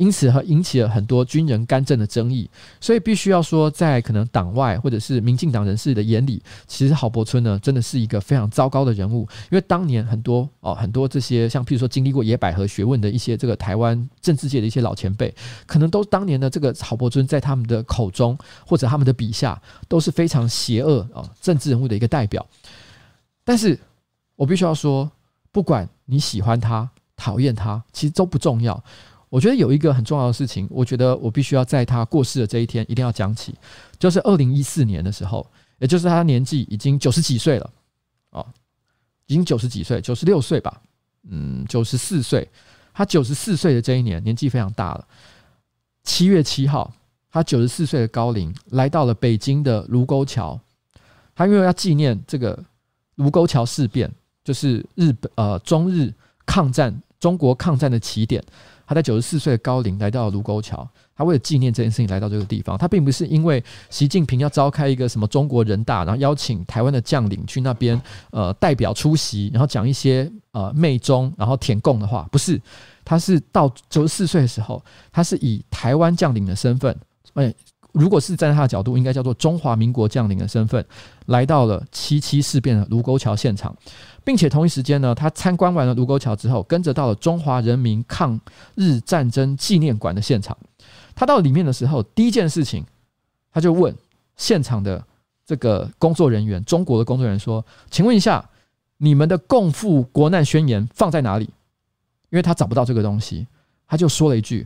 [0.04, 2.50] 因此，和引起了很多军人干政的争议，
[2.82, 9.22] 所以必须要说，在可能党外或者是民进党人士的眼里，其实郝柏村呢，真的是一个非常糟糕的人物。
[9.50, 15.34] 因为当年很多哦，很多这些像譬如说经历过野百合学问的一些这个台湾政治界的一些老前辈，
[15.66, 22.46] 可能都当年的这个郝柏村在他们的口中或者他们的笔下都是非常邪恶啊政治人物的一个代表。
[23.46, 23.80] 但是
[24.36, 25.10] 我必须要说，
[25.50, 28.84] 不管你喜欢他、讨厌他，其实都不重要。
[29.34, 33.52] 我觉得有一个很重要的事情，我觉得我必须要在他过世的这一天一定要讲起，
[33.98, 35.44] 就是二零一四年的时候，
[35.80, 37.68] 也就是他年纪已经九十几岁了，
[38.30, 38.46] 哦，
[39.26, 40.80] 已经九十几岁，九十六岁吧，
[41.28, 42.48] 嗯，九十四岁，
[42.94, 45.08] 他九十四岁的这一年，年纪非常大了。
[46.04, 46.94] 七月七号，
[47.32, 50.60] 他九十四岁的高龄来到了北京的卢沟桥，
[51.34, 52.64] 他因为要纪念这个
[53.16, 54.12] 卢沟桥事变，
[54.44, 56.14] 就是日本呃中日
[56.46, 58.44] 抗战，中国抗战的起点。
[58.86, 62.78] 他在九十四岁的高龄来到卢沟桥，他为了纪念这件事情来到这个地方。
[62.78, 68.00] 他并不是因为习近平要召开一个什么中国人大，然后邀请台湾的将领去那边
[68.32, 72.62] 呃代表出席，然后讲一些呃媚中然后舔共的话，不是。
[73.06, 74.82] 他是到九十四岁的时候，
[75.12, 76.98] 他是以台湾将领的身份，
[77.34, 77.54] 哎，
[77.92, 80.86] 如果是站在他的角度，应该叫做中华民国将领的身份，
[81.26, 83.76] 来到了七七事变的卢沟桥现场。
[84.24, 88.40] 并且同一时间呢，他参观完了卢沟桥之后，跟着到了中华人民抗
[88.76, 90.58] 日战争纪念馆的现场。
[91.14, 92.86] 他到里面的时候，第一件事情，
[93.52, 93.94] 他就问
[94.36, 95.04] 现场的
[95.46, 98.50] 这个工作人员，中国的工作人员说：“请问一下，
[98.98, 101.46] 你们的共赴国难宣言放在哪里？”
[102.32, 103.46] 因为他找不到这个东西，
[103.88, 104.66] 他就说了一句：“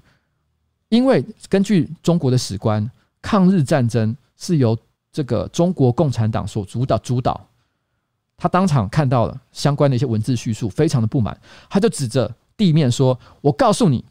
[0.90, 2.90] 因为根据中国的史观，
[3.22, 4.78] 抗日战争是由
[5.12, 7.46] 这个中国共产党所主导主导。”
[8.38, 11.36] 他当场看到了相关的一些文字叙述，非常的不满，
[11.70, 14.06] 他就指着地面说：“我告诉你，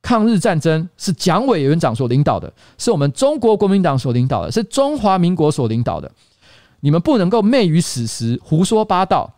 [0.00, 6.10] 抗日战争是蒋委员长所领导的，是我们中国国民党所领导的，是中华民国所领导的。
[6.80, 9.34] 你们不能够昧于史实，胡说八道。”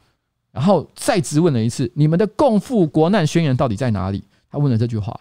[0.52, 5.18] 然后再质问了一次：“你们的共赴国难宣言到底在哪里？”他问了这句话。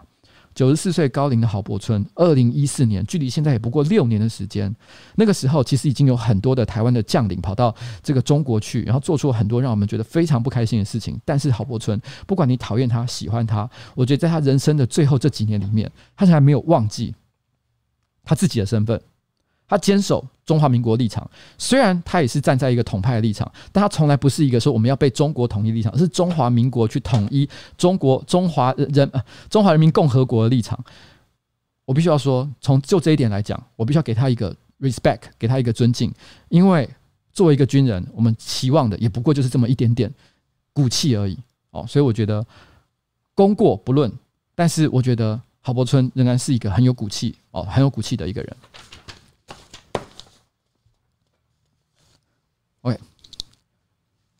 [0.59, 4.75] 九十四岁高龄的郝柏村，二零一四年，距离现在也不过六年的时间。
[5.15, 7.73] 那个时候，其实已经有很多的台湾的将领跑到
[8.03, 11.17] 这个中国去，然后做出了很多让我们觉得非常不开心的事情。
[11.23, 17.15] 但是郝柏村，不管你讨厌他、喜欢他，我觉得在他人生的最后这几年里面，他还没有忘记
[18.25, 19.01] 他自己的身份。
[19.69, 27.47] 他坚守中华民国立场，虽然他也是站在一个统派的立场，但他从来不是一个说我们要被中国统一立场，而是中华民国去统一
[27.77, 29.09] 中国中华人
[29.49, 30.83] 中华人民共和国的立场。
[31.85, 36.11] 我必须要说，从就这一点来讲，我必须要给他一个 respect，给他一个尊敬，
[36.49, 36.89] 因为
[37.31, 40.11] 作为一个军人，我们期望的也不过就是这么一点点
[40.73, 41.37] 骨气而已。
[41.71, 42.45] 哦，所以我觉得
[43.35, 44.11] 功过不论，
[44.55, 48.57] 但是我觉得郝柏村仍然是一个很有骨气哦，很有骨气的一个人。
[52.81, 52.99] OK，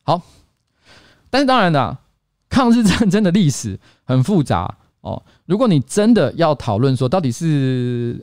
[0.09, 0.19] 好，
[1.29, 1.95] 但是当然的，
[2.49, 5.21] 抗日战争的历史很复杂哦。
[5.45, 8.19] 如果你真的要讨论说，到底是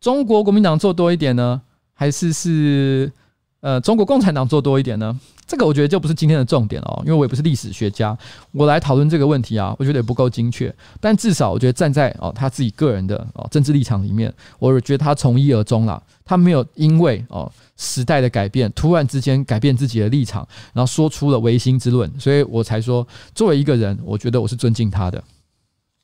[0.00, 1.60] 中国国民党做多一点呢，
[1.92, 3.10] 还是是
[3.58, 5.18] 呃，中国共产党做多一点呢？
[5.44, 8.16] 这个我觉得就不是今天的重点哦，因为我也不是历史学家，
[8.52, 10.72] 我来讨论这个问题啊，我觉得也不够精确。
[11.00, 25.22] 但至少我觉得站在哦他自己个人的哦政治立场里面，我觉得他从一而终了，他没有因为哦时代的改变突然之间改变自己的立场，然后说出了唯心之论，所以我才说作为一个人，我觉得我是尊敬他的。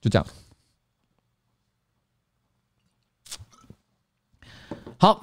[0.00, 0.26] 就这样。
[4.98, 5.22] 好。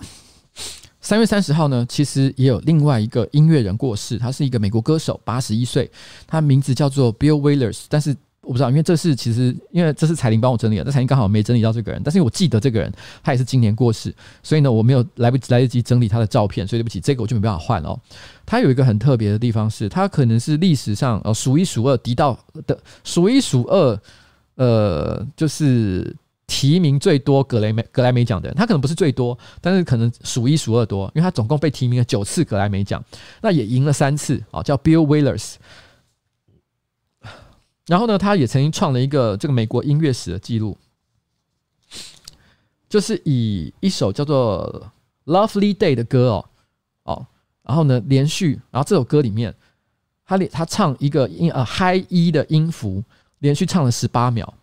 [1.01, 5.89] 三月三十号呢，其实也有另外一个音乐人过世，他是一个美国歌手，八十一岁，
[6.27, 8.15] 他名字叫做 Bill Withers，但是
[8.49, 14.11] 我不知道，因为这是其实因为这是彩铃帮我整理的，但彩铃刚好没整理到这个人，但是我记得这个人，他也是今年过世，
[14.41, 17.95] 所以呢，我没有来不及来得及整理他的照片，所以对不起，这个我就没办法换哦。
[18.47, 22.35] 他有一个很特别的地方是，他可能是历史上呃数一数二得到
[22.65, 23.99] 的数一数二，
[24.55, 26.15] 呃，就是。
[26.51, 32.99] 提名最多格莱美格莱美奖的人，他可能不是最多，但是可能数一数二多，因为他总共被提名了九次格莱美奖，
[33.39, 35.57] 那也赢了三次啊，叫 Bill Willers。
[37.89, 40.77] 然后呢，他也曾经创了一个这个美国音乐史的记录，
[42.87, 44.91] 就是以一首叫做
[45.31, 46.45] 《Lovely Day》的歌哦
[47.05, 47.25] 哦，
[47.63, 49.55] 然后呢连续，然后这首歌里面
[50.23, 53.03] 他连他唱一个音呃 High E 的音符，
[53.39, 54.53] 连续唱了十八秒。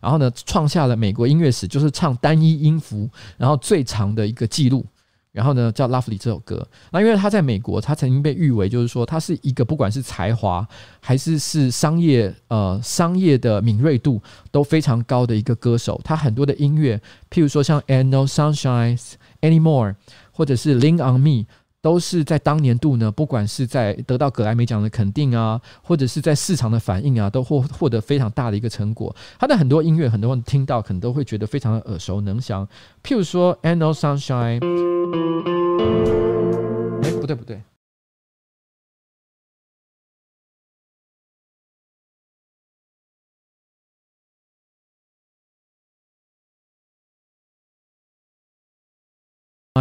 [0.00, 4.84] 然后呢，创下了美国音乐史就是唱单一音符然后最长的一个记录。
[5.32, 6.66] 然后呢，叫《Lovely》这首歌。
[6.90, 10.66] 那因为他在美国，他曾经被誉为就是说，他是一个不管是才华
[11.00, 16.00] 还是是商业呃商业的敏锐度都非常高的一个歌手。
[16.04, 17.00] 他很多的音乐，
[17.30, 19.00] 譬如说像《And No Sunshine
[19.40, 19.92] Anymore》
[20.30, 21.28] 或者是《Lean on Me》。
[21.82, 29.14] 都是在当年度呢，不管是在得到格莱美奖的肯定啊，或者是在市场的反应啊，都获获得非常大的一个成果。
[29.38, 32.66] 他的很多音乐，很多人听到可能都会觉得非常的耳熟能详。
[33.02, 34.60] 譬如说《a n n o Sunshine》，
[37.02, 37.60] 哎，不对不对。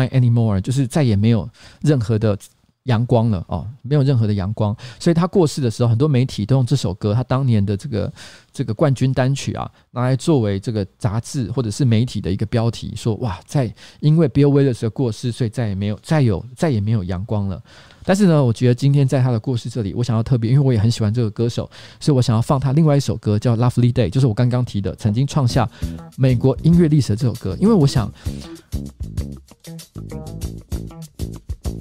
[0.09, 1.49] Anymore 就是再也没有
[1.81, 2.37] 任何的
[2.85, 8.11] 阳光了哦，没有任何的阳光，所以他过世的时候，很多媒体都用这首歌，他当年的这个
[8.51, 17.61] 这个冠军单曲啊，拿来作为这个杂志或者是媒体的一个标题，说哇，在因为 Bill Withers 的过世，所以再也没有再有再也没有阳光了。
[18.03, 21.69] 但是呢，我觉得今天在他的故事这里，我想要特别，因为我也很喜欢这个歌手，
[21.99, 25.69] 所以我想要放他另外一首歌，叫《Lovely Day》，就是我刚刚提的，曾经创下
[26.17, 27.55] 美国音乐历史的这首歌。
[27.59, 28.11] 因为我想，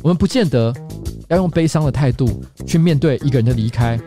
[0.02, 0.74] 我们不见得
[1.28, 3.98] 要用悲伤的态度去面对一个人的离开，《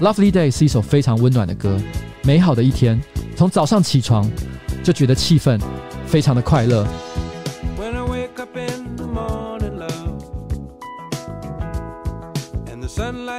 [0.00, 1.80] Lovely Day》是一首非常温暖的歌，
[2.22, 3.00] 美好的一天，
[3.36, 4.30] 从早上起床
[4.82, 5.60] 就觉得气氛
[6.06, 6.86] 非常的快乐。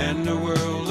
[0.00, 0.89] and the world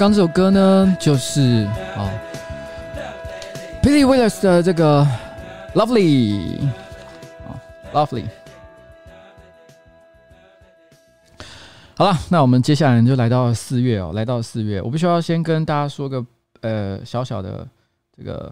[0.00, 2.08] 刚这首歌呢，就是啊
[3.82, 5.06] ，Pity Willis 的这个
[5.74, 6.58] Lovely
[7.46, 7.52] 啊
[7.92, 8.24] ，Lovely。
[11.94, 16.24] 好了，那我们接下来就来到四月哦，来到四月，我必须要先跟大家说个
[16.62, 17.68] 呃小小的
[18.16, 18.50] 这个。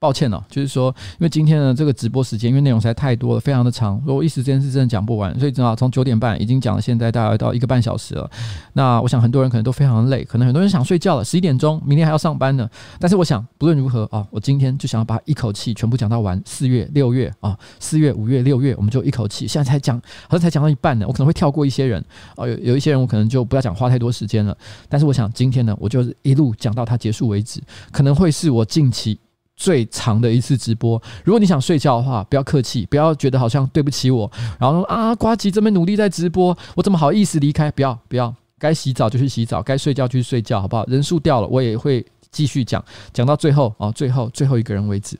[0.00, 8.28] 抱歉哦，就是说，因为今天的这个直播时间，因为内容实在太多了，非常的长，所以我一时间是真的讲不完，所以正好从九点半已经讲了，现在大概到一个半小时了。
[8.72, 12.66] 那我想很多人可能都非常的累，可能很多人想睡觉了，十一点钟，明天还要上班呢。
[12.98, 16.40] 但是我想，不论如何啊，我今天就想要把一口气全部讲到完。
[16.46, 19.46] 四月、六月啊，四月、五月、六月，我们就一口气。
[19.46, 22.02] 现在才讲，好像才讲到一半呢，我可能会跳过一些人
[22.36, 24.56] 啊，有有一些人我可能就不要讲，花太多时间了。
[24.88, 27.60] 但是我想今天呢，我就一路讲到它结束为止，
[27.92, 29.18] 可能会是我近期。
[29.60, 34.28] 最长的一次直播，如果你想睡觉的话，不要客气，不要觉得好像对不起我，
[34.58, 37.70] 然后啊，呱吉这么努力在直播，我怎么好意思离开？
[37.70, 40.82] 不要不要，该洗澡就去洗澡，该睡觉就去睡觉，好不好？
[40.86, 42.82] 人数掉了，我也会继续讲，
[43.12, 45.18] 讲到最后哦，最后最后一个人为止。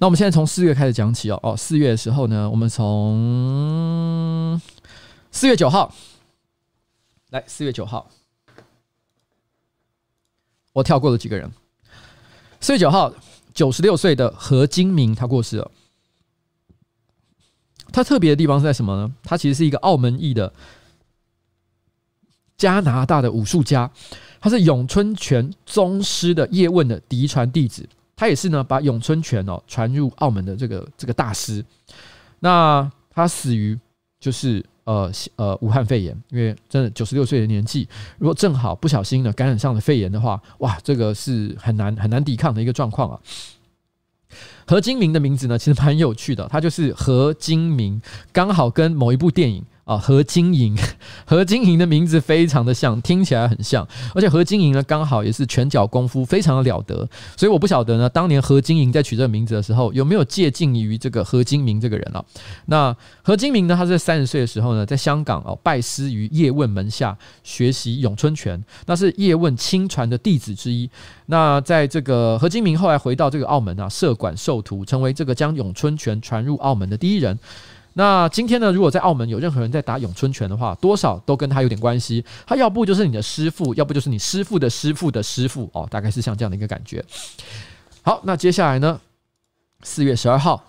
[0.00, 4.60] 那我们现在从四月开始讲起哦哦，四月的时候呢，我们从
[5.30, 5.94] 四月九号
[7.30, 8.10] 来，四月九号，
[10.72, 11.48] 我跳过了几个人。
[12.62, 13.12] 四月九号，
[13.52, 15.68] 九十六岁的何金明他过世了。
[17.92, 19.12] 他特别的地方是在什么呢？
[19.24, 20.52] 他其实是一个澳门裔的
[22.56, 23.90] 加拿大的武术家，
[24.40, 27.84] 他是咏春拳宗师的叶问的嫡传弟子，
[28.14, 31.64] 他也是呢把咏春拳哦传入澳门的这个这个大师。
[32.38, 33.76] 那他死于
[34.20, 34.64] 就是。
[34.84, 37.88] 呃呃，武汉肺炎，因为真的九十六岁的年纪，
[38.18, 43.20] 如果正好不小心的感染上了肺炎的话，哇，这个是很难很难抵抗的一个状况啊。
[44.66, 48.00] 何金明的名字呢，其实蛮有趣的，他就是何金明，
[48.32, 49.64] 刚好跟某一部电影。
[49.84, 50.76] 啊，何金银，
[51.26, 62.24] 何金银的名字非常的像，听起来很像，而且何金银呢，刚好也是拳脚功夫非常的了得，所以我不晓得呢，当年何金银在取这个名字的时候，有没有借鉴于这个何金明这个人啊？
[62.66, 70.88] 那何金明呢，他在三十岁的时候呢，在香港哦拜师于叶问门下学习咏春拳，那是叶问亲传的弟子之一。
[71.26, 77.36] 那在这个何金明后来回到这个澳门啊，设馆授徒，成为这个将咏春拳传入澳门的第一人。
[77.94, 82.24] 那今天呢，如果在澳门有任何人在打咏春拳的话，多少都跟他有点关系。
[82.46, 87.04] 他要不就是你的师傅，要不就是你师傅的师傅的师傅哦，大概是像这样的一个感觉。
[88.00, 89.00] 好，那接下来呢，
[89.82, 90.64] 四月十二号，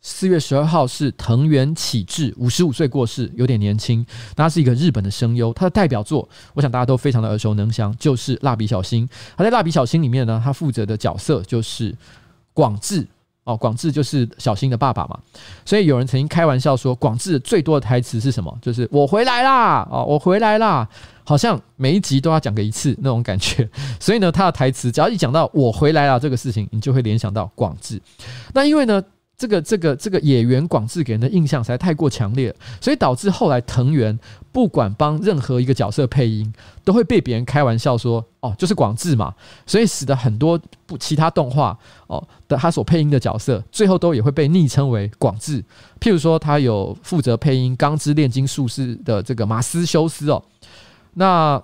[0.00, 4.04] 四月十二号是藤原启志，五十五岁过世，有点年轻。
[4.34, 9.06] 他是一个日本的声优，他的代表作，我想大家都非常的耳熟能详，就是《蜡笔小新》。
[9.36, 11.94] 他在《蜡笔小新》里面呢，他负责的角色就是
[12.54, 13.06] 广志。
[13.44, 15.18] 哦，广志就是小新的爸爸嘛，
[15.64, 18.58] 所以有人曾经开玩笑说，广志最多的台词是什么？
[18.62, 20.88] 就是“我回来啦！”哦，我回来啦！
[21.26, 23.68] 好像每一集都要讲个一次那种感觉。
[24.00, 28.00] 所以呢，他的台词只要一讲到“我回来了”这个事情，你就会联想到广志。
[28.54, 29.02] 那因为呢，
[29.36, 34.16] 这个这个这个野原广志给人的印象实在太过强烈，所以导致后来藤原
[34.52, 36.52] 不管帮任何一个角色配音，
[36.84, 39.34] 都会被别人开玩笑说：“哦，就是广志嘛。”
[39.66, 45.60] 所以使得很多不其他动画哦的他所配音的角色，最后都也会被昵称为广志。
[46.00, 50.40] 譬如说，他有负责配音《钢之炼金术师》的这个马斯修斯哦，
[51.14, 51.60] 那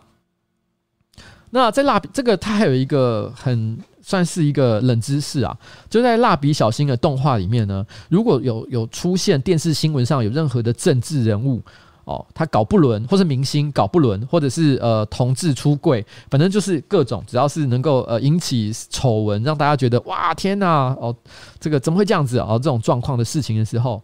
[1.50, 3.78] 那在蜡笔这个他还有一个很。
[4.02, 5.56] 算是一个冷知识啊，
[5.88, 11.60] 就在蜡笔小新的动画里面呢，如果有有出现电视新闻上有任何的政治人物
[12.04, 21.14] 哦，他搞不伦，或是明星搞不伦，或者是呃同志出柜，反正就是各种只要是能够呃引起丑闻，让大家觉得哇天呐哦，
[21.60, 22.46] 这个怎么会这样子啊？
[22.50, 24.02] 哦，这种状况的事情的时候，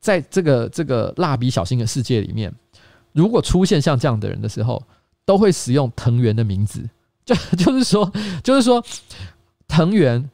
[0.00, 2.50] 在这个这个蜡笔小新的世界里面，
[3.12, 4.82] 如果出现像这样的人的时候，
[5.26, 6.88] 都会使用藤原的名字。
[7.28, 8.10] 就 就是说，
[8.42, 8.82] 就是说，
[9.66, 10.30] 藤原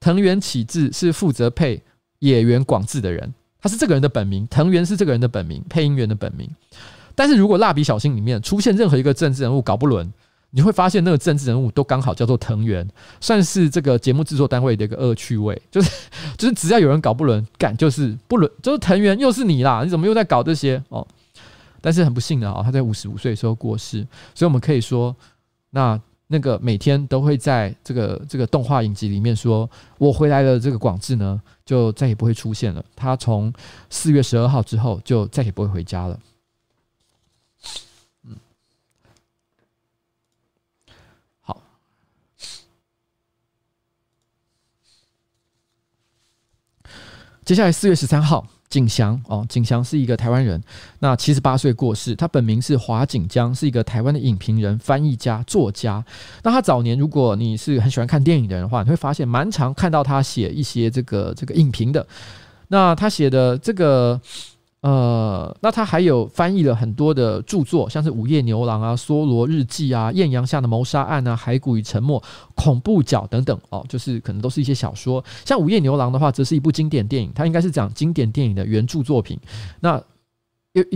[0.00, 1.82] 藤原启志是负责配
[2.20, 6.48] 野原广志的人，他是这个人的本名，藤原是这个人的本名，配音员的本名。
[7.14, 10.10] 但是如果蜡笔小新里面出现任何一个政治人物搞不伦，
[10.50, 12.88] 你会发现那个政治人物都刚好叫做藤原，
[13.20, 15.90] 算是这个节目制作单位的一个恶趣味，就是
[16.38, 21.06] 就是只要有人搞不伦，干就是不伦，就是藤原又是你啦，你怎么又在搞这些哦？
[21.82, 25.14] 但是很不幸的啊，他在五十五岁的时候过世，所以我们可以说
[25.70, 26.00] 那。
[26.30, 32.84] 那个每天都会在这个这个动画影集里面说“我回来了”，这个广志呢，就再也不会出现了。
[32.94, 33.50] 他从
[33.88, 36.20] 四月十二号之后就再也不会回家了。
[38.24, 38.36] 嗯，
[41.40, 41.62] 好，
[47.42, 48.46] 接下来四月十三号。
[48.70, 50.62] 景祥哦，景祥是一个台湾人，
[50.98, 52.14] 那七十八岁过世。
[52.14, 56.04] 他本名是华景江，是一个台湾的影评人、翻译家、作家。
[56.42, 62.06] 那他早年，如果你是很喜欢看电影的人的话，你会发现蛮常看到他写一些这个这个影评的。
[62.68, 64.20] 那他写的这个。
[64.80, 72.20] 呃，那他还有翻译了很多的著作，像是《午夜牛郎》啊、《梭罗日记》啊、《艳阳下的谋杀案》啊、《骸骨与沉默》、
[72.54, 75.22] 《恐怖角》等等哦，就是可能都是一些小说。
[75.44, 79.36] 像《午夜牛郎》的话，则是一部经典电影，它应该是讲经典电影的原著作品。
[79.80, 79.98] 那《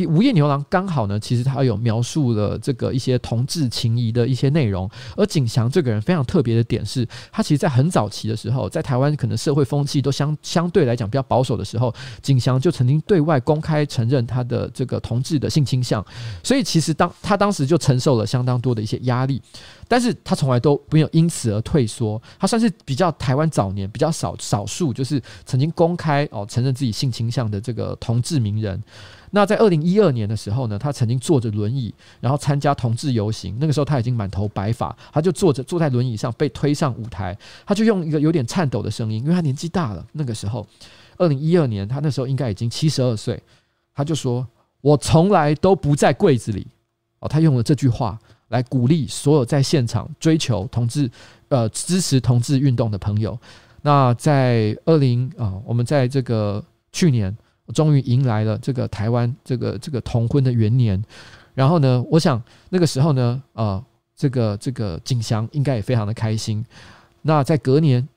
[0.07, 4.89] 午夜牛郎》刚好呢，其实他有描述了这个一些同志情谊的一些内容。
[5.16, 16.05] 而景祥这个人非常特别的点是，他其实，在很早期的时候，在台湾可能社会风气都相相对来讲比较保守的时候，景祥就曾经对外公开承认他的这个同志的性倾向。
[16.44, 19.43] 所以，其实当他当时就承受了相当多的一些压力，
[19.89, 22.20] 但是他从来都没有因此而退缩。
[22.39, 28.81] 他算是比较台湾早年比较少少数，就是曾经公开哦承认自己性倾向的这个同志名人。
[29.35, 33.57] 那在二零一二年的时候呢，他曾经坐着轮椅，然后参加同志游行。
[33.59, 37.35] 那个时候他已经满头白发，他就坐着坐在轮椅上被推上舞台，
[37.65, 40.07] 他就用一个有点颤抖的声音，因为他年纪大了。
[40.13, 40.67] 那个时候，
[41.17, 43.43] 二零一二年，他那时候应该已经七十二岁，
[43.95, 44.47] 他就说
[44.83, 46.67] ：“我从来都不在柜子里。”
[47.21, 48.19] 哦，他用了这句话
[48.49, 51.11] 来鼓励所有在现场追求同志、
[51.49, 53.39] 呃支持同志运动的朋友。
[53.81, 57.35] 那在二零啊，我们在这个去年。
[57.73, 61.03] 终于迎来了这个台湾这个这个同婚的元年，
[61.55, 63.85] 然后呢，我想那个时候呢，呃，
[64.15, 66.65] 这个这个景祥应该也非常的开心。
[67.23, 68.09] 那在隔年，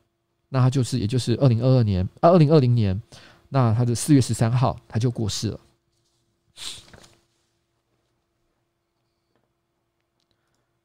[0.50, 3.02] 那他就是也就是二零二二年啊，二零二零年，
[3.50, 5.60] 那他的四月十三号他就过世了。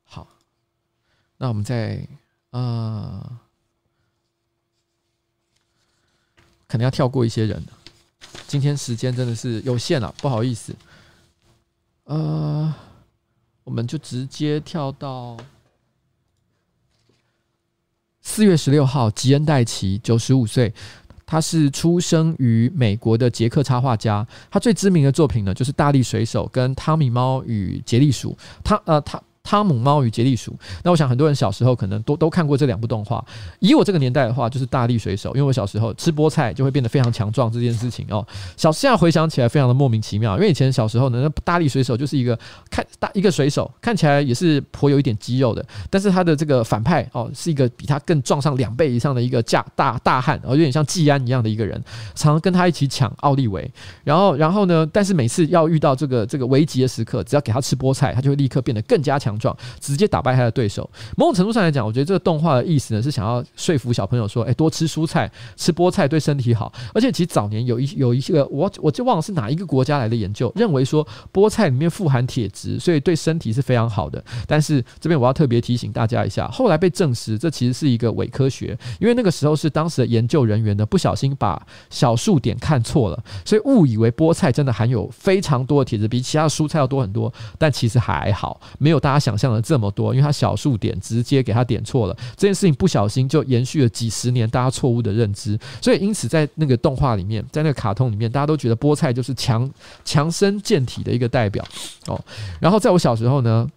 [0.04, 0.28] 好，
[1.38, 2.06] 那我们再
[2.50, 3.38] 呃，
[6.66, 7.62] 可能要跳过一些人。
[8.46, 10.74] 今天时间真的是有限了，不好意思。
[12.04, 12.74] 呃，
[13.64, 15.36] 我们就直接跳到
[18.20, 20.72] 四月十六号，吉恩戴奇，九十五岁，
[21.24, 24.26] 他是出生于美国的捷克插画家。
[24.50, 28.32] 他最知名的作品呢，就是《大力水手》跟《汤米猫与杰利鼠》。
[28.64, 29.22] 他呃，他。
[29.42, 30.54] 汤姆猫与杰利鼠，
[30.84, 33.24] 那我想很多人小时候可能都都看过这两部动画。
[33.58, 38.24] 以我这个年代的话，就是大力水手，因为我小时候吃菠菜就会变得非常强壮这件事情哦。
[38.56, 42.38] 小现在回想起来非常的莫名其妙，因为以前小时候呢，那大力水手就是一个
[42.70, 51.82] 看大一个水手，看起来也是颇有一点肌肉的，但是他的这个反派哦，是一个比他更壮上两倍以上的一个架大大汉，哦，有点像季安一样的一个人，
[52.14, 53.68] 常常跟他一起抢奥利维。
[54.04, 59.29] 然后然后呢，但是每次要遇到这个这个危急的时刻，只要给他吃菠菜，他就会立刻变得更加强。
[59.30, 60.88] 强壮，直接打败他的对手。
[61.16, 66.72] 某种程度上来讲，我觉得这个动画的意思呢，是想要说服小朋友说，哎，多吃蔬菜，吃菠菜对身体好。
[66.92, 74.22] 而且其实早年有一有一些个我我就忘了是哪一个国家来的研究，认为说菠菜里面富含铁质，所以对身体是非常好的。
[74.46, 87.32] 但是这边我要特别提醒大家一下，后来被证实这其实是一个伪科学，因为那个时候是当时的研究人员呢不小心把小数点看错了，所以误以为菠菜真的含有非常多的铁质，比其他蔬菜要多很多。
[87.58, 95.58] 但其实还好，没有大家想象的这么多，因为他小数点直接给他点错了，这件事情不小心就延续了几十年大家错误的认知。
[95.82, 99.70] 所以因此在那个动画里面，在那个卡通里面，大家都觉得菠菜就是强
[100.04, 101.64] 强身健体的一个代表
[102.06, 102.18] 哦。
[102.58, 103.68] 然后在我小时候呢，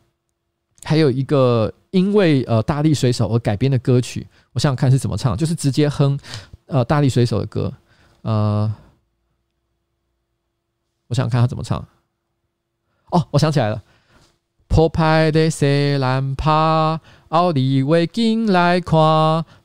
[0.84, 6.18] 还有一个因为呃大力水手而改编的歌曲，我想想看是怎么唱，就是直接哼
[6.68, 7.74] 呃大力水手的歌，
[8.22, 8.74] 呃，
[11.08, 11.86] 我想想看他怎么唱。
[13.12, 13.84] 哦，我想起来了，
[14.74, 15.68] 破派的小
[16.00, 18.98] 蓝帕，奥利维金来看，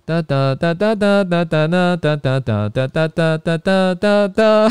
[0.05, 4.69] 哒哒哒哒哒哒哒哒哒哒哒哒哒哒哒哒，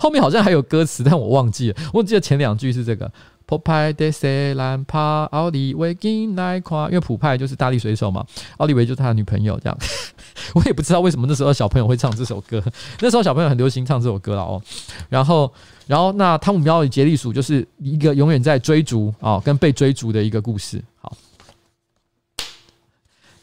[0.00, 3.08] 后面好像还有歌词，但我忘记了，我记得前两句是这个。
[3.46, 8.24] 普派的小蓝帕，奥利维金来夸，因为普派就是大力水手嘛，
[8.56, 9.78] 奥利维就是他的女朋友，这样。
[10.54, 12.62] 我也不知道为什么那时候小朋友会唱这首歌，
[13.00, 14.60] 那时候小朋友很流行唱这首歌了哦。
[15.08, 15.52] 然后，
[15.86, 20.82] 然后那汤姆猫与杰利鼠就是一个永远在追逐啊、跟被追逐的一个故事。
[21.00, 21.16] 好，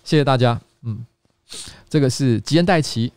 [0.03, 0.59] 谢谢大家。
[0.83, 1.05] 嗯，
[1.89, 3.11] 这个是吉恩戴奇。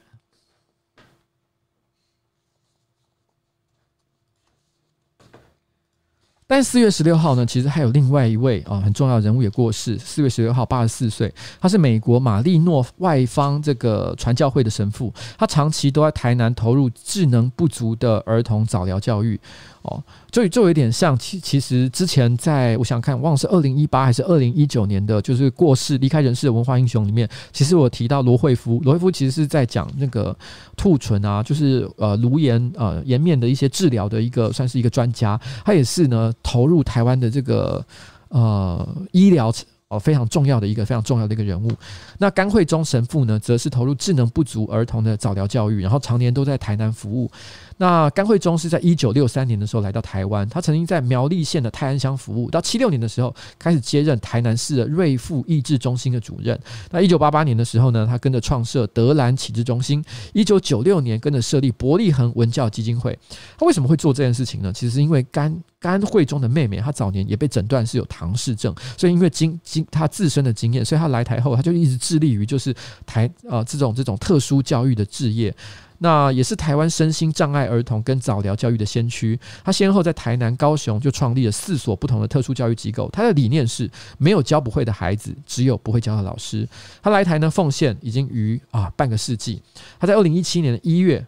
[6.47, 9.99] 但四月十六号呢，其实还有另外一位啊很重要人物也过世。
[9.99, 19.41] 四月十六号，八十四岁，他是美国马利诺外方这个传教会的神父，他长期都在台南投入智能不足的儿童早疗教育。
[19.85, 30.35] 哦，就就有点像，其其实之前在我想看，忘了是二零一八还是二零一九年的，就是过世离开人世的文化英雄里面，其实我提到罗惠夫，罗惠夫其实是在讲那个
[30.75, 37.85] 兔唇啊，就是呃颅颜呃颜面的一些治疗的一个算是一个专家，他也是呢投入台湾的这个
[38.29, 39.53] 呃医疗
[39.89, 41.71] 哦非常重要的一个非常重要的一个人物。
[42.19, 47.31] 那甘惠中神父呢，则是投入智能不足儿童的早疗教育，然后常年都在台南服务。
[47.77, 56.59] 那甘惠中是在一九六三年的时候来到台湾，他曾经在苗栗县的泰安乡服务，到七六年的时候开始接任台南市的瑞富益智中心的主任。
[56.91, 60.05] 那一九八八年的时候呢，他跟着创设德兰启智中心。
[60.33, 63.19] 一九九六年跟着设立伯利恒文教基金会。
[63.59, 64.73] 他为什么会做这件事情呢？
[64.73, 72.75] 其实是因为甘甘惠中的妹妹，她早年也被诊断是有唐氏症，所以因为经经他自身的经验，所以他来台后他就一直致力于就是
[73.05, 75.55] 台、呃、这种这种特殊教育的事业。
[75.99, 79.39] 那也是台湾身心障碍儿童跟早疗教育的先驱。
[79.65, 83.09] 他先后在台南、高雄就创立了四所不同的特殊教育机构。
[83.13, 86.69] 他的理念是：没有教不会的孩子，只有不会教的老师。
[87.03, 89.63] 他来台呢，奉献已经逾啊半个世纪。
[89.99, 91.25] 他在二零一七年的一月，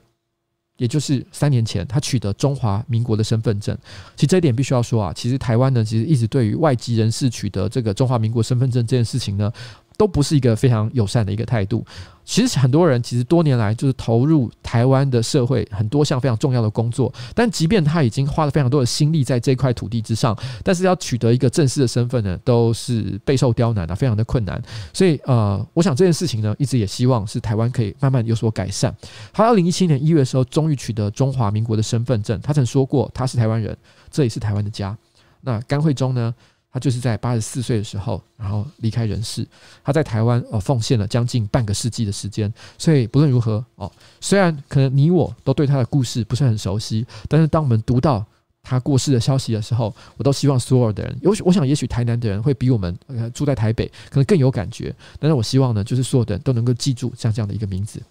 [0.76, 3.76] 也就是三年前，他取得中华民国的身份证。
[4.14, 9.51] 其实这一点必须要说啊，其实台湾呢，其实一直对于外籍人士取得这个中华民国身份证这件事情呢，
[9.97, 11.85] 都不是一个非常友善的一个态度。
[12.24, 24.60] 其实很多人其实多年来就是投入台湾的社会很多项非常重要的工作，但即便他已经花了非常多的心力在这块土地之上，但是要取得一个正式的身份呢，都是备受刁难的，非常的困难。
[24.93, 28.93] 所以呃，我想这件事情呢，一直也希望是台湾可以慢慢有所改善。
[29.32, 32.40] 他二零一七年一月的时候，终于取得中华民国的身份证。
[32.40, 33.77] 他曾说过，他是台湾人，
[34.10, 34.98] 这里是台湾的家。
[35.43, 36.35] 那甘惠忠呢？
[36.77, 39.48] 他就是在八十四岁的时候，然后离开人世。
[39.82, 42.53] 他在台湾哦，奉献了将近半个世纪的时间。
[42.77, 43.90] 所以不论如何哦，
[44.20, 48.23] 虽然可能你我都对他的故事不是很熟悉，但是当我们读到
[48.62, 52.94] 他过世的消息的时候，我都希望所有的人，有我想也许台南的人会比我们
[53.32, 54.94] 住在台北可能更有感觉。
[55.19, 58.03] 但是我希望呢，就是所有的人都能够记住像这样的一个名字。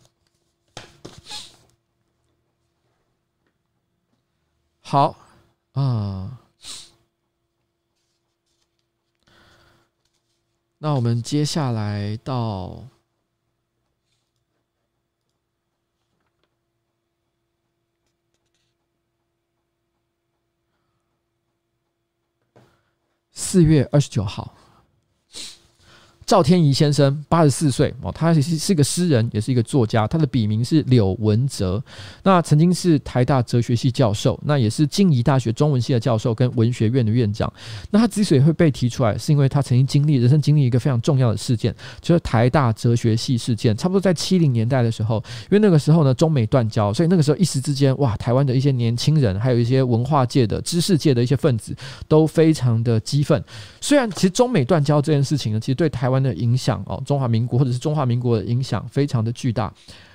[4.81, 5.15] 好
[5.73, 6.39] 啊。
[10.85, 12.87] 那我们接下来到
[23.31, 24.54] 四月二十九号，
[26.25, 31.81] 赵天仪先生八十四岁哦，他是是个诗人，也是一个作家，他的笔名是柳文哲。
[32.23, 37.51] 那曾经是台大哲学系教授，那也是静宜大学中文系的教授跟文学院的院长。
[37.91, 43.77] 那他之所以会被提出来，是因为他曾经经历人生经历一个非常重要的事件，就是台大哲学系事件。
[43.77, 51.75] 差不多在七零年代的时候，因为那个时候呢，中美断交，所以那个时候一时之间，哇，台湾的一些年轻人，还有一些文化界的、知识界的一些分子，
[52.07, 53.43] 都非常的激愤。
[53.79, 59.73] 虽然其实中美断交这件事情呢，其实对台湾的影响哦，中华民国或者是中华民国的影响非常的巨大。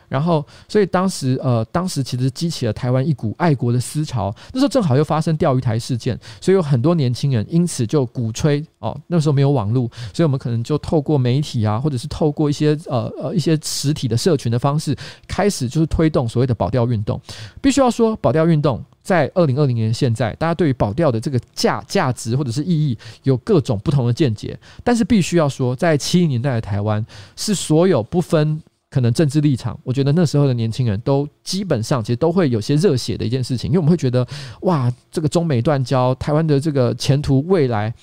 [0.09, 4.35] 然后，所以当时呃，当时其实激起了台湾一股爱国的思潮。
[4.53, 9.01] 那时候正好又发生钓鱼台事件，所以有很多年轻人因此就鼓吹哦。
[9.07, 14.97] 那时候没有网络，所以我们可能就透过媒体啊，或者是透过一些呃呃一些实体的社群的方式，
[15.29, 17.21] 开始就是推动所谓的保钓运动。
[17.61, 24.59] 必须要说，保钓运动在二零二零年现在，大家对于保钓的这个价价值或者是意义有各种不同的见解。
[24.85, 27.05] 但是必须要说，在七零年代的台湾，
[27.37, 28.63] 是所有不分。
[28.93, 34.27] 可能政治立场，我觉得那时候的年轻人都基本上其实都会有些热血的一件事情，因为我们会觉得，
[34.63, 37.95] 哇，这个中美断交，台湾的这个前途未来。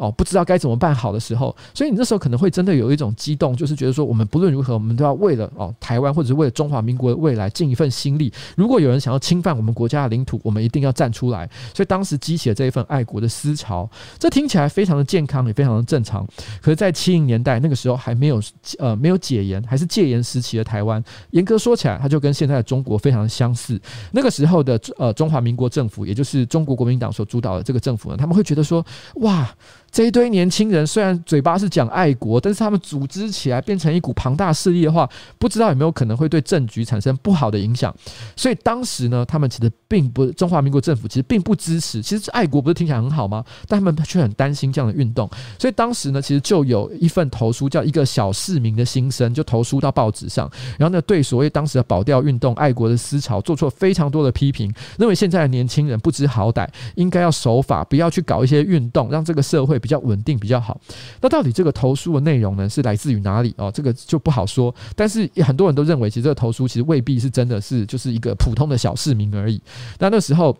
[0.00, 8.32] 哦，不知道该怎么办好的时候，所以你那时候可能会真的有一种激动，就是觉得说，我们不论如何，我们都要为了哦台湾或者是为了中华民国的未来尽一份心力。
[8.56, 11.46] 如果有人想要侵犯我们国家的领土，我们一定要站出来。
[11.74, 13.86] 所以当时激起了这一份爱国的思潮，
[14.18, 16.26] 这听起来非常的健康，也非常的正常。
[16.62, 18.40] 可是，在七零年代那个时候还没有
[18.78, 23.78] 呃没有解严，还是戒严时期的台湾，严格说起来，它就跟现在的中国非常的相似。
[24.12, 28.82] 那个时候的呃中华民国政府，也就是中国国民党所主导的这个政府呢，他们会觉得说，
[29.16, 29.46] 哇。
[29.92, 35.08] 这一堆年轻人虽然嘴巴是讲爱国，但是他们组织起来变成一股庞大势力的话，
[35.38, 37.94] 不知道有没有可能会对政局产生不好的影响。
[38.36, 42.00] 所以当时呢，他们其实并不中华民国政府其实并不支持。
[42.00, 43.44] 其实爱国不是听起来很好吗？
[43.66, 45.28] 但他们却很担心这样的运动。
[45.58, 50.48] 所以当时呢，其实就有一份投书叫《一个小市民的心声》，就投书到报纸上，
[50.78, 59.79] 然后呢，对所谓当时的保钓运动、爱国的思潮做出了非常多的批评，认为现在的年轻人不知好歹，应该要守法，不要去搞一些运动，让这个社会。
[59.80, 60.80] 比较稳定比较好。
[61.20, 63.72] 那到底这个投书的内容呢，是来自于哪里哦？
[63.74, 64.72] 这个就不好说。
[64.94, 69.60] 但是很多人都认为，其实这个投书其实未必是真的是就是一个普通的小市民而已。
[69.98, 70.56] 那那时候。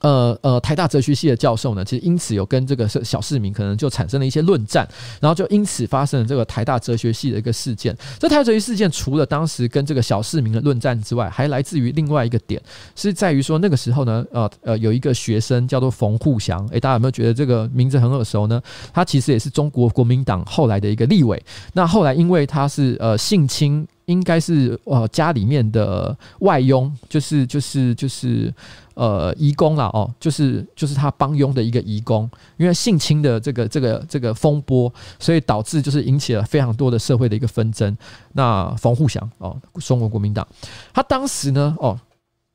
[0.00, 4.88] 呃呃，台大哲学系的教授呢，其实因此有跟这个小市民可能就产生了一些论战，
[5.20, 7.96] 然后就因此发生了这个台大哲学系的一个事件。
[8.18, 12.60] 这台大哲学事件除了当时跟这个小市民的论战之外，还来自于另外一个点，
[12.94, 18.60] 是在于说那个时候呢，呃呃，有一个学生叫做冯沪祥，诶，大家有没有觉得这个名字很耳熟呢？
[18.92, 21.42] 他其实也是中国国民党后来的一个立委。
[21.72, 23.86] 那后来因为他是呃性侵。
[24.08, 28.52] 应该是呃家里面的外佣，就是就是就是
[28.94, 37.96] 呃移工啦哦，就是就是他帮佣的一个移工，因为性侵的这个这个这个风波，所以导致就是引起了非常多的社会的一个纷争。
[38.32, 40.46] 那冯沪祥哦，中国国民党，
[40.92, 41.98] 他当时呢哦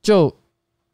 [0.02, 0.30] 就。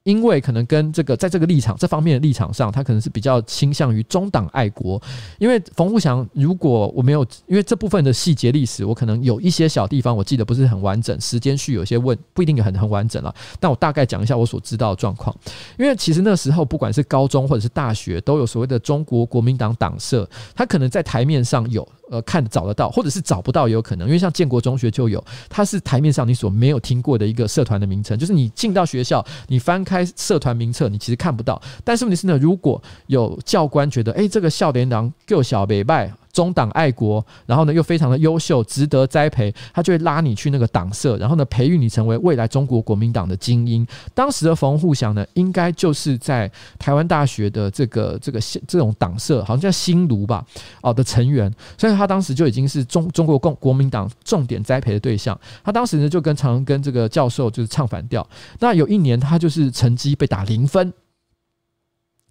[0.05, 5.01] 因为可能跟这个在这个立场这方面的立场上，他可能是比较倾向于中党爱国。
[5.39, 13.35] 因为冯富祥，如果我没有，因为这部分的细节历史，我可能有一些小地方我记得不是很完整，时间序有些问不一定很很完整了。
[13.59, 15.35] 但我大概讲一下我所知道的状况。
[15.79, 21.87] 因为其实那时候不管是高中或者是大学，都有所谓的中国国民党党社，他可能在台面上有。
[22.11, 31.61] 呃，看找得到，或者是找不到也有可能，因为像建国中学就有，它是台面上你所没有听过的一个社团的名称，就是你进到学校，你翻开社团名册，你其实看不到。
[31.83, 36.13] 但是问题是呢，如果有教官觉得，哎，这个少年郎够小北拜。
[36.33, 43.87] 中党爱国，然后呢又非常的优秀，值得栽培，他就会拉你去那个党社，然后呢培育你成为未来中国国民党的精英。
[44.15, 50.45] 当时的冯沪祥呢，应该就是在台湾大学的这个这个这种党社，好像叫新卢吧，
[50.83, 55.39] 哦的成员，所以他当时就已经是中中国共国民党重点栽培的对象。
[55.65, 58.27] 他当时呢就跟常常跟这个教授就是唱反调。
[58.61, 60.93] 那有一年他就是成绩被打零分，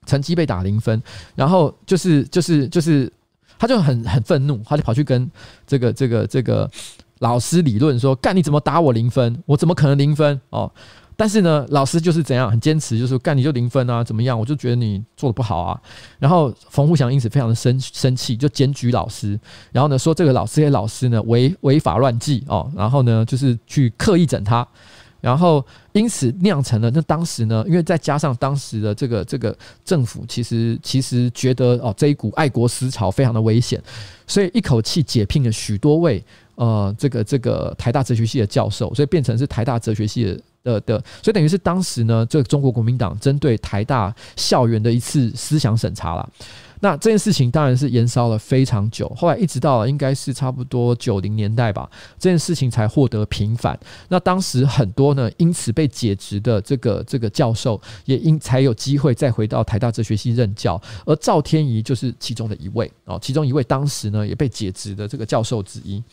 [0.05, 1.01] 成绩被打零分，
[1.35, 3.11] 然后就是就是就是。
[3.59, 5.29] 他就很很愤怒，他就跑去跟
[5.67, 6.67] 这个这个这个
[7.19, 9.43] 老师理论说：“干你怎么打我零分？
[9.45, 10.39] 我怎么可能零分？
[10.49, 10.71] 哦！”
[11.17, 14.01] 但是呢，老师就是怎样很坚持，就是干你就零分啊？
[14.01, 14.39] 怎么样？
[14.39, 15.77] 我就觉得你做的不好啊。
[16.17, 19.37] 然后冯富祥因此非常的生生气，就检举老师，
[19.73, 24.65] 然后呢说这个老师给老师呢违违法乱纪哦，然后呢就是去刻意整他。
[25.21, 33.81] 然后因此酿成了那当时呢，因为再加上当时的这个这个政府，其实其实觉得哦这一股爱国思潮非常的危险，
[34.25, 36.23] 所以一口气解聘了许多位
[36.55, 46.29] 呃这个这个台大哲学系的教授，所以变成是台大哲学系的的，所以等于是当时呢，这个中国国民党针对台大校园的一次思想审查了。
[46.81, 53.79] 那这件事情当然是延烧了非常久，后来一直到了应该是差不多九零年代吧，这件事情才获得平反。
[54.07, 66.03] 那当时很多呢，因此被解职的这个这个教授，也因才有机会再回到台大哲学系任教，而赵天仪就是其中的一位哦，其中一位当时呢也被解职的这个教授之一。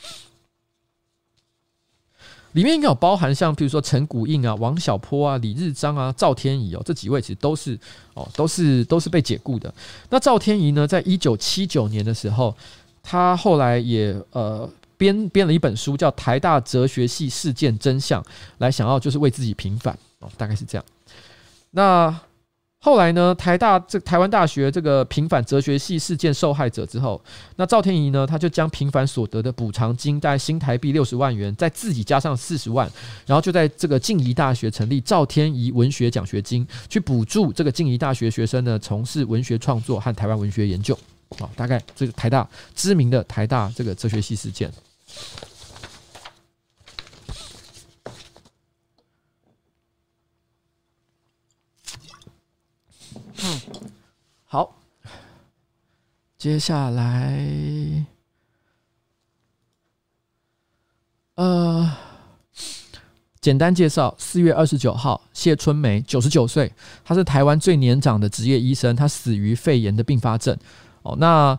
[2.56, 7.78] 里面应该有包含像，比如说陈谷印啊、王小波啊、李日章啊、赵天怡哦，这几位其实都是
[8.14, 9.72] 哦，都是都是被解雇的。
[10.08, 12.56] 那赵天怡呢，在一九七九年的时候，
[13.02, 14.66] 他后来也呃
[14.96, 18.22] 编编了一本书，叫《台大哲学系事件真相》，
[18.56, 20.84] 来想要就是为自己平反哦，大概是这样。
[21.72, 22.18] 那。
[22.86, 27.20] 后来呢，台大这台湾大学这个平反哲学系事件受害者之后，
[27.56, 32.88] 那赵天仪呢，他就将平反所得的补偿金，大概新台币六十万元，再自己加上四十万，
[33.26, 40.96] 然后就在这个静宜大学成立赵天仪文学奖学金，去补助这个静宜大学学生呢从事文学创作和台湾文学研究。
[41.40, 44.70] 好，大概这个台大知名的台大这个哲学系事件。
[53.42, 53.60] 嗯，
[54.44, 54.76] 好，
[56.38, 58.06] 接下来，
[61.34, 61.96] 呃，
[63.40, 66.72] 简单介绍，四月二十九号，谢春梅，九十九岁，
[67.04, 70.56] 她是台湾最年长的职业医生，她死于肺炎的并发症。
[71.02, 71.58] 哦，那。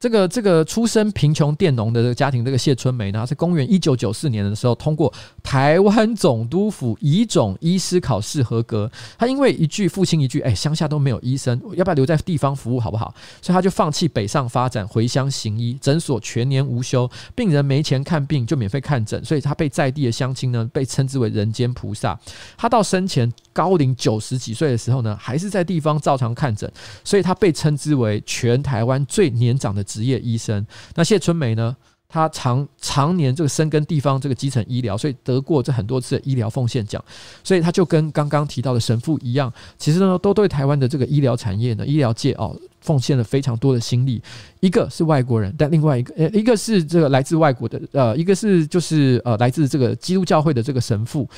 [0.00, 5.12] 这个这个出身贫穷佃农的这个家庭，这个谢春梅呢，是公元一九九四年的时候通过
[5.42, 8.88] 台湾总督府乙种医师考试合格。
[9.18, 13.12] 他因为一句父亲一句，哎，乡下都没有医生，要不要留在地方服务好不好？
[13.42, 22.16] 所以他就放弃北上发展，回乡行医，诊所全年无休，病人没钱看病就免费看诊，所以他被在地的乡亲呢，被称之为人间菩萨。
[22.56, 26.70] 他到生前高龄九十几岁的时候呢，还是在地方照常看诊，
[27.02, 30.64] 所以他被称之为全台湾最年长的职业医生。
[30.94, 31.74] 那谢春梅呢？
[32.10, 37.04] 她常常年这个深耕地方这个基层医疗，所以得过这很多次的医疗奉献奖。
[37.44, 44.22] 所以他就跟刚刚提到的神父一样，其实呢，都对台湾的这个医疗产业呢、医疗界哦，奉献了非常多的心力。
[44.60, 51.28] 一个是外国人，但另外一个呃，一个是这个来自外国的呃，一个是就是呃，来自这个基督教会的这个神父。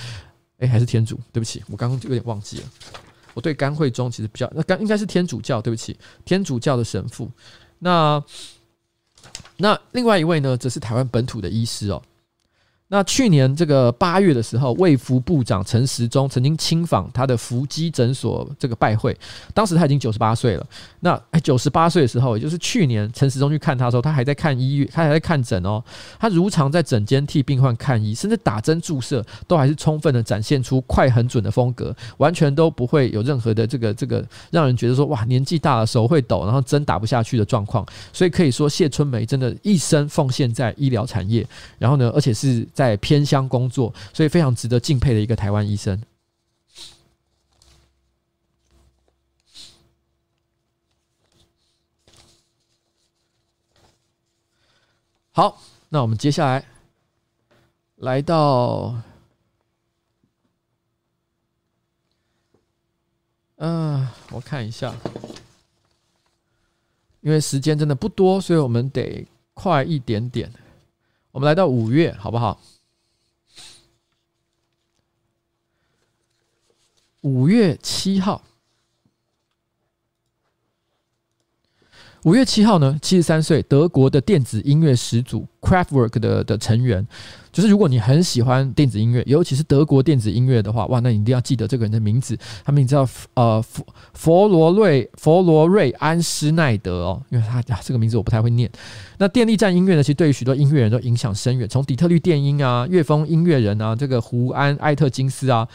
[0.60, 1.18] 哎，还是天主？
[1.32, 2.64] 对不起，我刚刚就有点忘记了。
[3.34, 7.28] 我对甘惠中其实比较那刚应该是天主教，对不起，天主教的神父。
[7.80, 8.22] 那
[9.56, 12.00] 那另外一位呢，则是台湾本土的医师哦。
[12.92, 19.16] 那去年这个八月的时候，卫福部长陈时中曾经亲访他的福基诊所这个拜会，
[19.54, 20.66] 当时他已经九十八岁了。
[20.98, 25.80] 那，九十八岁的时候，也就是去年陈时中去看他的时候，他还在看医院，他还在看诊哦。
[26.18, 37.86] 他如常在诊间替病患看医，甚至打针注射都还是充分的展现出快很准的风格，完全都不会有任何的这个这个让人觉得说哇年纪大了手会抖，然后针打不下去的状况。
[38.12, 41.46] 所以可以说谢春梅真的一生奉献在医疗产业，
[41.78, 42.66] 然后呢，而且是。
[42.80, 46.02] 在偏乡工作，所以非常值得敬佩的一个台湾医生。
[55.30, 56.64] 好，那我们接下来
[57.96, 58.94] 来到，
[63.56, 64.96] 嗯，我看一下，
[67.20, 70.50] 因为时间真的不多，所以我们得快一点点。
[71.32, 72.60] 我们来到五月，好不好？
[77.20, 78.42] 五月七号，
[82.24, 87.06] 五月七号呢，七十三岁，德国的电子音乐始祖 Kraftwerk 的的成员。
[87.50, 92.38] 就是如果你很喜欢电子音乐，尤其是德国电子音乐的话，哇，那你一定要记得这个人的名字。
[92.62, 98.70] 他名字叫呃佛佛罗瑞佛罗瑞安施奈德哦，因为他啊这个名字我不太会念。
[99.16, 105.66] 那电力战音乐呢，其实对于许多音乐人都影响深远，从底特律电音啊、乐风音乐人啊、这个胡安艾特金斯啊。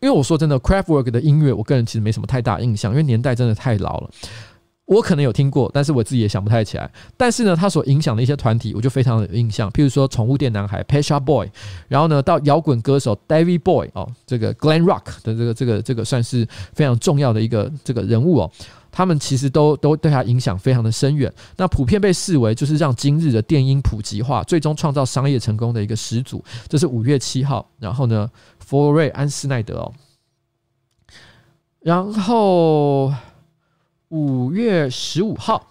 [0.00, 4.10] 因为我说真的，Kraftwerk 的音乐，我个人其实没什么太大印象，因为年代真的太老了。
[4.86, 6.90] 我可能有听过，但是我自己也想不太起来。
[7.16, 9.70] 但是呢，他所影响的一些团体，我就非常有印象。
[9.70, 11.48] 譬如说，宠物店男孩 Pet Shop Boy，
[11.88, 18.50] 然后呢，到摇滚歌手 David Bowie 哦，这个 Glen Rock 的这个这个这个算是非常重要的一个这个人物哦。
[18.92, 21.32] 他们其实都都对他影响非常的深远。
[21.56, 26.44] 那普遍被视为就是让今日的电音普及化，最终创造商业成功的一个始祖。
[26.68, 28.30] 这是五月七号，然后呢，
[28.60, 29.92] 佛瑞安斯奈德哦，
[31.80, 33.12] 然后
[34.14, 35.70] 五月十五号。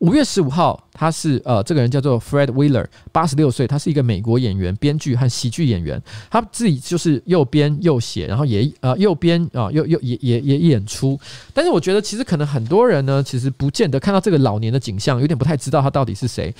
[0.00, 6.00] 五月十五号，他是呃，这个人叫做 Fred Wheeler，八十六岁，他是一个美国演员、编剧和喜剧演员。
[6.30, 11.18] 他自己就是又编又写，然后也呃又编啊又又也也也演出。
[11.54, 16.54] 但是我觉得，其实可能很多人呢，其实不见得看到这个老年的景象，有点不太知道他到底是谁。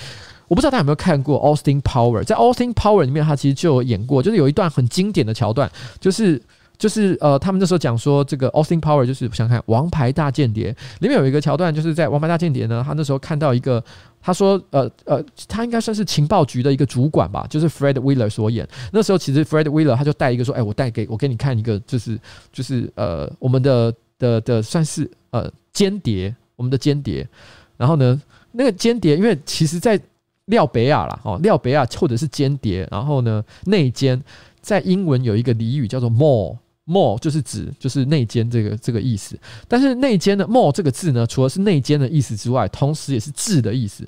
[0.48, 5.70] 我不知道大家有没有看过 Austin Power，在 Austin Power 里面，他其实就有演过，就是有一段很经典的桥段，
[6.00, 6.42] 就是。
[6.78, 13.82] 就是呃，他们那时候讲说，这个 Austin Power 就是想想看《王牌大间谍》里面有一个桥段，就是在《王牌大间谍》呢，他那时候看到一个，
[14.22, 18.64] 他说呃呃，他应该算是情报局的一个主管吧，就是 Fred Wheeler 所演。
[18.92, 22.16] 那时候其实 Fred Wheeler 他就带一个说，哎，我带给我给你看一个，就是
[22.52, 27.26] 就是呃，我们的的的算是呃间谍，我们的间谍。
[27.76, 28.22] 然后呢，
[28.52, 30.00] 那个间谍，因为其实在
[30.44, 34.22] 廖北亚啦，哦，廖北亚或者是间谍，然后呢内奸，
[34.60, 36.56] 在英文有一个俚语叫做 “more”。
[36.88, 39.38] More 就是指就是内奸这个这个意思，
[39.68, 44.06] 但是内奸的 more 这个字呢，除了是内奸的意思之外，同时也是智的意思。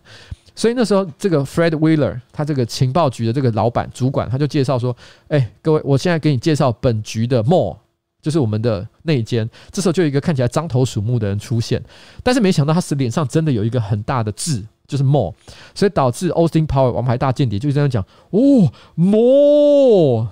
[0.56, 4.94] 所以那时候这个 Fred Wheeler 他这个情报局的这个老板主管，他就介绍说
[5.28, 7.74] ：“哎，各位，我现在给你介绍本局的 more，
[8.20, 11.82] 就是我们的内奸。”这时候就有一个看起来獐头鼠目的人出现，
[12.22, 15.32] 但是没想到他是脸上真的有一个很大的痣，就是 more，
[15.74, 20.28] 所以导致 Austin Power 王牌大间谍就这样讲：“哦，more。”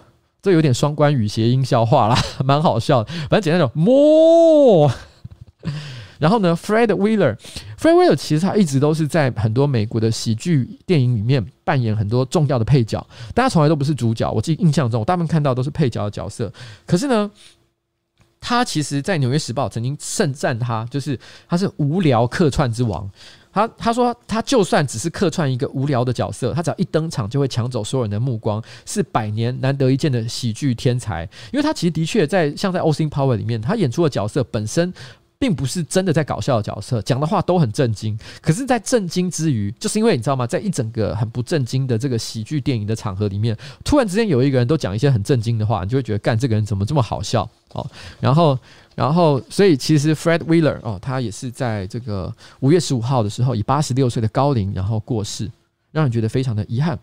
[0.48, 3.12] 这有点双关语谐音笑话啦， 蛮好笑的。
[3.28, 4.90] 反正简单讲，more。
[6.18, 14.28] 然后呢，Fred Wheeler，Fred Wheeler 其实他一直都是在很多美国的喜剧电影里面扮演很多重要的配角，大家从来都不是主角。
[14.32, 16.52] 我自己印象中，我大部分看到都是配角的角色。
[16.86, 17.30] 可是呢，
[18.40, 21.16] 他其实在《纽约时报》曾经盛赞他，就是
[21.48, 23.08] 他是无聊客串之王。
[23.66, 31.28] 他他说，他就算只是客串一个无聊的角色，他只要一登场就会抢走所有人的目光，是百年难得一见的喜剧天才。
[31.52, 34.92] 因为他其实的确在像在《Austin Power》里面，他演出的角色本身
[35.38, 38.18] 并不是真的在搞笑的角色，讲的话都很震惊。
[38.42, 47.86] 可是，在震惊之余，就是因为你知道吗，在一整个很不震惊的这个喜剧电影的场合里面，突然之间有一个人都讲一些很震惊的话，你就会觉得，干这个人怎么这么好笑哦？
[48.20, 48.58] 然后。
[48.98, 55.48] 然后，所以其实 Fred Wheeler 哦，他也是在这个五月十五号的时候，以八十六岁的高龄，然后过世，
[55.92, 56.98] 让人觉得非常的遗憾。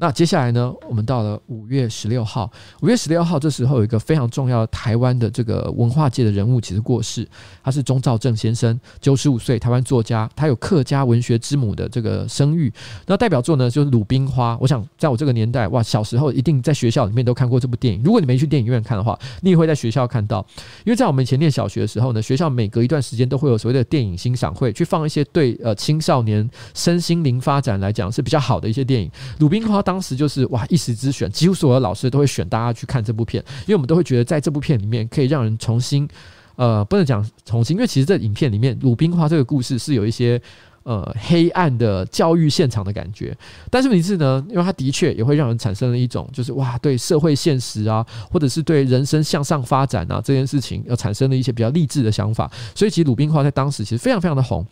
[0.00, 2.50] 那接下来呢，我们到了五月十六号。
[2.80, 7.28] 五月十六号这时候有一个非常重要的台湾的这个文化界的人物，其实过世。
[7.62, 12.72] 他是钟肇政先生，九十五岁，台湾作家，他有客家文学之母的这个声誉。
[13.06, 14.54] 那代表作呢，就是《鲁冰花》。
[14.58, 18.02] 我想在我这个年代，哇，小时候一定在学校里面都看过这部电影。
[18.02, 20.38] 如果你没去电影院看的话，你也会在学校看到。
[20.86, 29.10] 因为在我们以前念小学的时候呢，学校每隔一段时间都会有所谓的电影欣赏会，去放一些对呃青少年身心灵发展来讲是比较好的一些电影。
[29.40, 36.08] 《鲁冰花》当时就是哇一时之选，几乎所有的老师都会选大家去看这部片，因为我们都会觉得在这部片里面可以让人重新，
[36.54, 40.40] 呃，不能讲重新，因为其实这影片里面《鲁冰花》这个故事是有一些
[40.84, 43.36] 呃黑暗的教育现场的感觉，
[43.68, 54.64] 但是问题是呢，因为它的确也会让人产生了一种就是哇对社会现实啊，或者是对人生向上发展啊这件事情，要产生了一些比较励志的想法，所以其实《鲁冰花》在当时其实非常非常的红。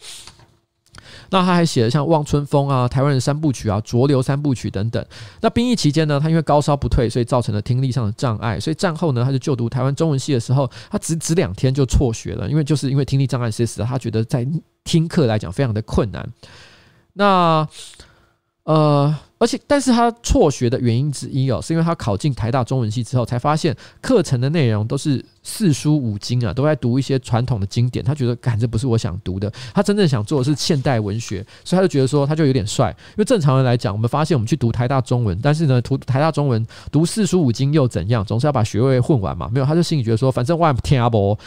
[1.30, 5.04] 那他还写了像《望春风》啊、《台湾人三部曲》啊、《浊流三部曲》等等。
[5.40, 8.58] 那兵役期间呢，他因为高烧不退，所以造成了听力上的障碍。
[8.58, 14.46] 所以战后呢，他就就读台湾中文系的时候，他只只两天就辍学了，因为就是因为听力障碍，实在他觉得在
[14.84, 16.26] 听课来讲非常的困难。
[17.12, 17.66] 那
[18.72, 19.16] 呃。
[19.40, 28.04] 而且，但是他辍学的原因之一哦，是因为他考进台大中文系之后，才发现课程的内容都是四书五经啊，都在读一些传统的经典。
[28.04, 29.48] 他觉得，感，这不是我想读的。
[29.72, 32.90] 他真正想做的是现代文学，所以他就觉得说，他就有点帅。
[33.10, 38.24] 因为正常人来讲，我们发现我们去读台大中文，但是呢，读台大中文读四书五经又怎样？
[38.24, 39.48] 总是要把学位混完嘛。
[39.52, 41.38] 没有，他就心里觉得说，反正我也不听阿伯，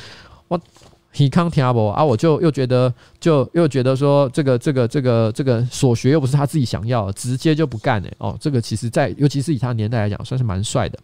[1.13, 10.97] he can't tell 啊，我就又觉得，就又觉得说，这个这个这个这个所学又不是他自己想要，直接就不干哎哦，这个其实在尤其是以他年代来讲，算是蛮帅的。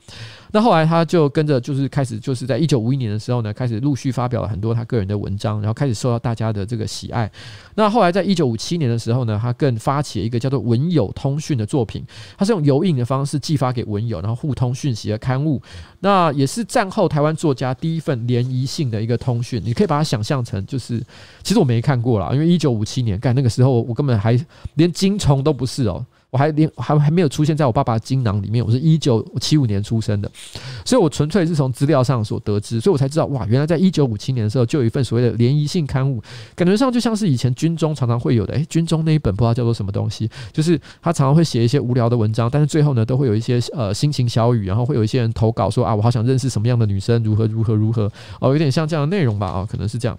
[0.52, 7.30] 那后来他就跟着，就是开始，就是在一九五一年的时候呢，开始陆续发表了很多他个人的文章，然后开始受到大家的这个喜爱。
[7.76, 12.04] 那后来在一九五七年的时候呢，他更发起了一个叫做“文友通讯”的作品，
[12.38, 15.62] 他是用邮印的方式寄发给文友，然后互通讯息的刊物。
[16.00, 21.04] 那也是战后台湾作家第一份联谊性的一个通讯，你可以把它想象成就是，
[21.44, 24.40] 其实我没看过啦，因为一九五七年干那个时候，我根本还
[24.76, 26.06] 连金虫都不是哦。
[26.30, 28.64] 我还连还还没有出现在我爸爸的精囊里面。
[28.66, 30.30] 我是一九七五年出生的，
[30.84, 36.22] 所以我纯粹是从资料上所得知，所以我才知道哇，原来在一九五七年的时候就有一份所谓的联谊性刊物，
[36.54, 50.18] 感觉上就像是以前军中常常会有的，诶、军中那一本不知道叫做什么东西，就是他常常会写一些无聊的文章，但是最后呢，都会有一些呃心情小语，然后会有一些人投稿说啊，我好想认识什么样的女生，如何如何如何哦，有点像这样的内容吧啊，可能是这样。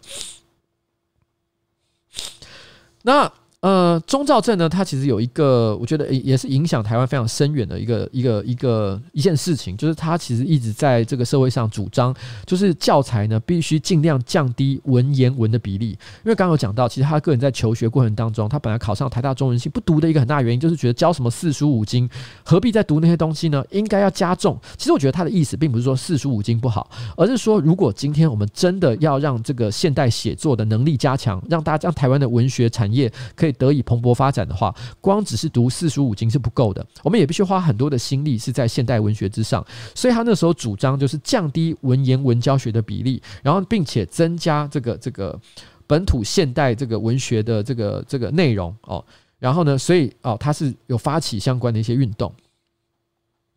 [3.03, 3.31] 那。
[3.61, 12.15] 呃，钟兆镇呢，他其实有一个，我觉得也是影响台湾非常深远的一个一个一个一件事情，就是他其实一直在这个社会上主张，
[12.47, 15.89] 就是教材呢必须尽量降低文言文的比例。
[15.89, 22.09] 因为刚刚有讲到，其实他个人在求学过程当中，他本来考上台大中文系不读的一个很大原因，就是觉得教什么四书五经，
[22.45, 23.65] 何必再读那些东西呢？
[23.73, 24.57] 应该要加重。
[24.77, 33.48] 其实我觉得他的意思并不是说四书五经不好，而是说如果今天我们真的要让这个现代写作的能力加强，让大家让台湾的文学产业可以。
[33.53, 39.65] 得以蓬勃发展的话，光只是读四书五经是不够的，我们也必须花很多的心力是在现代文学之上。
[39.95, 45.39] 所以他那时候主张就是降低文言文教学的比例，然后并且增加这个这个
[45.87, 49.05] 本土现代这个文学的这个这个内容哦。
[49.39, 52.33] 然后呢，所以哦，他是有发起相关的一些运动。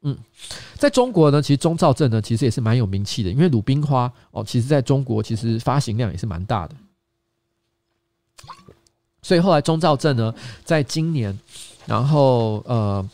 [0.03, 0.18] 嗯，
[0.76, 6.76] 在中国呢，其实钟兆镇呢，其实也是蛮有名气的，因为鲁冰花哦，其实在中国其实发行量也是蛮大的。
[9.31, 10.35] 所以后来钟肇政呢，
[10.65, 11.39] 在今年，
[11.85, 13.09] 然后呃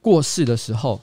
[0.00, 0.98] 过世的时候，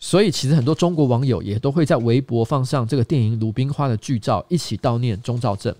[0.00, 5.76] 所以其实很多中国网友也都会在微博放上这个电影《鲁冰花》的剧照，一起悼念钟肇政。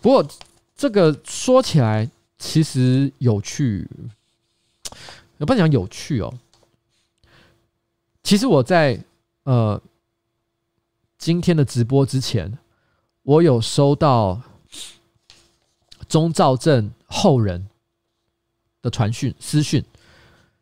[0.00, 0.26] 不过
[0.74, 2.08] 这个说起来
[2.38, 3.86] 其实有趣，
[5.36, 6.32] 也不能讲有趣哦。
[8.22, 8.98] 其实我在
[9.42, 9.78] 呃
[11.18, 12.56] 今天的直播之前，
[13.24, 14.40] 我有收到
[16.08, 16.90] 钟肇政。
[17.12, 17.68] 后人
[18.80, 19.84] 的传讯私讯，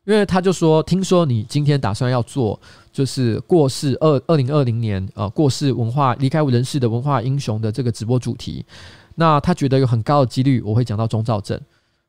[0.05, 2.61] 因为他就说，听说你今天打算要做，
[2.93, 8.67] 就是过世二二零二零年呃过世文化离开人世的文化英雄的这个直播主题，
[9.15, 11.59] 那他觉得有很高的几率我会讲到钟兆镇，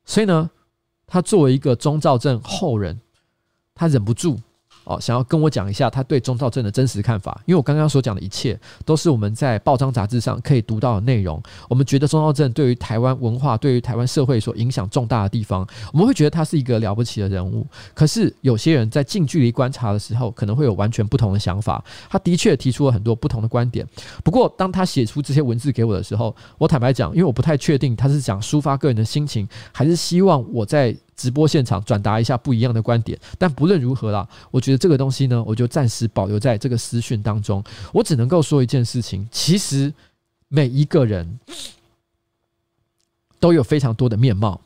[0.04, 0.50] 所以呢，
[1.06, 3.00] 他作为一个钟兆镇后人，
[3.74, 4.38] 他忍不住。
[4.84, 11.40] 哦，想要跟我讲一下他对钟肇政的真实看法，因为我刚刚所讲的一切都是我们在报章杂志上可以读到的内容。
[11.68, 17.66] 我们觉得钟肇政对于台湾文化、对于台湾社会所影响重大的地方，我们会觉得他是一个了不起的人物。
[17.94, 21.82] 可是有些人在近距离观察的时候，可能会有完全不同的想法。
[22.10, 23.86] 他的确提出了很多不同的观点。
[24.24, 30.96] 不过，当他写出这些文字给我的时候，我坦白讲，因为我不太确定他是想抒发个人的心情，还是希望我在。
[31.14, 37.62] 直播现场转达一下不一样的观点，但不论如何啦，我觉得这个东西呢，我就暂时保留在这个私讯当中。
[37.92, 39.92] 我只能够说一件事情，其实
[40.48, 41.38] 每一个人
[43.38, 44.60] 都有非常多的面貌。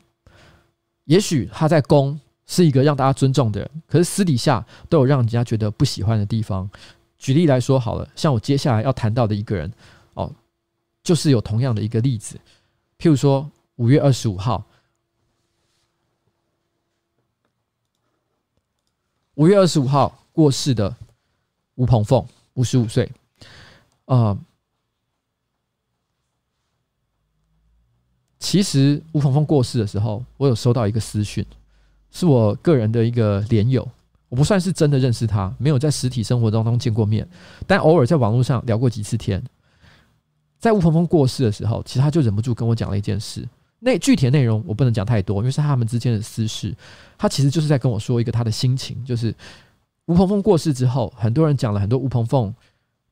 [1.03, 6.69] 也许他在公是一个让大家尊重的人，可是私底下都有让人家觉得不喜欢的地方。
[7.17, 9.71] 举例来说好了，像我接下来要谈到的一个人
[10.13, 10.31] 哦，
[11.03, 12.35] 就是有同样的一个例子，
[12.97, 14.63] 譬如说五月二十五号。
[19.37, 20.95] 五月二十五号过世的
[21.75, 23.07] 吴鹏凤，五十五岁。
[24.05, 24.35] 呃，
[28.39, 31.45] 其实吴鹏凤过世的时候，我有收到一个私讯，
[32.09, 33.87] 是我个人的一个连友，
[34.27, 37.27] 我不算是真的认识他，没有在实体生活当中见过面，
[37.67, 39.43] 但偶尔在网络上聊过几次天。
[40.57, 43.47] 在吴鹏凤过世的时候，其实他就忍不住跟我讲了一件事。
[43.79, 46.75] 那具体的内容我不能讲太多，因为是他们之间的私事。
[47.15, 49.33] 他其实就是在跟我说一个他的心情，就是
[50.05, 52.51] 吴鹏凤过世之后，很多人讲了很多吴鹏凤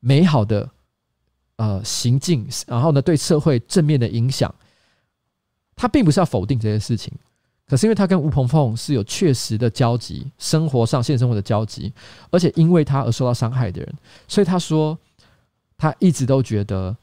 [0.00, 0.68] 美好的
[1.56, 4.52] 呃行径，然后呢对社会正面的影响。
[5.76, 7.12] 他并不是要否定这些事情，
[7.68, 11.92] 可是因为他跟吴鹏凤是有确实的交集，生活上现实生活的交集，
[12.30, 13.94] 而且因为他而受到伤害的人，
[14.26, 14.98] 所以他说
[15.78, 16.96] 他一直都觉得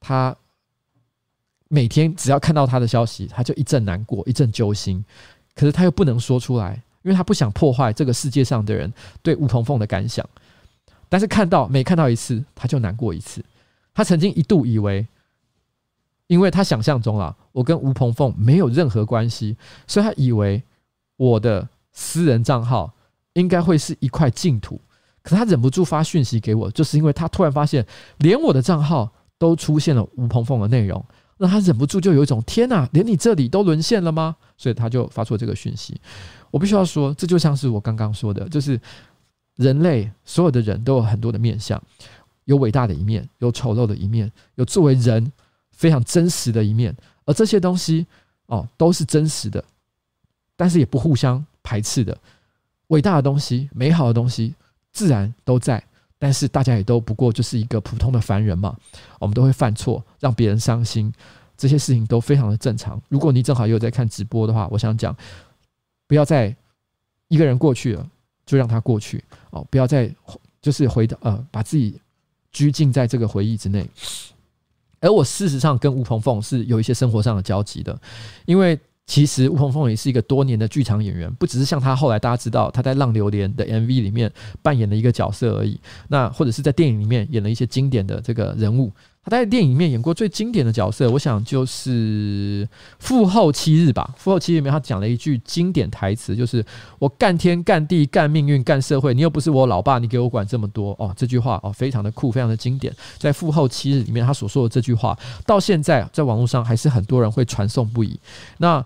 [0.00, 0.36] 他。
[1.68, 5.04] 每天只要看到他的消息，他就一阵难过，一阵揪心。
[5.54, 10.24] 可是他又不能说出来，因为他不想破坏这个世界上的人对吴鹏凤的感想。
[11.08, 13.44] 但是看到每看到一次，他就难过一次。
[13.94, 15.06] 他曾经一度以为，
[16.26, 19.56] 因为他想象中啊，我跟吴鹏凤没有任何关系，
[19.86, 20.62] 所以他以为
[21.16, 22.92] 我的私人账号
[23.32, 24.80] 应该会是一块净土。
[25.22, 27.84] 可是他忍不住发讯息给我，就是因为他突然发现，
[28.18, 31.04] 连我的账号都出现了吴鹏凤的内容。
[31.38, 34.36] 那他忍不住就有一种天哪，连你这里都沦陷了吗？
[34.56, 36.00] 所以他就发出这个讯息。
[36.50, 38.80] 我必须要说，这就像是我刚刚说的，就是
[39.56, 41.82] 人类所有的人都有很多的面相，
[42.44, 45.30] 有伟大的一面，有丑陋的一面，有作为人
[45.72, 46.96] 非常真实的一面。
[47.26, 48.06] 而这些东西
[48.46, 49.62] 哦，都是真实的，
[50.56, 52.16] 但是也不互相排斥的。
[52.86, 54.54] 伟大的东西、美好的东西，
[54.92, 55.84] 自然都在。
[56.18, 58.76] 但是大家也都不过就是一个普通的凡人嘛，
[59.18, 61.12] 我们都会犯错，让别人伤心，
[61.56, 63.00] 这些事情都非常的正常。
[63.08, 65.14] 如果你正好又在看直播的话，我想讲，
[66.06, 66.54] 不要再
[67.28, 68.08] 一个人过去了，
[68.44, 70.10] 就让他过去哦，不要再
[70.62, 72.00] 就是回到呃，把自己
[72.52, 73.88] 拘禁在这个回忆之内。
[75.00, 77.98] 而我事实上跟吴鹏凤是有一些生活上的交集的，
[78.44, 78.78] 因为。
[79.06, 84.30] 其实吴鹏凤也是一个多年的剧场演员，不只是像他后来大家知道他在《浪流连》的 MV 里面
[84.62, 88.92] 扮演了一个角色而已，那或者是在电影里面演了一些经典的这个人物。
[89.28, 92.64] 他在电影里面演过最经典的角色，我想就是
[93.00, 94.08] 《父后七日》吧。
[94.16, 96.64] 《父后七日》里面他讲了一句经典台词，就是
[97.00, 102.94] “我干天干地干命运干社会，你又不是我老爸，你给我管这么多哦。”这句话哦，非常的酷，非常的经典。
[103.18, 108.16] 在《父后七日》里面他所说的这句话，到现在在网络上还是很多人会传颂不已。
[108.58, 108.84] 那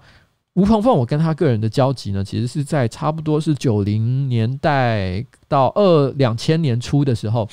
[0.55, 7.49] 吴鹏凤，我跟他个人的交集呢，其实是在差不多是九零年代到二两千年初的时候，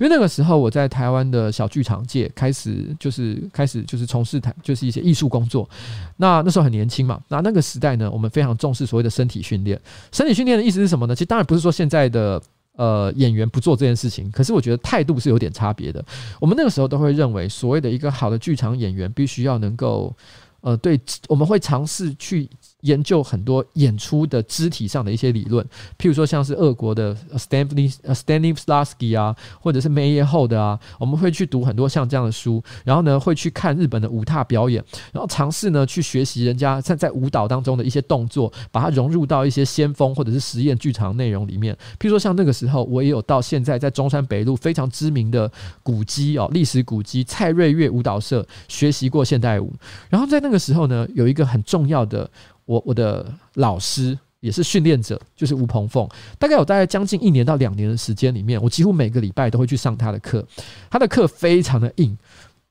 [0.00, 5.68] 因为那个时候我在台湾的小剧场界开始就是开始就是从事台就是一些艺术工作。
[6.16, 9.78] 那那时候很年轻嘛，那那个时代呢，我们非常重视所谓的身体训练。
[10.10, 11.14] 身体训练的意思是什么呢？
[11.14, 12.40] 其实当然不是说现在的
[12.76, 16.02] 呃演员不做这件事情，可是我觉得态度是有点差别的。
[16.40, 20.16] 我们那个时候都会认为，所谓的一个好的剧场演员，必须要能够。
[20.60, 22.48] 呃，对，我们会尝试去
[22.82, 25.64] 研究很多演出的肢体上的一些理论，
[25.98, 34.82] 譬如说像是俄国的 Stanley Stanislavski 啊，或者是梅耶后的啊，我们会去读很多像这样的书，然后呢，会去看日本的舞踏表演，
[35.12, 41.74] 然后尝试呢去学习人家在在舞蹈当中的一些动作，把它融入到一些先锋或者是实验剧场内容里面。
[41.98, 45.50] 譬如说像那个时候，我也有到现在在中山北路非常知名的
[45.82, 49.70] 古迹哦，历史古迹蔡瑞月舞蹈社学习过现代舞，
[50.08, 50.38] 然后在。
[50.40, 52.30] 那个时候呢，有一个很重要的
[52.68, 56.06] 我我的老师也是训练者，就是吴鹏凤。
[56.38, 60.46] 大概有大概将近一年到两年的时间里面，我几乎每个礼拜都会去上他的课。
[60.90, 62.14] 他的课非常的硬，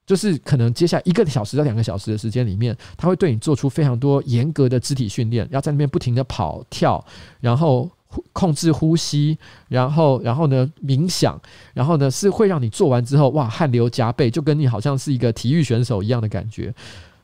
[0.06, 7.04] 就是可能接下来一个小时到两个小时的时间里面，他会对你做出非常多严格的肢体训练，要在那边不停的跑跳，
[7.42, 7.90] 然后
[8.34, 9.36] 控制呼吸，
[9.68, 11.42] 然后然后呢冥想，
[11.74, 16.72] 然后呢是会让你做完之后哇汗流浃背，就跟你好像是一个体育选手一样的感觉。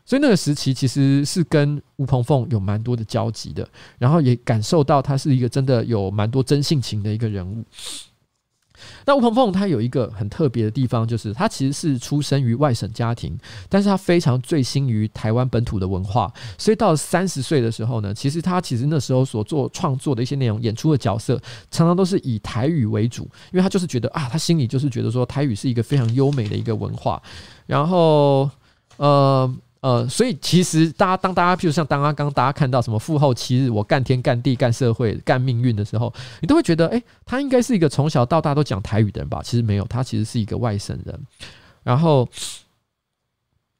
[0.05, 3.67] 所以那个时期其实是跟吴鹏凤有蛮多的交集的，
[3.97, 7.63] 然后也感受到他是一个真的有蛮多真性情的一个人物。
[9.05, 13.37] 那吴鹏凤他有一个很特别的地方，就是他其实是出生于外省家庭，
[13.69, 23.23] 但是他非常醉心于台湾本土的文化，所以到三十岁的时候呢，其实他其实那时候所做创作的一些内容、演出的角色，常常都是以台语为主，
[23.53, 27.21] 因为他就是觉得啊，他心里就是觉得说台语是一个非常优美的一个文化，
[27.65, 28.49] 然后
[28.97, 29.49] 呃。
[29.83, 39.41] 呃，所以其实大家当大家，譬如像刚刚刚大家看到什么父后七日，我干天干地干社会干命运的时候，你都会觉得，哎，他应该是一个从小到大都讲台语的人吧？
[39.43, 41.19] 其实没有，他其实是一个外省人。
[41.83, 42.25] 然后，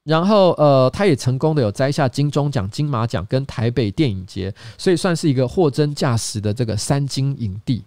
[0.04, 7.82] 然后呃，他也成功的有摘下金钟奖、金马奖跟台北电影节，所以算是一个货真价实的这个三金影帝。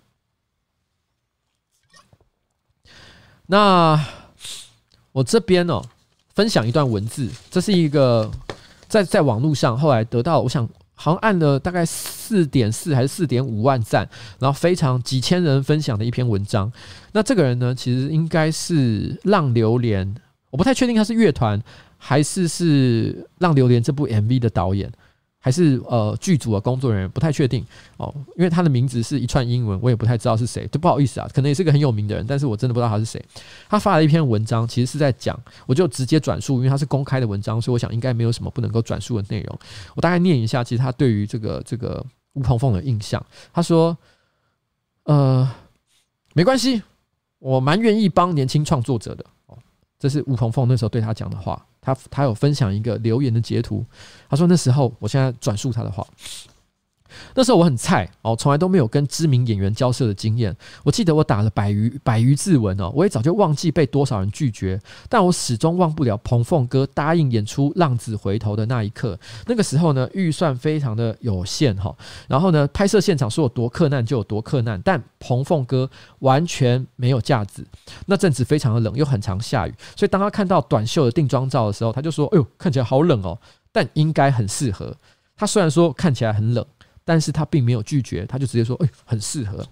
[3.44, 4.02] 那
[5.12, 5.86] 我这边呢、哦？
[6.36, 8.30] 分享一段文字，这是一个
[8.86, 14.06] 在在网络上后来得到，我想好像按了大概四点四还是四点五万赞，
[14.38, 16.70] 然后非常几千人分享的一篇文章。
[17.12, 20.06] 那这个人呢，其实应该是《浪流连》，
[20.50, 21.60] 我不太确定他是乐团
[21.96, 24.92] 还是是《浪流连》这部 MV 的导演。
[25.38, 27.64] 还是呃剧组的工作人员不太确定
[27.98, 33.24] 哦，因为他的名字是一串英文，我也不太知道是谁，就不好意思啊，可能也是个很有名的人，但是我真的不知道他是谁。
[33.68, 39.58] 他发了一篇文章，其实是在讲，我就直接转述，因为他是公开的文章，所以我想应该没有什么不能够转述的内容。
[39.94, 43.96] 我大概念一下，其实他对于这个这个吴鹏凤的印象，他说
[45.04, 45.48] ：“呃，
[46.34, 46.82] 没关系，
[47.38, 49.56] 我蛮愿意帮年轻创作者的。”哦，
[49.98, 51.64] 这是吴鹏凤那时候对他讲的话。
[51.86, 53.86] 他他有分享一个留言的截图，
[54.28, 56.04] 他说那时候，我现在转述他的话。
[57.34, 60.54] 那时候我很菜哦，从来都没有跟知名演员交涉的经验。
[60.84, 69.18] 我记得我打了百余百余字文哦，我也早就忘记被多少人拒绝，但我始终忘不了鹏凤哥答应演出《浪子回头》的那一刻。
[69.46, 71.94] 那个时候呢，预算非常的有限哈，
[72.28, 75.88] 然后呢，拍摄现场说有多克难就有多克难，但鹏凤哥
[76.20, 77.66] 完全没有架子。
[78.06, 83.38] 那阵子非常的冷，又很常下雨，所以当他看到短袖的定妆照的时候，他就说：“哎呦，看起来好冷哦，
[83.72, 84.94] 但应该很适合。”
[85.36, 86.64] 他虽然说看起来很冷。
[87.06, 89.64] 但是他并没有拒绝，他就直接说：“哎，很适合。”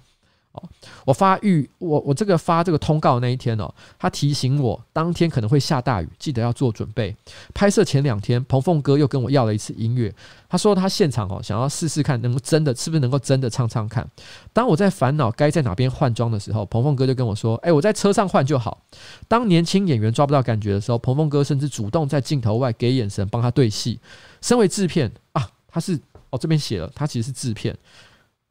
[0.55, 0.63] 哦，
[1.05, 7.13] 我发预我我这个发这个通告那一天哦，他提醒我当天可能会下大雨，记得要做准备。
[7.53, 10.15] 拍摄前两天，鹏凤哥又跟我要了一次音乐，
[10.49, 14.09] 他说他现场哦想要试试看能够真的是不是能够真的唱唱看。
[14.53, 18.81] 当我在烦恼该在哪边换装的时候，鹏凤哥就跟我说：“哎，我在车上换就好。”
[19.27, 23.99] 当年轻演员抓不到感觉的时候，鹏凤哥甚至主动在镜头外给眼神帮他对戏。
[24.41, 25.99] 身为制片啊，他是
[26.35, 27.77] 哦这边写了，他其实是制片。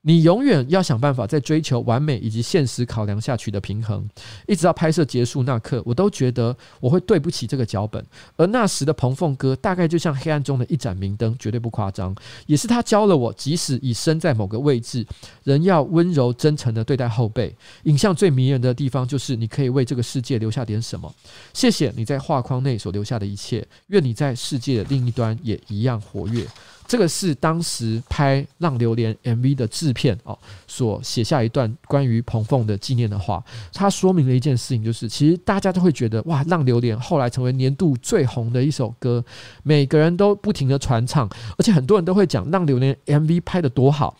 [0.06, 4.06] 你永远要想办法在追求完美以及现实考量下取得平衡，
[4.50, 8.06] 一直到拍摄结束那刻，我都觉得我会对不起这个脚本。
[8.36, 12.14] 而那时的鹏凤哥，大概就像黑暗中的一盏明灯，绝对不夸张。
[12.48, 15.08] 也是他教了我，即使已身在某个位置，
[15.46, 17.56] 仍要温柔真诚地对待后辈。
[17.84, 21.10] 影像最迷人的地方，就是你可以为这个世界留下点什么。
[21.54, 26.46] 谢谢你在画框内所留下的一切，愿你在世界的另一端也一样活跃。
[26.88, 30.38] 这个是当时拍《浪流连》MV 的制片哦，
[30.68, 33.44] 所写下一段关于彭凤的纪念的话。
[33.74, 39.24] 他说明了一件事情，就是其实大家都会觉得哇，《浪流连》后来成为年度最红的一首歌，
[39.64, 44.16] 每个人都不停的传唱，而且很多人都会讲《浪流连》MV 拍的多好。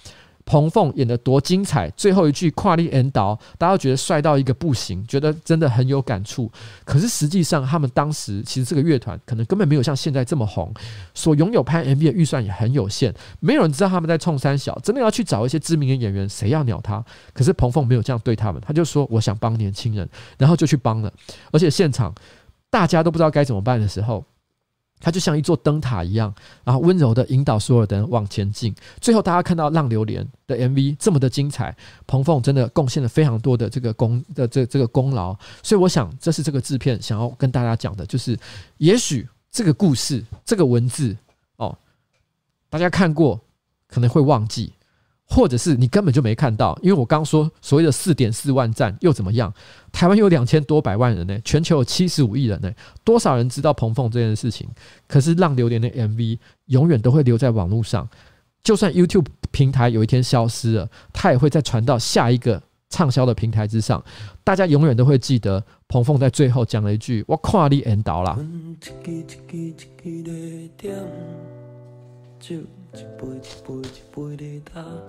[0.46, 1.90] 彭凤演得多精彩！
[1.92, 6.52] 最后一句跨立 N 导，大家都觉得帅到一个不行，觉得真的很有感触。
[6.84, 10.74] 可是实际上，他们当时其实这个乐团可能根本没有像现在这么红，
[11.14, 17.04] 所拥有拍 MV 的预算也很有限，没有人知道他们在冲三小，真的要去找一些知名的演员，谁要鸟他？
[17.34, 20.08] 可是彭凤没有这样对他们，他就说我想帮年轻人，
[20.38, 21.12] 然后就去帮了，
[21.52, 22.14] 而且现场
[22.70, 24.26] 大家都不知道该怎么办的时候。
[25.04, 28.74] 它就像一座灯塔一样，然后温柔的引导所有的人往前进。
[29.02, 31.76] 最后，大家看到《浪流连》的 MV 这么的精彩，
[32.08, 35.36] 彭凤真的贡献了非常多的这个功的这这个功劳。
[35.62, 38.40] 所以，我想这是这个制片想要跟大家讲的，就是
[38.78, 41.14] 也许这个故事、这个文字
[41.58, 41.78] 哦，
[42.70, 43.38] 大家看过
[43.88, 44.72] 可能会忘记。
[45.34, 49.52] 或者是你根本就没看到，因为我刚说所谓的四点四万赞又怎么样？
[49.92, 52.72] 台湾有两千多百万人呢，全球有七十五亿人呢，
[53.04, 54.68] 多少人知道鹏凤这件事情？
[55.08, 56.38] 可是《浪流连》的 MV
[56.68, 58.08] 永远都会留在网络上，
[58.64, 64.04] 就算 YouTube 平台有一天消失了，它也会再传到下一个畅销的平台之上，
[64.44, 68.38] 大家永远都会记得鹏凤在最后讲了一句：“我看你缘投啦。”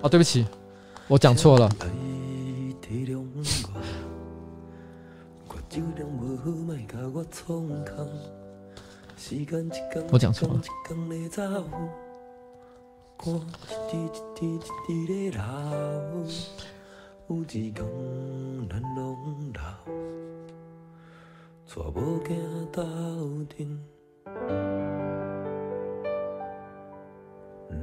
[0.01, 0.45] 哦，对不起，
[1.07, 1.69] 我讲错了。
[10.11, 10.61] 我讲错了。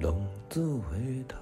[0.01, 0.15] 浪
[0.49, 1.37] 子回头。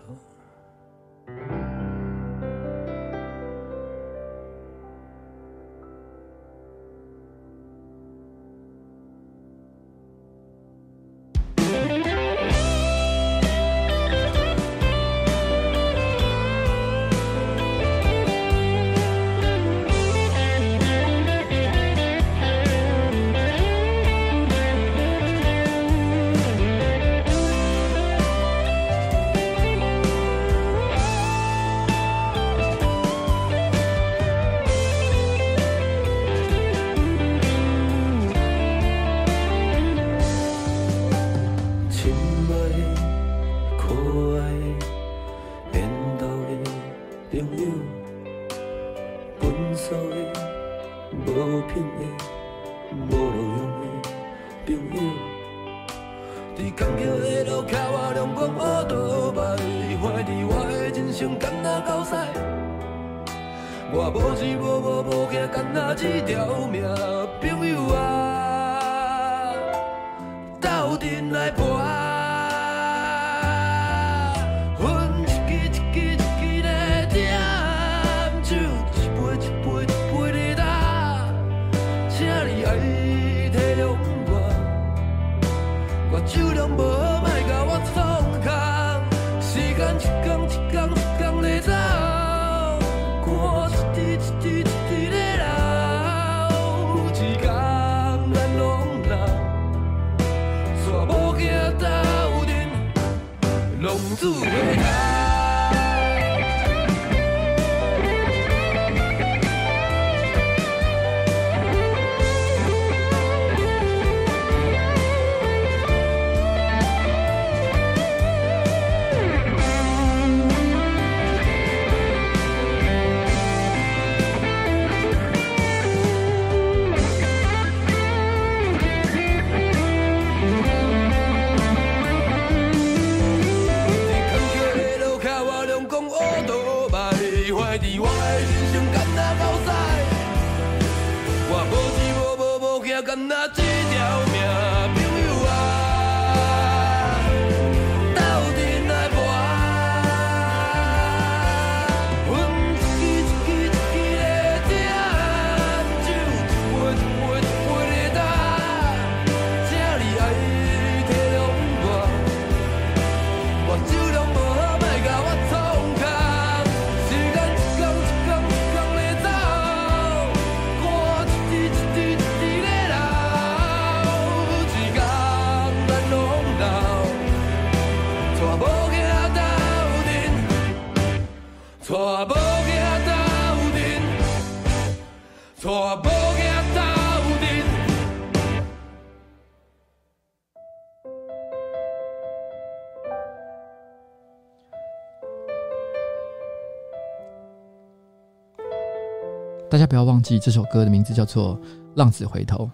[200.20, 201.56] 忘记这首歌的名字叫做
[201.96, 202.70] 《浪子回头》。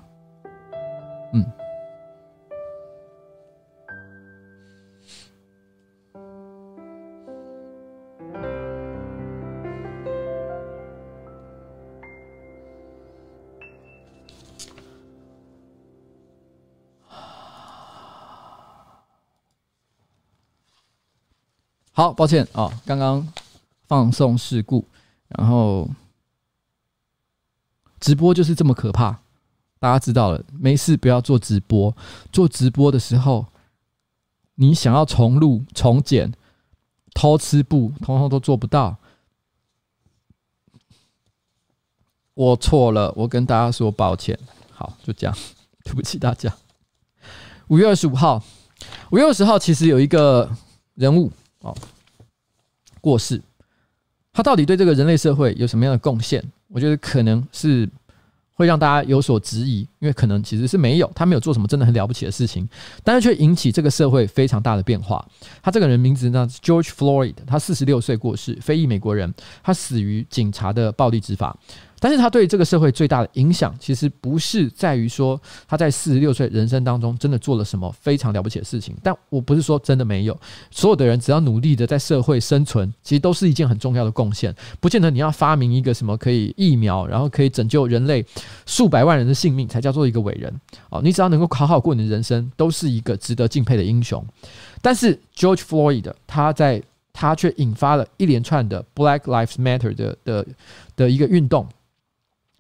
[1.33, 1.47] 嗯。
[21.92, 23.25] 好，抱歉啊，刚刚
[23.86, 24.84] 放送事故，
[25.28, 25.89] 然后
[28.00, 29.18] 直播就是这么可怕，
[29.78, 31.94] 大家知道了，没事不要做直播，
[32.33, 33.47] 做直播的时候，
[34.57, 36.33] 你想要重录、重剪、
[37.15, 38.97] 偷吃布，通通都做不到。
[42.34, 44.39] 我错了，我跟大家说抱歉。
[44.70, 45.34] 好，就这样，
[45.84, 46.55] 对不起大家。
[47.68, 48.44] 五月二十五号，
[49.10, 50.50] 五月二十号其实有一个
[50.94, 51.33] 人物。
[51.60, 51.75] 哦，
[53.00, 53.42] 过世，
[54.37, 56.45] 他到底对这个人类社会有什么样的贡献？
[56.69, 57.89] 我觉得可能是
[58.53, 62.69] 会让大家有所质疑，因为可能其实是没有，他没有做什么真的很了不起的事情，
[63.03, 65.27] 但是却引起这个社会非常大的变化。
[65.63, 69.33] 他这个人名字呢，George Floyd，他四十六岁过世，非裔美国人，
[69.63, 71.59] 他死于警察的暴力执法。
[71.99, 78.94] 但是他对这个社会最大的影响，其实不是在于说他在四十六岁人生当中真的做了什么非常了不起的事情。
[79.02, 80.39] 但我不是说真的没有，
[80.70, 84.55] 所有的人只要努力的在社会生存，其实都是一件很重要的贡献。
[84.81, 88.25] 不见得你要发明一个什么可以疫苗，然后可以拯救人类
[88.66, 90.52] 数百万人的性命，才叫做一个伟人。
[90.91, 94.25] 哦，你只要能够好好过你的人生，都是一个值得敬佩的英雄。
[94.83, 100.47] 但是 George Floyd 他在他却引发了一连串的 Black Lives Matter 的的
[100.94, 101.66] 的一个运动。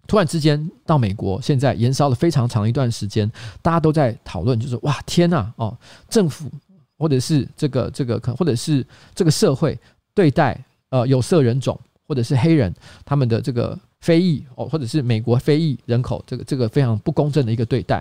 [0.06, 3.30] 突然之间到美国，现在延烧了非常长一段时间，
[3.62, 5.76] 大家都在讨论，就是哇天呐哦，
[6.08, 6.50] 政府
[6.98, 9.78] 或者是这个这个可或者是这个社会
[10.14, 10.58] 对待
[10.90, 13.78] 呃有色人种或者是黑人他们的这个。
[14.06, 18.00] 非裔哦，或者是美国非裔人口，这个这个非常不公正的一个对待。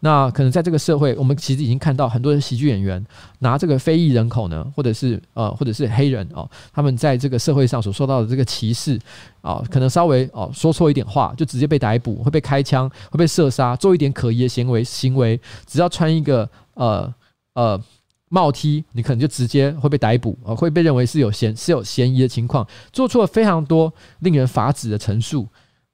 [0.00, 3.02] 那可能在这个社会，我们其实已经看到很多的喜剧演员
[3.38, 9.00] 拿这个非裔人口呢，或者是呃，或者是黑人哦，他们在这个社会上所受到的这个歧视
[9.40, 17.10] 啊，可能稍微哦说错一点话，就直接被逮捕，会被开枪，会被射杀，做一点可疑的行为行为，只要穿一个呃
[17.54, 17.80] 呃。
[18.28, 25.46] 冒踢你可能就直接会被逮捕啊，会被认为是有嫌是有嫌疑的情况，做出了非常多令人发指的陈述。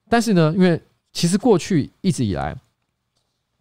[0.09, 0.81] 但是呢，因为
[1.13, 2.57] 其实过去一直以来，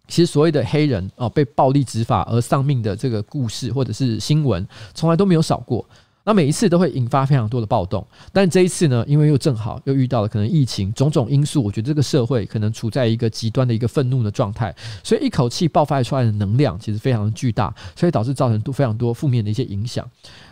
[0.07, 5.85] 其实所谓的黑人哦被暴力执法而丧命的这个故事或者是新闻，从来都没有少过。
[6.23, 20.07] 那每一次都会引发非常多的暴动，但这一次呢，因为又正好又遇到了可能疫情种种因素，我觉得这个社会可能处在一个极端的一个愤怒的状态，所以一口气爆发出来的能量其实非常的巨大，所以导致造成非常多负面的一些影响。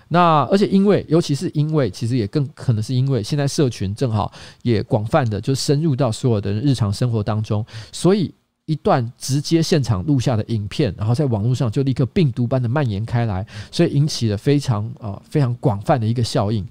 [0.08, 4.32] 那而且因为，尤其是因为，其实也更可能是因为现在社群正好
[4.64, 8.34] 也广泛的就深入到所有的人日常生活当中，所以。
[8.70, 16.64] 一段直接现场录下的影片，然后在网络上就立刻病毒般的蔓延开来，所以引起了非常啊、呃、非常广泛的一个效应。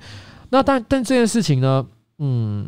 [0.48, 1.84] 那但但这件事情呢，
[2.18, 2.66] 嗯，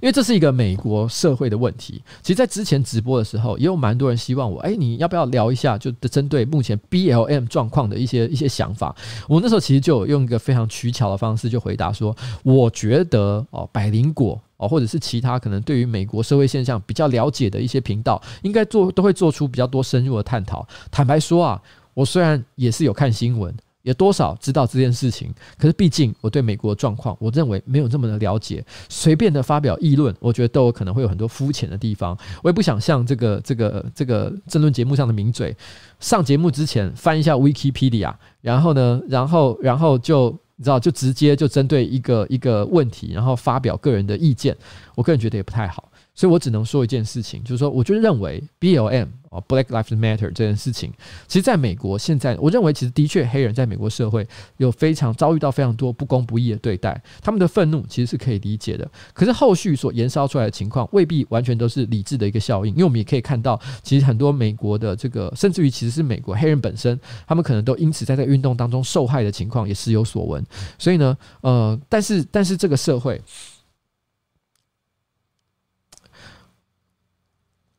[0.00, 2.02] 因为这是一个美国社会的问题。
[2.22, 8.96] 其实，在之前直播的时候，也有蛮多人希望我，哎，你要不要聊一下，就针对目前 BLM 状况的一些一些想法？
[9.28, 14.40] 我那时候其实就有用一个非常取巧的方式，就回答说，我觉得哦，百灵果。
[14.56, 20.66] 哦，或者是其他可能对于美国社会现象比较了解的一些频道，应该做都会做出比较多深入的探讨。
[20.90, 21.62] 坦白说啊，
[21.94, 28.64] 我虽然也是有看新闻，也多少知道这件事情，可是毕竟我对美国的状况，我认为没有这么的了解。
[28.88, 32.16] 随便的发表议论，我觉得都有可能会有很多肤浅的地方。
[32.42, 35.54] 我也不想像这个这个这个政论节目上的名嘴，
[36.00, 40.36] 上节目之前翻一下 Wikipedia，然后呢，然后然后就。
[40.56, 44.56] 你知道，就直接就针对一个一个问题，然后发表个人的意见，
[44.94, 45.90] 我个人觉得也不太好。
[46.16, 50.90] 所以我只能说一件事情，就是说，我就认为 BLM 啊，Black Lives Matter 这件事情，
[51.28, 58.90] 其实在美国现在，我认为其实的确黑人在美国社会有非常遭遇到非常多不公不义的对待，他们的愤怒其实是可以理解的。
[59.12, 70.42] 可是后续所延烧出来的情况，未必完全都是理智的一个效应，因为我们也可以看到，其实很多美国的这个，甚至于其实是美国黑人本身，他们可能都因此在这运动当中受害的情况也时有所闻。
[70.78, 73.20] 所以呢，呃，但是但是这个社会。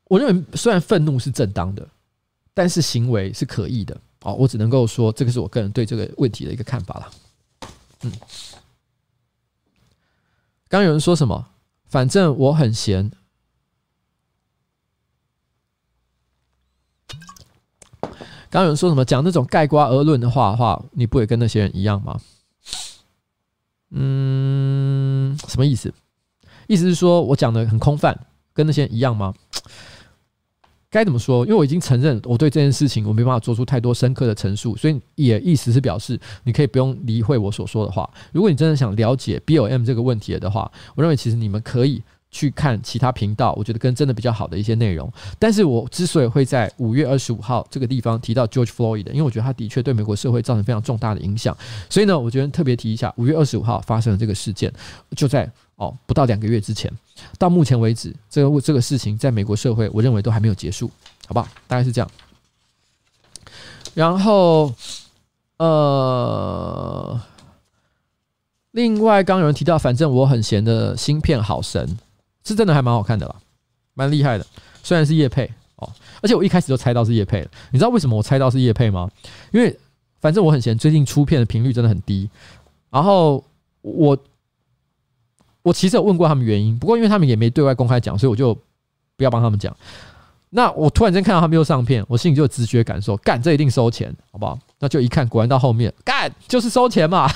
[0.09, 1.87] 我认为，虽然愤怒是正当的，
[2.53, 3.99] 但是行为是可疑的。
[4.21, 7.11] 哦，我只能够说，这个是我个人对这个问题的一个看法了。
[8.01, 8.11] 嗯，
[10.67, 11.47] 刚有人说什么？
[11.85, 13.11] 反正我很闲。
[18.49, 19.05] 刚有人说什么？
[19.05, 22.19] 讲那种概括而论的话的话，你不会跟那些人一样吗？
[23.91, 25.93] 嗯，什么意思？
[26.67, 29.33] 意思是说我讲的很空泛，跟那些人一样吗？
[30.89, 31.45] 该怎么说？
[31.45, 38.09] 因为我已经承认我对这件事情我没办法做出太多深刻的陈述，所以也意思是表示你可以不用理会我所说的话。
[38.31, 42.01] 如果你真的想了解 BOM 这个问题的话，我认为其实你们可以
[42.31, 45.11] 去看其他频道，我觉得跟真的比较好的一些内容。
[45.37, 51.55] 但是我之所以会在五月二十五号这个地方提到 George Floyd 的，因为我觉得他的确对美国社会造成非常重大的影响，
[51.89, 54.71] 所以呢，我觉得特别提一下，五月二十五号发生的这个事件
[55.17, 55.51] 就在。
[55.77, 56.91] 哦，不到两个月之前，
[57.37, 60.89] 到目前为止，这个这个事情在美国社会，我认为都还没有结束，
[61.27, 61.47] 好不好？
[61.67, 62.11] 大概是这样。
[63.93, 64.73] 然后，
[65.57, 67.21] 呃，
[68.71, 71.99] 另外刚有人提到，反正我很闲的芯片好神，
[72.43, 73.35] 是真的还蛮好看的啦，
[73.93, 74.45] 蛮厉害的。
[74.81, 75.87] 虽然是业配哦，
[76.23, 77.51] 而且我一开始就猜到是业配了。
[77.69, 79.07] 你知道为什么我猜到是业配吗？
[79.51, 79.79] 因为
[80.19, 82.27] 反正我很闲，最近出片的频率真的很低。
[82.89, 83.43] 然后
[83.81, 84.17] 我。
[85.67, 88.57] 我其实有问过他们原因，不过因为他们也没对外公开讲，所以我就
[89.17, 89.75] 不要帮他们讲。
[90.51, 94.57] 那我突然间看到他们又上片，我心里就有直觉感受，干，这一定收钱，好不好？
[94.79, 97.29] 那就一看，果然到后面，干，就是收钱嘛。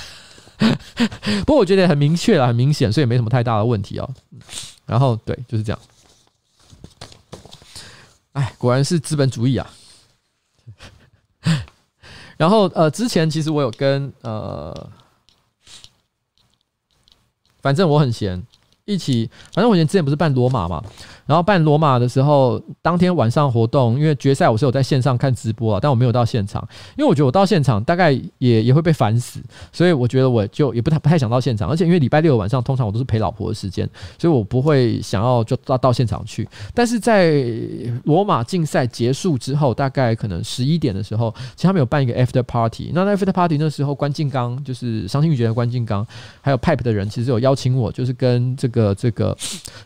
[1.44, 4.08] 不过我觉得很明确了，很明显，所以没什么太大的问题哦。
[4.86, 5.78] 然后对，就是这样。
[8.32, 9.70] 哎，果然是资本主义啊。
[12.38, 14.90] 然后呃，之前其实我有跟呃。
[17.62, 18.42] 反正我很闲，
[18.84, 19.30] 一起。
[19.54, 20.82] 反正我以前之前不是办罗马嘛，
[21.32, 26.62] 然后办罗马的时候，当天晚上活动，因为决赛我是有在线上看直播啊，但我没有到现场，
[26.94, 29.40] 因为我觉得我到现场大概也也会被烦死，
[29.72, 33.88] 所以我觉得我就也不太不太想到现场，而且因为礼拜六晚上通常我都是陪老婆的时间，
[34.18, 36.46] 所以我不会想要就到到现场去。
[36.74, 37.42] 但是在
[38.04, 46.06] 罗马竞赛结束之后，大概可能十一点的时候，其实他们有办一个 after party，那 after party 那时候关敬刚就是伤心欲绝的关敬刚，
[46.42, 49.34] 还有 Pipe 的人其实有邀请我，就是跟这个这个，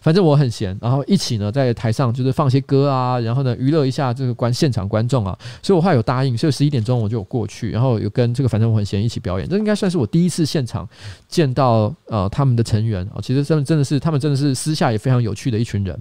[0.01, 10.89] 反正我很闲，然后一起呢在台上就是放些歌啊，然后呢娱乐一下这个观现场观众啊，所以我后来有答应，所以十一点钟我就有过去，然后有跟这个反正我很闲一起表演，这应该算是我第一次现场
[11.29, 15.99] 见到呃他们的成员啊，其实真的真的是他们真的是私下也非常有趣的一群人。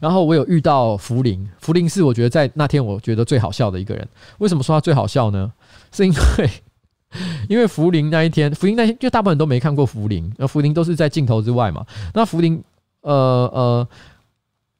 [0.00, 4.06] 然后我有遇到福林，福林是我觉得在那天我觉得最好笑的一个人。
[4.38, 5.52] 为什么说他最好笑呢？
[5.92, 6.50] 是因为
[7.48, 11.86] 因为福林那一天，福林那天就大部分人都没看过福林，那福林都是在镜头之外嘛。
[12.14, 12.60] 那福林
[13.02, 13.12] 呃
[13.52, 13.88] 呃。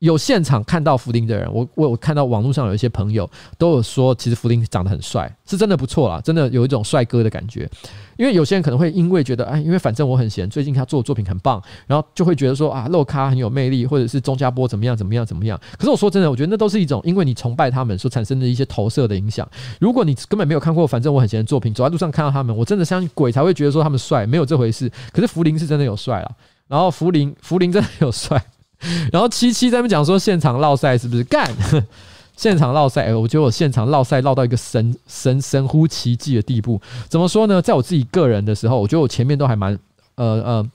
[0.02, 7.70] 有现场看到福林的人，我我有看到网络上有一些朋友都有说，其实福林长得很帅，是真的不错啦，真的有一种帅哥的感觉。
[8.16, 15.56] 因为有些人可能会因为觉得，哎，因为反正我很闲，最近他做的作品很棒，然后就会觉得说啊，露咖很有魅力，或者是钟家波怎么样怎么样怎么样。
[15.78, 19.48] 可是我说真的，我觉得那都是一种因为你崇拜他们所产生的一些投射的影响。
[19.78, 24.90] 如果你根本没有看过反正我很闲的作品，走在路上看到他们，我真的相信鬼才会觉得说他们帅，没有这回事。
[25.12, 26.32] 可是福林是真的有帅啦，
[26.68, 28.42] 然后福林福林真的有帅。
[29.12, 31.48] 然后七七在那边讲说现场绕赛是不是干？
[32.34, 36.80] 现场绕赛，我觉得我现场绕赛绕到一个神神神乎其技的地步。
[37.08, 37.62] 怎么说呢？
[37.62, 39.78] 在我自己个人的时候，我觉得我前面都还蛮
[40.16, 40.70] 呃呃，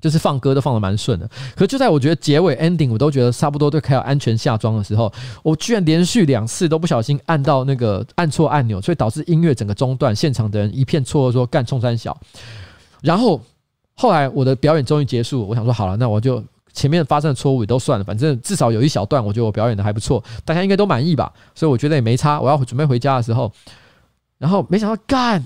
[0.00, 1.28] 就是放歌都放得蛮顺的。
[1.56, 5.12] 可就在我觉得结尾 ending 我都觉得差不多都快要安全下庄的时候，
[5.42, 12.16] 我居然连续两次都不小心按到那个按错按钮，所以导致音乐整个中断，现场的人一片错愕说干冲山小。
[13.02, 13.38] 然后
[13.98, 16.42] 后来我的表演终于结束，我想说好了，那我就。
[16.74, 22.40] 前面发生的错误也都算了，反正至少有一小段，我觉得我表演的还不错，大家应该都满意吧，所以我觉得也没差。
[22.40, 23.50] 我要准备回家的时候，
[24.36, 25.44] 然后没想到干，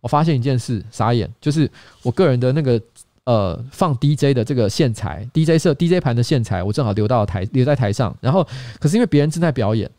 [0.00, 1.70] 我发现一件事，傻眼，就是
[2.02, 2.80] 我个人的那个
[3.24, 8.46] 呃放 DJ 的这个线材，DJ 设 DJ 盘的线材，我正好留到台留在台上，然后
[8.80, 9.90] 可是因为别人正在表演。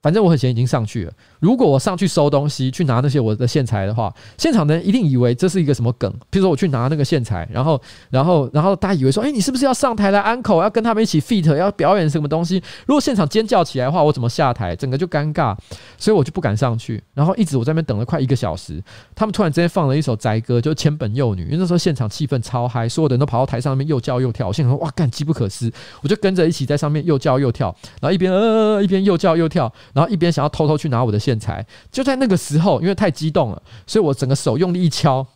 [0.00, 1.12] 反正我很闲，已经上去了。
[1.40, 6.10] 如果我上去收东西，去拿那些我的线材的话，现场的人一定以为这是一个什么梗。
[6.30, 12.62] 譬如说，我去拿那个线材，然后， 然后，然后大家以为说，哎，你是不是要上台来安口，要跟他们一起 feat，要表演什么东西？
[12.86, 14.76] 如果现场尖叫起来的话，我怎么下台？
[14.76, 15.56] 整个就尴尬，
[15.98, 17.02] 所以我就不敢上去。
[17.14, 18.80] 然后一直我在那边等了快一个小时，
[19.16, 21.42] 他们突然之间放了一首宅歌，就千本幼女。
[21.46, 24.48] 因为那时候现场气氛超嗨，所有的人都跑到台上面又叫又跳。
[24.48, 35.26] 我心想，哇，干，机不可失，我就跟着一起在上面又叫又跳，然后一边呃一边又叫又跳，然后一边想要偷偷去拿我的线材，就在那个时候，因为太激动了，所以我整个手用力一敲，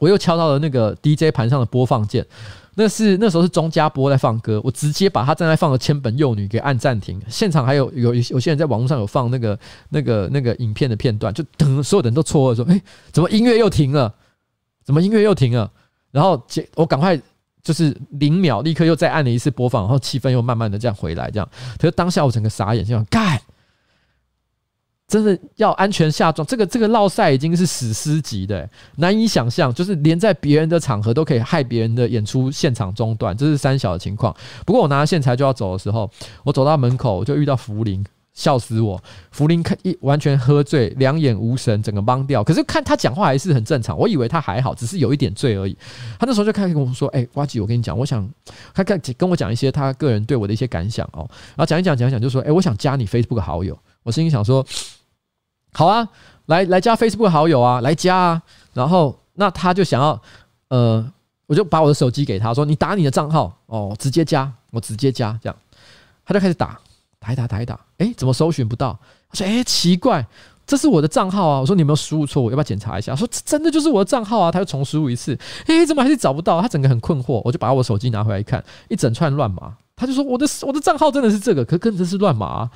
[0.00, 2.26] 我又敲到了那个 DJ 盘上的播放键。
[2.74, 7.22] 那是那时候是钟家波在放歌，我直接把他正在放的《千本幼女》给按暂停。
[7.28, 9.56] 现场还有有有些人在网络上有放那个
[9.90, 12.82] 那个那个影片的片段，就等所有人都错愕说：“哎，
[13.12, 14.12] 怎么音乐又停了？
[14.84, 15.70] 怎么音乐又停了？”
[16.10, 16.42] 然后
[16.74, 17.20] 我赶快。
[17.62, 21.46] 就是零秒，立刻又再按了一次播放，然后气氛又慢慢的这样回来，这样。
[21.76, 23.38] 可是当下我整个傻眼，这样干，
[25.10, 34.32] 真的要安全下庄，这个这个烙赛已经是史诗级的，难以想象，就是连在别人的场合都可以害别人的演出现场中断，这是三小的情况。
[34.64, 36.08] 不过我拿着线材就要走的时候，
[36.44, 39.02] 我走到门口我就遇到福林，笑死我！
[39.32, 42.44] 福林看一完全喝醉，两眼无神，整个懵掉。
[42.44, 45.76] 可是看他讲话还是很正常，我以为他还好，只是有一点醉而已。
[46.20, 48.26] 他那时候就开始跟我说：“哎、欸，呱吉，我跟你讲，我想
[48.72, 54.64] 他跟跟我讲一些他个人对我的一些感想哦。”然后讲一讲讲一讲，就说：“哎、我想加你 Facebook 好友。”我心里想说。
[55.72, 56.08] 好啊，
[56.46, 58.42] 来来加 Facebook 好友啊，来加啊。
[58.72, 60.20] 然后那他就想要，
[60.68, 61.12] 呃，
[61.46, 65.56] 我就把我的手机给他说：“你打你的账号哦，直接加，我直接加。”这样，
[66.24, 66.78] 他就开始打，
[67.18, 67.78] 打一打，打一打。
[67.98, 68.98] 诶，怎么搜寻不到？
[69.28, 70.24] 他说：“诶，奇怪，
[70.66, 72.50] 这是我的账号啊。”我说：“你有没有输入错误？
[72.50, 76.60] 要不要检查一下？”说：“这真的就是我的账号啊。”他又重输入一次，诶，怎么还是找不到？
[76.62, 77.40] 他整个很困惑。
[77.44, 79.76] 我就把我手机拿回来一看，一整串乱码。
[79.96, 82.70] 他就说：“我的我的账号真的是这个，可跟这是乱码啊。”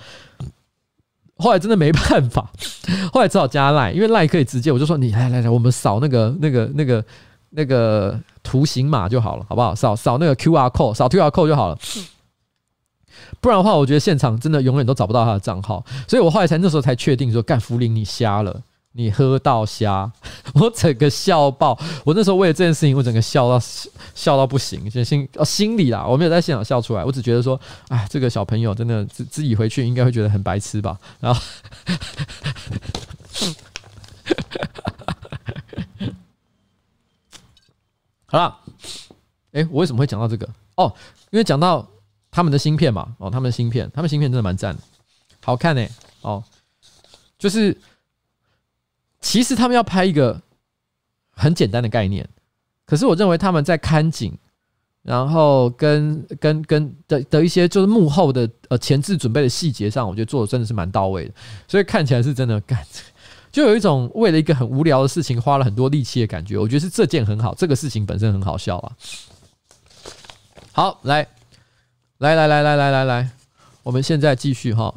[1.36, 2.50] 后来真的没办法，
[3.12, 7.04] 后来只好加赖，因为赖可以直接，我就说你来来来，我们扫那个那个那个
[7.50, 9.74] 那个图形码就好了，好不好？
[9.74, 11.78] 扫扫那个 QR code，扫 QR code 就好了。
[13.40, 18.60] 不然的话，我觉得现场真的永远都找不到他的账号，所以我后来才那时候才确定说，干福林你瞎了。
[18.96, 20.12] 你喝到瞎，
[20.54, 21.76] 我整个笑爆！
[22.04, 23.60] 我那时候为了这件事情，我整个笑到
[24.14, 30.96] 笑到不行，就心哦心里啦，我没有在现场笑出来，我只觉得说，哎，这个小朋友真的自自己回去应该会觉得很白痴吧？
[31.18, 31.42] 然后，
[38.26, 38.56] 好了，
[39.50, 40.48] 哎，我为什么会讲到这个？
[40.76, 40.94] 哦，
[41.30, 41.84] 因为讲到
[42.30, 44.80] 他们的芯片嘛，哦，他们的芯片，他们芯片真的蛮赞的，
[45.42, 45.84] 好看呢、
[46.20, 46.44] 哦，
[47.36, 47.76] 就是。
[49.24, 50.38] 其实他们要拍一个
[51.30, 52.28] 很简单的概念
[52.84, 54.36] 可是我认为他们在看景
[55.02, 61.34] 然后跟跟跟的的一些就是幕后的呃前置准备的细节上我觉得做的真的是蛮到位的
[61.66, 62.78] 所以看起来是真的干
[63.50, 68.92] 就有一种为了一个很无聊的事情花了很多力气的感觉我觉得是这件很好这个事情本身很好笑啊。
[70.72, 71.26] 好来
[72.18, 73.30] 来来来来来来来
[73.82, 74.94] 我们现在继续哈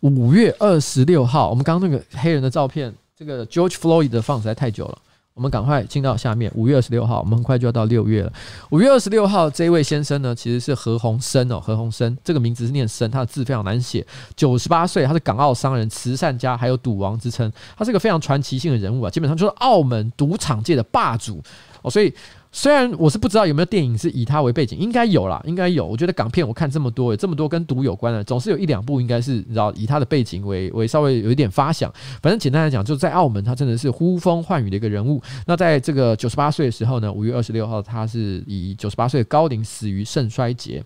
[0.00, 4.98] 五月二十六号我们刚刚那个黑人的照片这个 George Floyd 的放实在太久了，
[5.32, 6.52] 我们赶快进到下面。
[6.54, 8.30] 五月二十六号，我们很快就要到六月了。
[8.68, 14.06] 五月二十六号，这位先生呢，其实是何鸿燊哦，何鸿燊这个名字是念生，他的字非常难写。
[14.36, 17.50] 九十八岁，他是港澳商人、慈善家，还有赌王之称。
[17.74, 21.42] 他是个非常传奇性的人物啊，基本上就是澳门赌场界的霸主
[21.80, 22.12] 哦，所以。
[22.56, 25.84] 虽然我是不知道有没有电影是以他为背景，应该有啦，应该有。
[25.84, 31.92] 我觉得港片我看这么多，这么多跟毒有关的，总是有一两部应该是你知道以他的背景为为稍微有一点发想。
[32.22, 35.22] 反正简单来讲，就是在澳门他真的是呼风唤雨的一个人物。
[35.46, 40.82] 那在这个九十八岁的时候呢，五月二十六号，他是以九十八岁的高龄死于肾衰竭。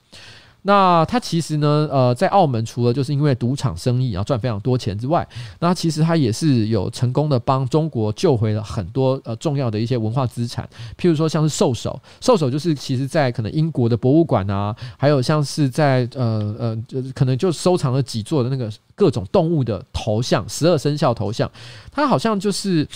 [0.63, 5.27] 那他其实呢，呃，在澳门除了就是因为赌场生意然后赚非常多钱之外，
[5.59, 16.79] 那其实他也是有成功的帮中国救回了很多呃重要的一些文化资产，譬如说像是兽首，兽首就是其实在可能英国的博物馆啊，还有像是在呃呃，
[17.15, 21.51] 可能就收藏了几座的那个各种动物的头像，十二生肖头像，
[21.91, 22.87] 他好像就是。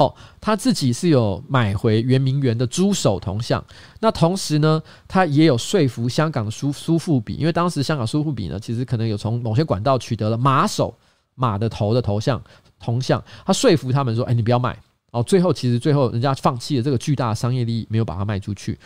[0.00, 3.62] 哦，他自己是有买回圆明园的猪首铜像，
[4.00, 10.96] 那同时呢，他也有说服香港的苏苏富比，因为当时香港苏富比呢，其实可能有从某些管道取得了马首
[11.34, 12.42] 马的头的头像
[12.78, 14.74] 铜像，他说服他们说：“哎，你不要卖。”
[15.12, 18.78] 哦，最后其实最后人家放弃了这个巨大的商业利益，没有把它卖出去。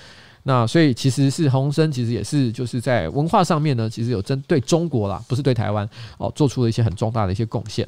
[0.43, 7.87] 那所以其实是鸿生，其实也是就是在文化上面呢，其实有针对中国啦，不是对台湾哦，做出了一些很重大的一些贡献。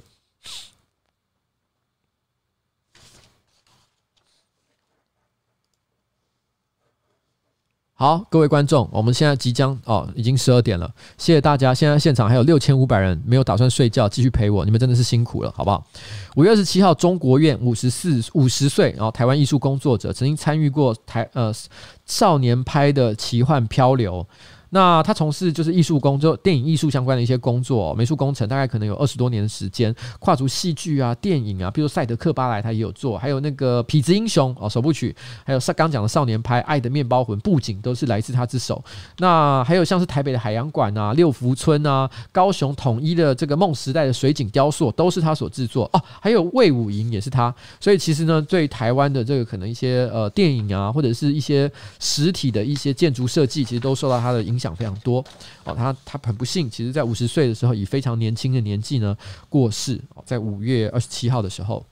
[7.99, 11.73] 好，各位观众，我们现在即将哦，已经十二点了，谢谢大家。
[11.73, 15.83] 现在现场还有六千五百人没有打算睡觉，继续陪我，你们真的是辛苦了，好不好？
[16.35, 21.51] 五月二十七号，中国院五十四五十岁，然后台湾艺术工作者，曾经参与过台呃
[22.05, 24.27] 少年拍的奇幻漂流。
[24.71, 35.15] 那他从事就是艺术工作，电影艺术相关的一些工作，美术工程，大概可能有二十多年的时间，跨足戏剧啊、电影啊，比如《赛德克巴莱》他也有做，还有那个《痞子英雄》哦首部曲，
[35.45, 38.83] 还有上刚讲的少年派《爱的面包魂》，布景都是来自他之手。
[39.19, 46.03] 那还有像是台北的海洋馆啊、六福村啊、高雄统一的这个梦时代的水景雕塑，都是他所制作哦。
[46.21, 51.71] 还有魏武营也是他，所以其实呢，对台湾的这个可能一些呃电影啊，或者是一些
[52.01, 54.56] 实体的一些建筑设计，其实都受到他的影。
[54.57, 55.23] 影响非常多
[55.65, 59.15] 哦，他他很不幸，其实在五十岁的时候，以非常年轻的年纪呢
[59.51, 61.85] 过世哦，在五月二十七号的时候。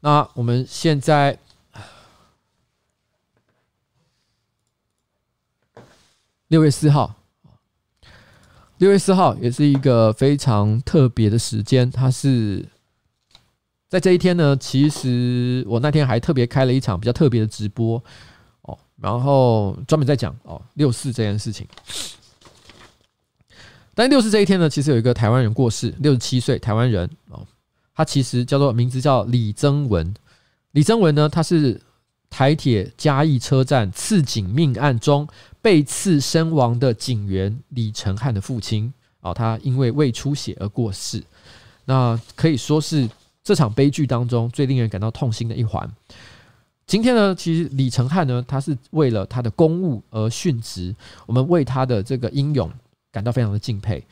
[0.00, 1.38] 那我们现在
[6.48, 7.14] 六月四号，
[8.78, 12.66] 六月四号也是一个非常特别的时间，它是
[13.90, 14.56] 在这一天呢。
[14.56, 18.02] 其实我那天还特别开了一场比较特别的直播
[18.62, 21.66] 哦，然后专门在讲哦六四这件事情。
[23.94, 27.46] 但六四这一天呢，其实有一个台湾人过世，六十七岁台湾人哦，
[27.94, 30.14] 他其实叫做名字叫李增文。
[30.70, 31.78] 李增文呢，他是
[32.30, 35.28] 台铁嘉义车站刺警命案中。
[35.62, 41.22] 被刺身亡的警员李承翰的父亲啊，他因为胃出血而过世，
[41.84, 43.06] 那可以说是
[43.42, 45.90] 这场悲剧当中最令人感到痛心的一环。
[46.86, 50.94] 今天呢，其实李承翰呢，他是为了他的公务而殉职，
[51.26, 52.68] 我们为他的这个英勇
[53.12, 54.04] 感到非常的敬佩。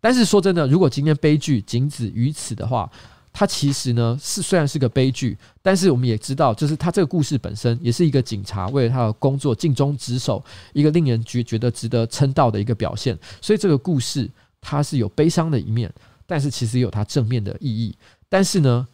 [0.00, 2.90] 但是说真的，如果今天悲剧仅止于此的话，
[3.32, 13.18] 他其实呢是虽然是个悲剧，但是我们也知道，就是他这个故事本身也是一个警察为了他的工作尽忠职守，一个令人觉觉得值得称道的一个表现。
[13.40, 15.92] 所以这个故事它是有悲伤的一面，
[16.26, 17.96] 但是其实也有它正面的意义。
[18.28, 18.86] 但是呢，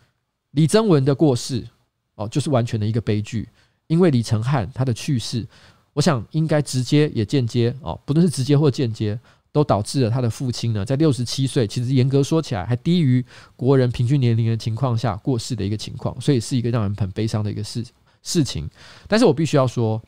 [0.53, 1.67] 李增文的过世
[2.15, 3.49] 哦，就是完全的一个悲剧，
[3.87, 5.47] 因为李承翰他的去世，
[5.93, 9.19] 我想应该直接也间接哦，不论是直接或间接。
[9.55, 13.23] 都导致了他的父亲呢，在六十七岁，其实严格说起来还低于
[13.55, 17.85] 国人平均年龄的情况下过世的一个情况，所以是一个让人很悲伤的一个事
[18.23, 18.67] 事情。
[19.07, 20.03] 但是我必须要说，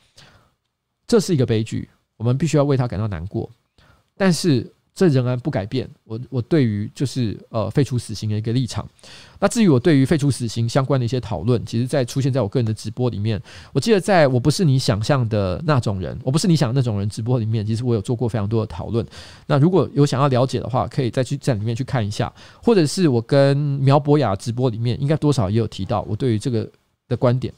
[1.07, 1.86] 这是一个悲剧，
[2.17, 3.51] 我们必须要为他感到难过。
[4.17, 4.73] 但是。
[4.94, 8.89] 这仍然不改变我我对于就是呃废除死刑的一个立场。
[9.40, 13.42] 那至于我对于废除死刑相关的一些讨论，其实在出现在我个人的直播里面。
[13.73, 19.05] 我记得在我不是你想象的那种人，我不是你想的那种人直播里面，其实我有做过非常多的讨论。
[19.47, 22.32] 那如果有想要了解的话，可以再去在里面去看一下，
[22.62, 26.70] 或者是我跟苗博雅直播里面，应该多少也有提到我对于这个
[27.08, 27.52] 的观点。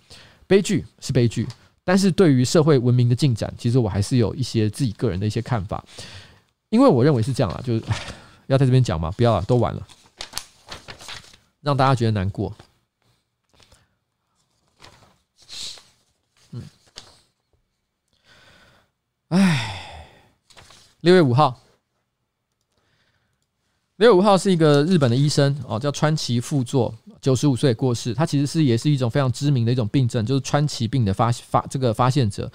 [0.47, 1.47] 悲剧是悲剧，
[1.85, 5.85] 但是对于社会文明的进展，其实我还是有一些自己个人的一些看法。
[6.69, 7.83] 因为我认为是这样啊，就是
[8.49, 9.87] 要在这边讲嘛，不要了，都完了，
[11.61, 12.53] 让大家觉得难过。
[16.51, 16.63] 嗯，
[19.29, 20.01] 哎，
[21.01, 21.61] 六月五号，
[23.97, 28.13] 六月五号是一个日本的医生哦，叫川崎富作，九十五岁过世。
[28.13, 32.51] 他其实是也是一种非常知名的一种病症，就是川崎病的发发这个发现者。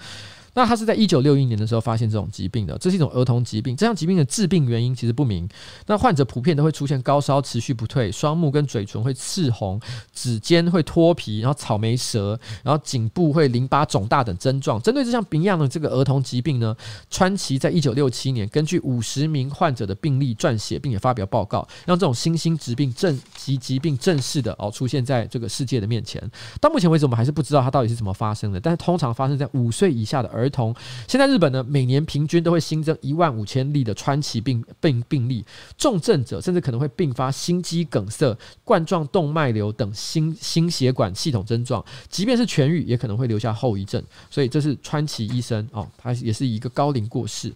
[0.54, 3.76] 那他是在一九六一年的时候发现这种疾病的，这是一种儿童疾病。
[3.76, 5.48] 这项疾病的致病原因其实不明。
[5.86, 9.80] 那患者普遍都会出现高烧持续不退，双目跟嘴唇会赤红，
[10.12, 14.80] 指尖会脱皮，然后草莓舌，然后颈部会淋巴肿大等症状。
[14.82, 16.76] 针对这项病样的这个儿童疾病呢，
[17.10, 26.22] 川崎在一九六七年根据五十名患者的病例撰写，并且发表报告，让这种新兴疾病正及疾病正式的哦出现在这个世界的面前。
[26.60, 30.74] 到目前为止，我们还是不知道它到底是怎么发生的，但是通常发生在五岁以下的儿儿童，
[31.06, 35.44] 现在日本呢，每年平均都会新增一万五千例的川崎病病病例，
[35.78, 44.02] 重症者甚至可能会并发心肌梗塞、冠状动脉瘤等心心血管系统症状，即便是痊愈，也可能会留下后遗症。
[44.28, 47.52] 所以这是川崎医生哦，他也是一个高龄过世。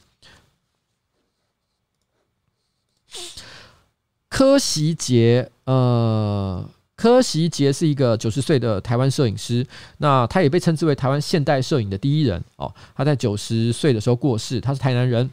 [4.28, 6.68] 柯袭杰，呃。
[6.97, 9.65] 柯希杰是一个九十岁的台湾摄影师，
[9.99, 12.73] 那他也被称之为台湾现代摄影的第一人哦。
[12.94, 15.31] 他在九十岁的时候过世，他是台南人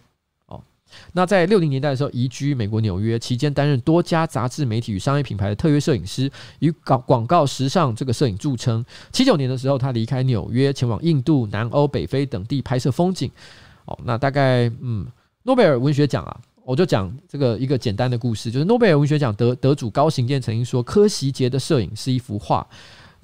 [0.47, 0.61] 哦。
[1.13, 8.85] 那在六零年代的时候移居美国纽约，期间担任多家杂志、媒体与商业品牌的特约摄影师，以广广告、时尚这个摄影著称。
[9.13, 13.31] 七九年的时候，他离开纽约，前往印度、南欧、北非等地拍摄风景。
[13.85, 15.07] 哦，那大概嗯，
[15.43, 16.37] 诺贝尔文学奖啊。
[16.65, 22.65] 我就讲这个一个简单的故事，就是诺贝尔文学奖得得主高行健曾经说，柯希杰的摄影是一幅画。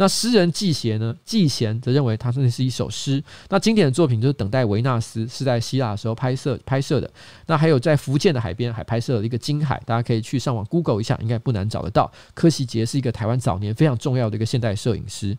[0.02, 1.14] 那诗人季贤呢？
[1.26, 3.22] 季贤则认为他那是一首诗。
[3.50, 7.12] 那经典的作品就是《等待维纳斯》，是在希腊的时候拍摄拍摄的。
[7.48, 12.10] 那还有在福建的海边还拍摄了一个金海，大家可以去上网 Google 一下，应该不难找得到。
[12.34, 15.38] 柯希杰是一个台湾早年非常重要的一个现代摄影师。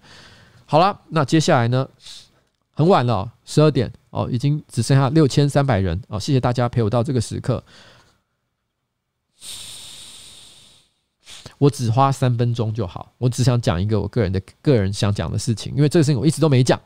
[0.67, 1.89] 好了，那接下来呢？
[2.75, 6.21] 很晚了，十二点哦，已经只剩下六千三百人哦。
[6.21, 7.63] 谢谢大家陪我到这个时刻。
[11.59, 16.81] 我只花三分钟就好，我只想讲一个我个人的个人想讲的事情，因为这个事情我一直都没讲。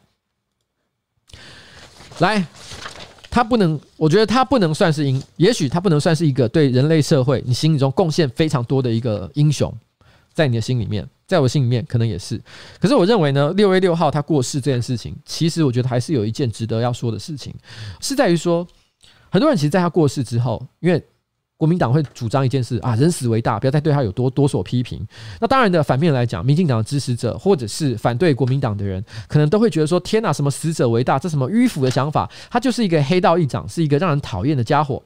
[2.18, 2.44] 来，
[3.30, 9.72] 他不能，我觉得他不能算是英，也许他不能算是一个对人类社会你心里中贡献非常多的一个英雄，
[10.34, 12.38] 在你的心里面，在我心里面可能也是。
[12.78, 17.54] 可是我认为呢，六月六号他过世这件事情，其实我觉得还是有一件值得要说的事情，
[18.00, 18.66] 是在于说，
[19.30, 21.02] 很多人其实在他过世之后，因为。
[21.56, 25.06] 国民党会主张一件事啊，人死为大，不要再对他有多多所批评。
[25.40, 32.28] 那当然的反面来讲，民进党的支持者或者是反对国民党的人，可能都会觉得说：天哪，什么死者为大，这什么迂腐的想法？
[32.50, 35.00] 他就是一个黑道议长，是一个让人讨厌的家伙。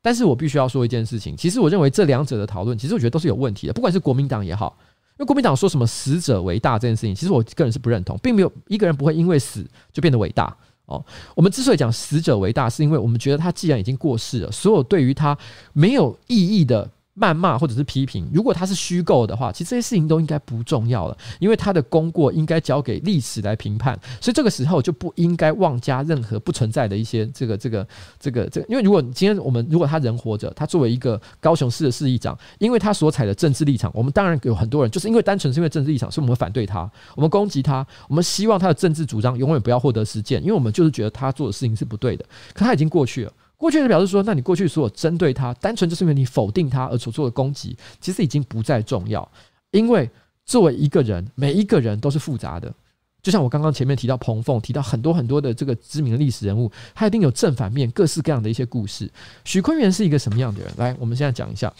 [0.00, 3.72] 但是我必须要说一件事情，其实我认为这两者的讨论，其实我觉得都是有问题的。
[3.72, 4.76] 不管是国民党也好，
[5.12, 11.04] 因为国民党说什么死者为大这件事情，其实我个人是不认同，并没有一个人不会因为死就变得伟大哦。
[11.34, 15.36] 我们之所以讲死者为大，是因为我们觉得他既然已经过世了，所有对于他
[15.72, 16.90] 没有意义的。
[17.18, 27.86] 谩骂或者是批评，如果他是虚构的话，其实这些事情都应该不重要了，因为他的功过应该交给历史来评判，所以这个时候就不应该妄加任何不存在的一些这个这个
[28.20, 42.24] 这个这个，因为如果今天我们如果他人活着，他作为一个高雄市的市议长，因为他所采的政治立场，我们当然有很多人就是因为单纯是因为政治立场，所以我们反对他，我们攻击他，我们希望他的政治主张永远不要获得实践，因为我们就是觉得他做的事情是不对的，
[42.54, 43.32] 可他已经过去了。
[43.58, 49.28] 过去就表示说，那你过去所有针对他，单纯就是因为你否定他而所做的攻击，其实已经不再重要。
[49.72, 50.08] 因为
[50.46, 52.72] 作为一个人，每一个人都是复杂的。
[53.20, 59.10] 就像我刚刚前面提到彭凤，提到很多很多的这个知名的历史人物，他一定有正反面各式各样的一些故事。
[59.44, 60.72] 许坤元是一个什么样的人？
[60.76, 61.70] 来，我们现在讲一下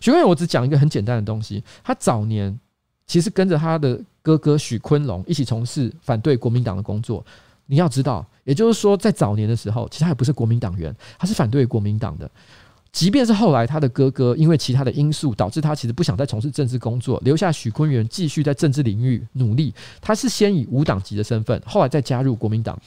[0.00, 0.26] 许坤元。
[0.26, 2.56] 我只讲一个很简单的东西，他早年
[3.08, 7.26] 其实跟着他的哥哥许坤龙一起从事反对国民党的工作。
[7.66, 12.30] 你要知道，也就是说，在早年的时候，其实他也不是国民党员，他是反对国民党的。
[12.92, 19.74] 即便是后来他的哥哥因为其他的因素导致他其实不想再从事政治工作，留下许坤元继续在政治领域努力。
[20.00, 22.78] 他是先以无党籍的身份，后来再加入国民党。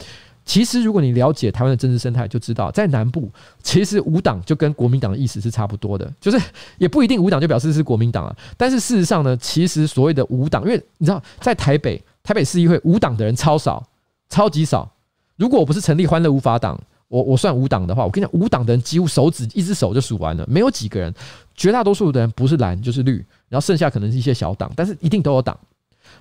[0.45, 3.29] 其实，如果你了解台湾的政治生态，就知道在南部，
[3.61, 6.39] 其实无党就跟国民党的意思是差不多的，就是
[6.77, 8.33] 也不一定无党就表示是国民党啊。
[8.55, 13.85] 但是事实上呢，其实所谓的无党，因为你知道，在台北台北市议会无党的人超少。
[14.29, 14.91] 超级少。
[15.35, 21.13] 如果我不是成立欢乐无法党，我我算无党的话，我跟你讲，无党的人几乎手指一只手就数完了，没有几个人。
[21.55, 23.15] 绝大多数的人不是蓝就是绿，
[23.49, 25.57] 然后剩下可能是一些小党，但是一定都有党。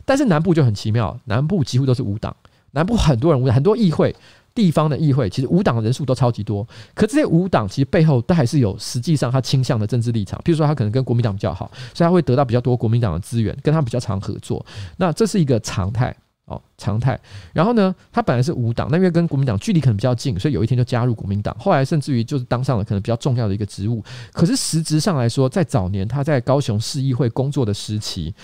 [0.05, 2.35] 但是南部就很奇妙，南部几乎都是无党，
[2.73, 4.15] 南部很多人无，很多议会
[4.55, 6.67] 地方的议会其实无党人数都超级多。
[6.95, 14.65] 可这些无党其实背后都还是有实际上他倾向的政治立场，譬如说他可能跟国民党比较好，所以他会得到比较多国民党的资源，跟他比较常合作。
[14.97, 16.15] 那这是一个常态。
[16.47, 17.19] 哦，常态。
[17.53, 21.55] 然后呢，他本来是无党，那因为跟国民党距离可能比较近，所以有一天就加入国民党。
[21.59, 24.03] 后来甚至于就是当上了可能比较重要的一个职务。
[24.33, 28.35] 可是实质上来说，在早年他在高雄市议会工作的时期。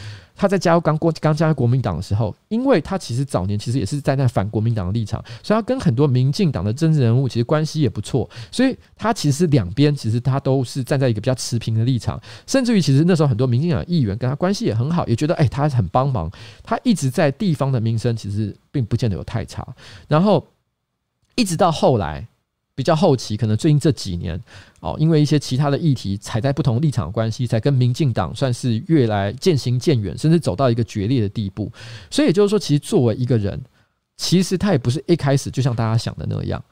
[0.43, 16.29] 他在加入刚过刚加入国民党的时候，因为他其实早年其实也是站在反国民党的立场，所以他跟很多民进党的政治人物其实关系也不错，所以他其实两边其实他都是站在一个比较持平的立场，甚至于其实那时候很多民进党议员跟他关系也很好，也觉得哎他很帮忙，
[16.65, 19.65] 他一直在地方的名声其实并不见得有太差，
[20.09, 20.45] 然后
[21.37, 22.27] 一直到后来。
[22.75, 24.41] 比较后期，可能最近这几年，
[24.81, 31.71] 哦，因为一些其他的议题踩在不同立场的关系，才跟民进党算是越来渐行渐远，甚至走到一个决裂的地步。
[32.11, 33.61] 所以也就是说，其实作为一个人，
[34.17, 36.63] 其实他也不是一开始就像大家想的那样。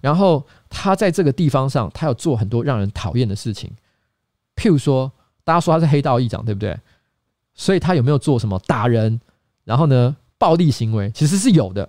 [0.00, 3.70] 然后他在这个地方上，他有做很多让人讨厌的事情，
[4.56, 5.10] 譬如说，
[5.44, 6.76] 大家说他是黑道议长，对不对？
[7.54, 9.20] 所以他有没有做什么打人，
[9.62, 11.88] 然后呢，暴力行为，其实是有的。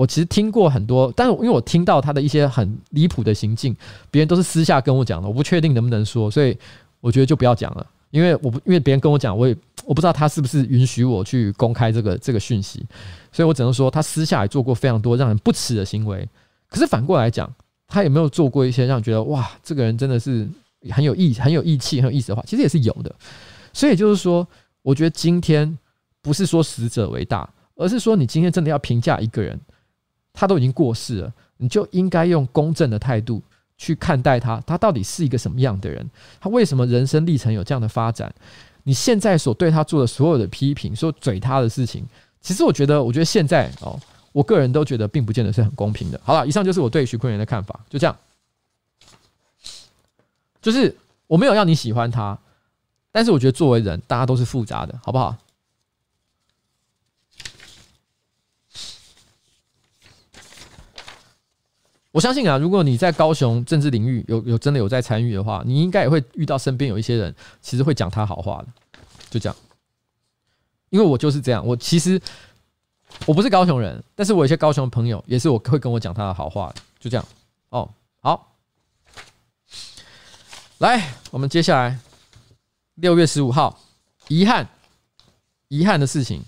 [0.00, 3.76] 我其实听过很多，但是因为我听到他的一些很离谱的行径，
[4.10, 6.56] 别人都是私下跟我讲的，我不确定能不能说，所以
[7.02, 9.54] 我觉得就不要讲了，因为我不因为别人跟我讲，我也
[9.84, 12.82] 我不知道他是不是允许我去公开这个这个讯息，
[13.30, 16.26] 所以我只能说他私下也做过非常多让人不齿的行为。
[16.66, 17.52] 可是反过来讲，
[17.86, 20.48] 他有没有做过一些让人觉得哇，这个人真的是
[20.92, 22.42] 很有义很有义气很有意思的话？
[22.46, 23.14] 其实也是有的。
[23.74, 24.48] 所以就是说，
[24.80, 25.76] 我觉得今天
[26.22, 27.46] 不是说死者为大，
[27.76, 29.60] 而是说你今天真的要评价一个人。
[30.40, 33.42] 他都已经过世了，你就应该用公正的态度
[33.76, 34.58] 去看待他。
[34.66, 36.08] 他到底是一个什么样的人？
[36.40, 38.34] 他为什么人生历程有这样的发展？
[38.84, 42.06] 你现在所对他做的所有的批评，说嘴他的事情，
[42.40, 44.00] 其实我觉得，我觉得现在哦，
[44.32, 46.18] 我个人都觉得并不见得是很公平的。
[46.24, 48.16] 好了，以上就是我对徐坤元的看法，就这样。
[50.62, 50.96] 就是
[51.26, 52.38] 我没有要你喜欢他，
[53.12, 55.36] 但是我觉得作为人，大家都是复杂的，好不好？
[62.12, 68.68] 我相信啊，如果你在高雄政治领域有有真的有在参与的话，你应该也会遇到身边有一些人，其实会讲他好话的，
[69.30, 69.56] 就这样。
[70.88, 72.20] 因为我就是这样，我其实
[73.26, 77.24] 我不是高雄人，但是我有些高雄的朋友也是我会跟我讲他的好话的，就这样。
[77.68, 78.56] 哦，好，
[80.78, 81.96] 来，我们接下来
[82.96, 83.80] 六月十五号，
[84.26, 84.68] 遗憾，
[85.68, 86.42] 遗憾的事情。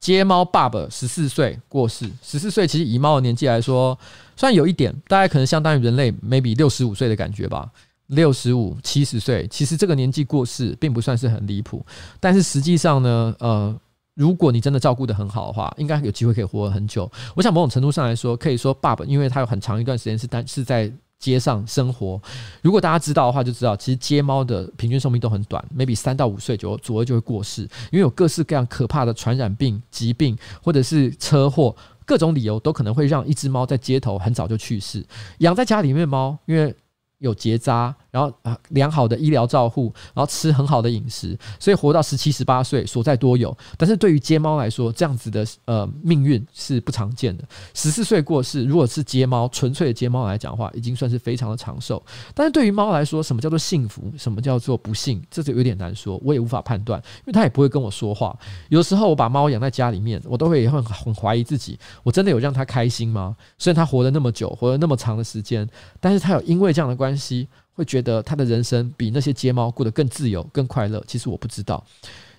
[0.00, 3.98] 街猫爸爸十四岁过世，十四岁其实以猫的年纪来说，
[4.36, 7.68] 虽然有一点，大概可能相当于人类 maybe 六十五岁的感觉吧，
[8.06, 11.84] 六十五、七十岁，其实这个年纪过世并不算是很离谱。
[12.20, 13.76] 但是实际上呢，呃，
[14.14, 17.10] 如果你真的照顾得很好的话，应该有机会可以活很久。
[17.34, 22.20] 我想某种程度上来说，可以说爸爸，因为他有很长一段时间是单是在街上生活。
[22.62, 31.74] 如果大家知道的话，就知道其实街猫的平均寿命都很短，maybe 三到五岁就左右就会过世，因为有各式各样可怕的传染病、疾病或者是车祸，
[32.04, 35.04] 各种理由都可能会让一只猫在街头很早就去世。
[35.38, 36.74] 养在家里面猫，因为
[37.18, 43.56] 有结扎，然后啊良好的医疗照护，然后吃很好的饮食，所以活到十七十八岁所在多有。
[43.76, 47.44] 但是对于街猫来说，这样子的呃命运是不常见的。
[47.74, 52.00] 十四岁过世，如果是街猫纯粹的街猫来讲的话，已经算是非常的长寿。
[52.34, 58.38] 但是对于猫来说，什么叫做幸福，什么叫做不幸，这就有点难说，我也无法判断，因为它也不会跟我说话。
[58.68, 63.36] 有时候我把猫养在家里面，我都会很很怀疑自己，我真的有让它开心吗？
[63.58, 67.07] 虽然它活了那么久，活了那么长的时间，但是它有因为这样的关。
[67.08, 71.02] 关系会觉得他的人生比那些街猫过得更自由、更快乐。
[71.06, 71.82] 其实我不知道，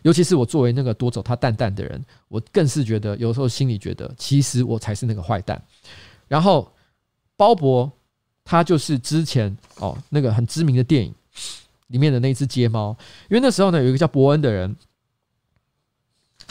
[0.04, 5.60] 尤其是我作为那个夺走他蛋蛋的人，我更是觉得有时候心里觉得，其实我才是那个坏蛋。
[6.28, 6.72] 然后
[7.36, 7.90] 鲍勃
[8.46, 11.12] 他就是之前哦那个很知名的电影
[11.88, 12.96] 里面的那只街猫，
[13.28, 14.76] 因为那时候呢有一个叫伯恩的人，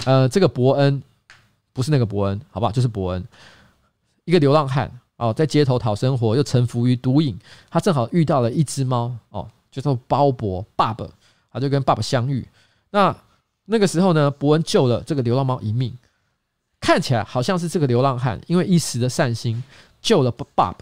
[0.06, 1.00] 呃，这个伯恩
[1.72, 2.72] 不是那个伯恩，好不好？
[2.72, 3.24] 就是伯恩，
[4.24, 4.90] 一个流浪汉。
[5.18, 7.38] 哦，在街头讨生活，又臣服于毒瘾。
[7.68, 11.06] 他正好遇到了一只猫，哦，叫做鲍勃爸爸，
[11.52, 12.46] 他就跟爸爸相遇。
[12.90, 13.14] 那
[13.66, 15.92] 那个时候呢，伯恩救了这个流浪猫一命，
[16.80, 19.62] 看起来好像是这个流浪汉因为一时的善心
[20.00, 20.74] 救了爸爸，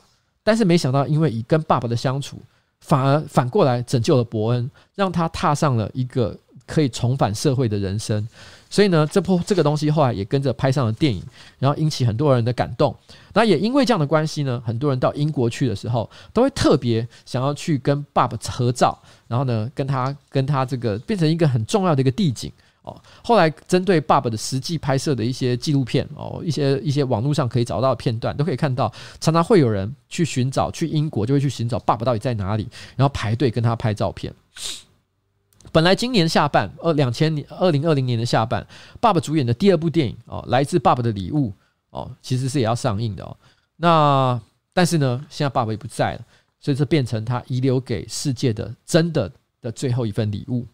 [0.44, 2.38] 但是没想到因为以跟爸爸的相处，
[2.80, 8.28] 反而反过来拯救了伯恩，让他踏上了一个可以重返社会的人生。
[8.68, 11.22] 所以呢，这部这个东西后来也跟着拍上了电影，
[11.58, 12.94] 然后引起很多人的感动。
[13.32, 22.50] 那也因为这样的关系呢，很多人到英国去的时候，都会特别想要去跟爸爸合照，然后呢，跟他跟他这个变成一个很重要的一个地景
[22.82, 22.96] 哦。
[23.22, 34.32] 后来针对爸爸的实际拍摄的一些纪录片哦，一些一些网络上可以找到的片段，都可以看到，常常会有人去寻找，去英国就会去寻找爸爸到底在哪里，然后排队跟他拍照片。
[35.76, 38.66] 本来今年下半，二两千年二零二零年的下半，
[38.98, 41.52] 爸爸主演的第二部电影哦，来自爸爸的礼物
[41.90, 43.36] 哦，其实是也要上映的哦。
[43.76, 44.40] 那
[44.72, 46.24] 但是呢，现在爸爸也不在了，
[46.60, 49.30] 所以这变成他遗留给世界的真的
[49.60, 50.64] 的最后一份礼物。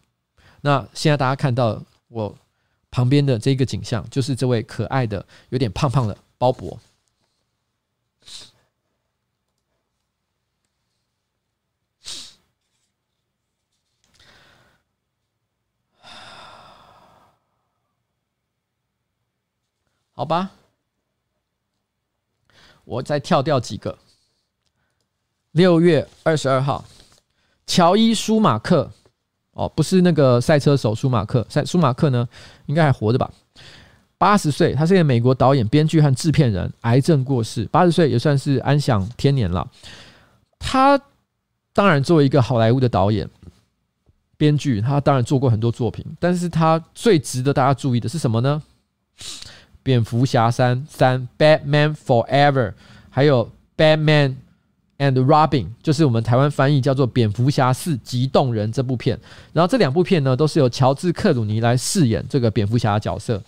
[0.61, 2.33] 那现在大家看到我
[2.89, 6.77] 旁边的这个景象，就是这位可爱的、有点胖胖的鲍勃。
[20.15, 20.51] 好吧，
[22.85, 23.97] 我再跳掉几个。
[25.53, 26.85] 六月二十二号，
[27.65, 28.91] 乔伊·舒马克，
[29.53, 32.29] 哦，不是那个赛车手舒马克，赛舒马克呢，
[32.67, 33.31] 应该还活着吧？
[34.19, 39.67] 八十岁，他是一个美国导演、编剧和制片人，癌症过世，八十岁也算是安享天年了。
[40.59, 41.01] 他
[41.73, 43.27] 当然作为一个好莱坞的导演、
[44.37, 48.61] 编剧，他当然做过很多作品，但是他最值得大家注意的是什么呢？
[49.83, 52.73] 蝙蝠侠三三，Batman Forever，
[53.09, 54.35] 还有 Batman
[54.97, 59.19] and Robin，就是我们台湾翻译叫做《蝙蝠侠四：极动人》这部片。
[59.51, 63.41] 然后这两部片呢，都是由乔治克鲁尼来饰演这个蝙蝠侠的角色。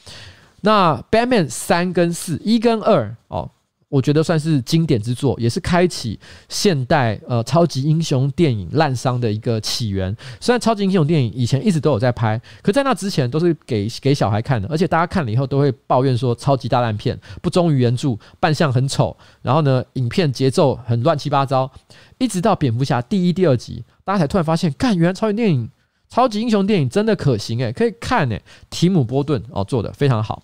[0.62, 3.50] 那 Batman 三跟四，一跟二哦。
[3.96, 10.14] 我觉得算是经典之作，也是开启现代呃超级英雄电影滥觴的一个起源。
[10.42, 21.72] 虽然超级英雄电影以前一直都有在拍，可在那之前都是给 给小孩看的，而且大家看了以后都会抱怨说超级大烂片，不忠于原著，扮相很丑，然后呢，影片节奏很乱七八糟。
[22.18, 25.70] 一直到蝙蝠侠第一、第二集，大家才突然发现，干，原来超级电影、
[26.10, 28.42] 超级英雄电影真的可行诶，可以看诶。
[28.70, 30.44] 提姆波顿哦做的非常好。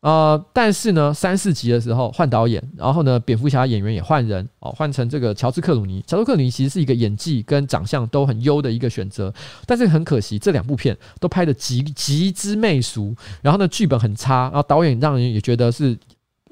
[0.00, 6.00] 呃，但是呢，三四集的时候换导演，然后呢，蝙蝠侠演员也换人哦，换成这个乔治克鲁尼。
[6.06, 9.34] 乔治克鲁尼其实是一个演技跟长相都很优的一个选择，
[9.66, 13.12] 但是很可惜，这两部片都拍得极极之媚俗，
[13.42, 15.98] 然后呢，剧本很差，然后导演让人也觉得是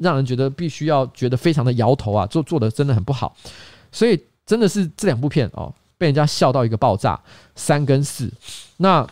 [0.01, 3.37] 让人觉得必须要觉得非常的摇头啊，做做的真的很不好，
[3.93, 7.21] 所以真的是这两部片哦，被人家笑到一个爆炸。
[7.55, 8.29] 三跟四，
[8.79, 9.07] 那。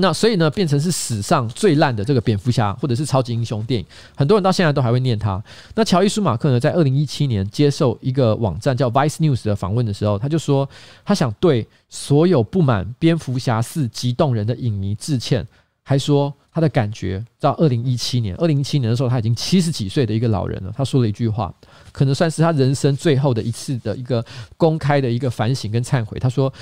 [0.00, 3.86] 那所以呢，变成是史上最烂的这个蝙蝠侠，或者是超级英雄电影，
[4.16, 5.42] 很多人到现在都还会念他。
[5.74, 10.68] 那乔伊舒马克呢，在二零一七年接受一个网站叫 Vice News 的访问的时候，他就说，
[11.04, 15.44] 他想对所有不满蝙蝠侠四极动人的影迷致歉，
[15.82, 21.52] 还说他的感觉到二零一七年，二零一七年的时候他已经七十几岁的一个老人了，他说了一句话，
[21.90, 24.24] 可能算是他人生最后的一次的一个
[24.56, 26.18] 公开的一个反省跟忏悔。
[26.20, 26.52] 他说。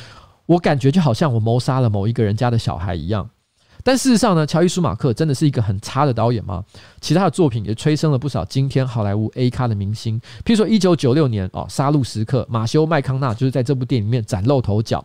[0.47, 3.28] 我感觉就好像我谋杀了某一个人家的小孩一样，
[3.83, 6.65] 但事实上呢，乔伊舒马克真的是一个很差的导演吗？
[7.00, 15.05] 其他的作品也催生了不少今天好莱坞 A 咖的明星，譬如说一九九六年哦，《杀戮时刻》，马修麦康纳就是在这部电影里面崭露头角。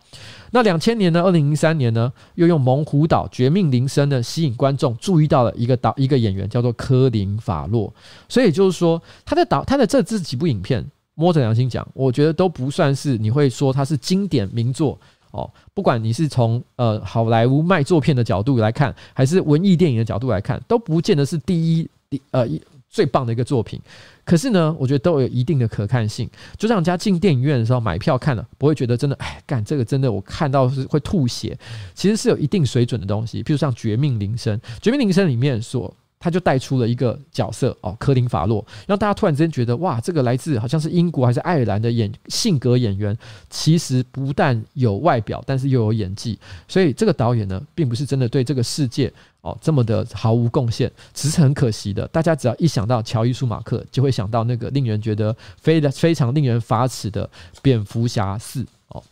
[0.51, 7.93] 那两千年呢，二零零三年呢，又用《猛虎岛绝命铃声》呢吸引观众注意到了一个导一个演员叫做科林法洛。
[8.29, 14.99] 所以也就是说，他的导他的这这几部影片，摸着良心讲，我觉得都不算是你会说他是经典名作。
[15.32, 22.48] 哦，不管你是从呃好莱坞卖作片的角度来看，还是文艺电影的角度来看，都不见得是第一第呃
[22.90, 23.82] 最棒的一个作品。
[24.24, 31.58] 可是呢，我觉得都有一定的可看性，就像人家进电影院的时候买票看了，不会觉得真的哎干这个真的我看到是会吐血。
[31.93, 35.93] 其实是有一定水准的东西，譬如像《绝命铃声》，《绝命铃声》里面所。
[36.22, 43.17] 他就带出了一个角色哦，科林法洛，让大家突然之间觉得哇，这个来自好像是英国还是爱尔兰的演性格演员，
[43.50, 46.38] 其实不但有外表，但是又有演技。
[46.67, 52.08] 所以这个导演呢，并不是真的对这个世界哦这么的毫无贡献，只是很可惜的。
[52.09, 57.27] 大家只要一想到乔伊舒马克，就会想到那个令人觉得非非常令人发指的
[57.64, 59.03] 蝙蝠侠四哦，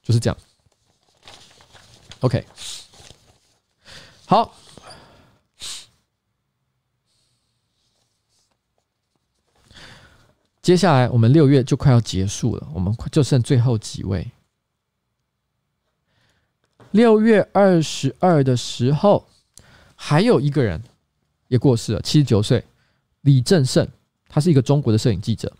[0.00, 0.36] 就是这样。
[2.20, 2.44] OK，
[4.26, 4.54] 好。
[10.62, 14.26] 接下来我们六月就快要结束了，我们就剩最后几位。
[16.92, 19.26] 六月二十二的时候，
[19.96, 20.80] 还有一个人
[21.48, 22.64] 也过世了，七十九岁，
[23.22, 23.86] 李正胜。
[24.28, 25.52] 他是一个中国的摄影记者，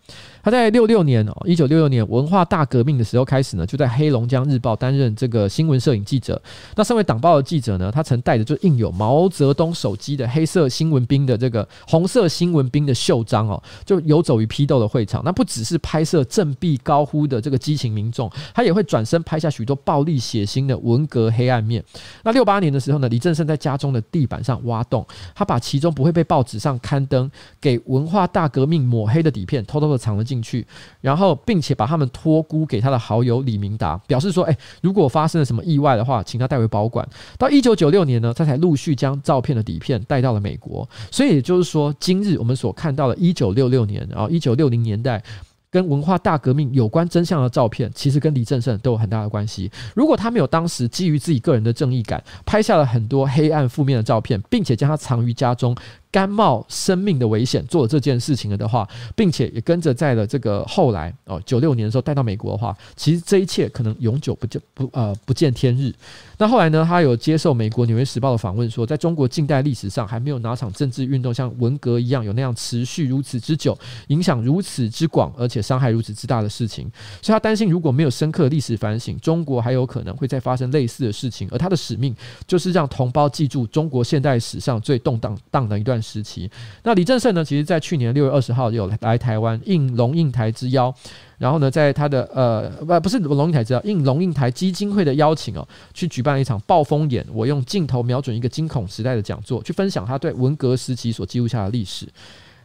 [0.43, 6.41] 他在六六年哦，一九六六年文化大革命的时候开始呢，就在黑龙江日报担任这个新闻摄影记者。
[6.75, 15.21] 那身为党报的记者呢，他曾带着就印有毛泽东手机的黑色新闻兵的这个红色新闻兵的袖章哦，就游走于批斗的会场。
[15.23, 21.83] 那不只是拍摄振臂高呼的这个激情民众，他也会转身拍下许多暴力血腥的文革黑暗面。
[22.23, 25.05] 那六八年的时候呢，李正胜在家中的地板上挖洞，
[25.35, 27.29] 他把其中不会被报纸上刊登
[27.61, 28.63] 给文化大革。
[28.63, 30.65] 革命抹黑的底片偷偷的藏了进进去，
[30.99, 40.89] 然后并且把他们托孤给他的好友李明达，表示说：“哎，如果发生了什么意外的话，请他代为保管。”到一九九六年呢，他才陆续将照片的底片带到了美国。
[41.11, 45.21] 所以也就是说，今日我们所看到的一九六六年，然后一九六零年代
[45.69, 49.71] 跟文化大革命有关真相的照片，其实跟李正胜都有很大的关系。
[49.93, 55.75] 如果他没有当时基于自己个人的正义感，拍下了很多黑暗负面的照片，并且将它藏于家中。
[56.13, 65.91] 甘冒生命的危险做了这件事情了的话，并且也跟着在了这个后来哦，九六年的时候带到美国的话，其实这一切可能永久不见不呃不见天日。
[66.37, 73.75] 那后来呢，他有接受美国《纽约时报》的访问，说在中国近代历史上还没有哪场政治运动像文革一样有那样持续如此之久，
[74.09, 76.87] 影响如此之广，而且伤害如此之大的事情。
[77.23, 81.47] 所以他担心，如果没有深刻的历史反省，中国还有可能会再发生类似的事情。
[81.51, 86.51] 而他的使命就是让同胞记住中国现代史上最动荡荡的一段时期，
[86.83, 87.43] 那李正胜呢？
[87.43, 90.93] 其实，在去年六月二十号有来台湾，应龙应台之邀，
[91.37, 102.05] 然后呢，在他的呃不不是龙应台之邀，应龙应台基金会的邀请哦，去举办了一场暴风眼，我用镜头瞄准一个惊恐时代的讲座，去分享他对文革时期所记录下的历史。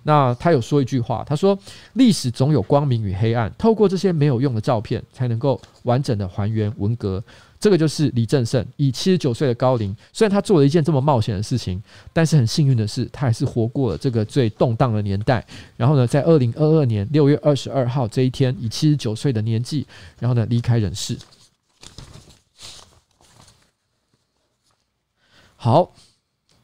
[0.04, 1.58] 那他有说一句话，他说
[1.94, 7.22] ：“历史总有光明与黑暗，透过这些没有用的照片，才能够完整的还原文革。”
[7.60, 15.44] 这个就是李正胜，以七十九岁的高龄，虽然他做了一件这么冒险的事情，但是很幸运的是，他还是活过了这个最动荡的年代。
[15.76, 19.84] 然后呢，在二零二二年六月二十二号这一天，以七十九岁的年纪，
[20.20, 21.18] 然后呢离开人世。
[25.56, 25.92] 好，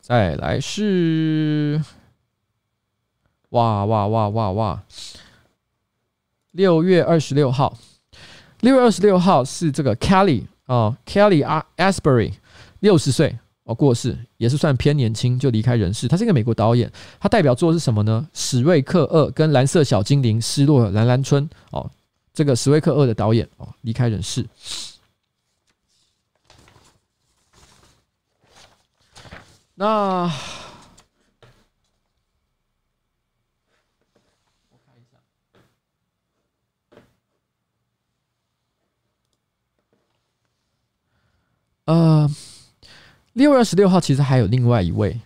[0.00, 1.82] 再来是，
[3.48, 4.82] 哇哇哇哇哇，
[6.52, 7.76] 六月二十六号，
[8.60, 10.44] 六月二十六号是这个 Kelly。
[10.66, 11.44] 哦，Kelly
[11.76, 12.32] Asbury，
[12.80, 16.08] 六十岁哦，过世也是算偏年轻就离开人世。
[16.08, 18.26] 他是一个美国导演，他代表作是什么呢？
[18.32, 21.90] 史瑞克二跟蓝色小精灵失落的兰兰村哦，
[22.32, 24.46] 这个史瑞克二的导演哦离开人世。
[29.74, 30.32] 那。
[41.86, 42.30] 呃，
[43.34, 45.20] 六月二十六号其实还有另外一位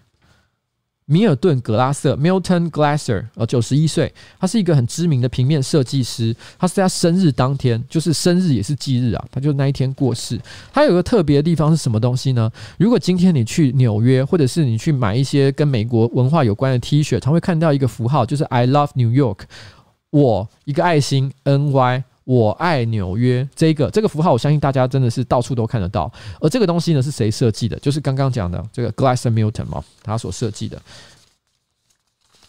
[1.06, 6.36] 米尔顿·格拉瑟 （Milton Glasser），呃，九十一岁，他是一个很知名的平面设计师。
[6.58, 10.38] 他是在他生日当天，就是生日也是忌日啊，他就那一天过世。
[10.70, 12.50] 他有个特别的地方是什么东西呢？
[12.76, 19.38] 如果今天你去纽约，或者是你去买一些跟美国文化有关的 T 恤，他会看到一个符号，就是 “I love New York”，
[20.10, 22.04] 我一个爱心 N Y。
[22.28, 26.12] 我爱纽约这个这个符号，我相信大家真的是到处都看得到。
[26.42, 27.78] 而这个东西呢，是谁设计的？
[27.78, 30.78] 就是刚刚讲的这个 Glasser Milton 嘛，他所设计的。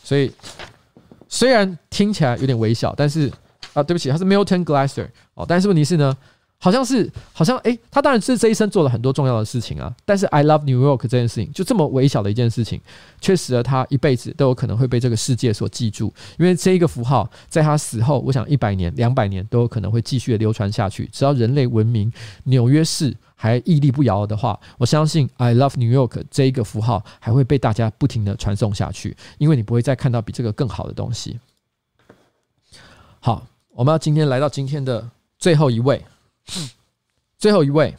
[0.03, 0.29] 所以
[1.29, 3.31] 虽然听起来有点微小，但是
[3.71, 6.17] 啊，对不起，他是 Milton Glasser 哦，但是问题是呢。
[6.61, 9.95] 好像是，好像诶，他当然是这一生做了很多重要的事情啊。
[10.03, 12.81] 但是 I love New York 这件事情，就这么微小的一件事情，
[13.21, 16.13] 却使得他一辈子都有可能会被这个世界所记住。
[16.37, 21.09] 因为这一个符号，在他死后，我想一百年、两百年都有可能会继续的流传下去。
[21.13, 22.11] 只要人类文明、
[22.43, 29.15] 纽约市还屹立不摇的话，我相信 I love New York 这一个符号还会被大家不停的传送下去。
[29.37, 31.39] 因为你不会再看到比这个更好的东西。
[33.21, 36.03] 好，我们要今天来到今天的最后一位。
[37.37, 37.95] 最后一位，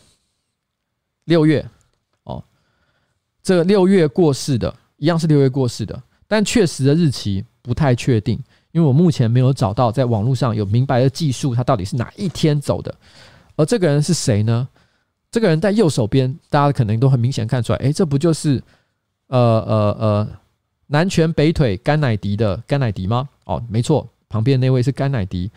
[1.24, 1.66] 六月
[2.24, 2.42] 哦，
[3.42, 8.38] 这个六月过世的，一样是六月过世的，但确实的日期不太确定，
[8.72, 12.94] 因为我目前没有找到在网络上有明白的记述，他到底是哪一天走的。
[13.56, 14.68] 而这个人是谁呢？
[15.30, 18.62] 这个人在右手边，大家可能都很明显看出来，诶，这不就是
[19.28, 20.28] 呃呃呃
[20.88, 23.28] 南拳北腿甘乃迪的甘乃迪吗？
[23.44, 25.50] 哦，没错，旁边那位是甘乃迪。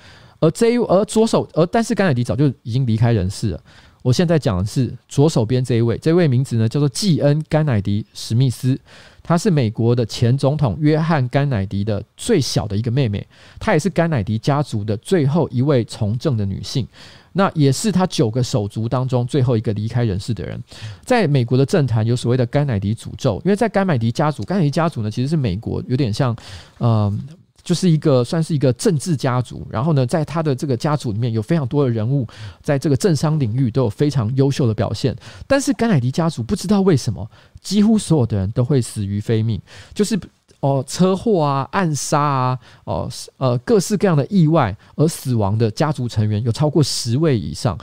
[0.44, 3.64] 而这一而左手，而但是甘乃迪早就已经离开人世了。
[4.02, 8.78] 我现在讲的是左手边这一位，这位名字呢叫做纪恩·甘乃迪·史密斯，
[9.24, 13.26] 她是美国的前总统约翰·甘乃迪的最小的一个妹妹，
[13.58, 16.86] 她也是甘乃迪家族的最后一位从政的女性，
[17.32, 20.62] 那也是他九个手足当中最后一个离开人世的人。
[21.06, 26.36] 在美国的政坛有所谓的甘乃迪诅咒，因为在甘乃迪家族，甘乃迪家族呢其实是美国有点像，
[26.80, 27.18] 嗯、
[27.64, 32.28] 就是一个算是一个政治家族，然后呢，在他的这个家族里面有非常多的人物，
[32.62, 35.16] 在这个政商领域都有非常优秀的表现。
[35.48, 37.26] 但是甘乃迪家族不知道为什么，
[37.62, 39.62] 几乎所有的人都会死于非命，
[39.94, 40.20] 就是
[40.60, 47.78] 哦车祸啊、暗杀啊、哦呃各式各样的意外而死亡的家族成员有超过十位以上。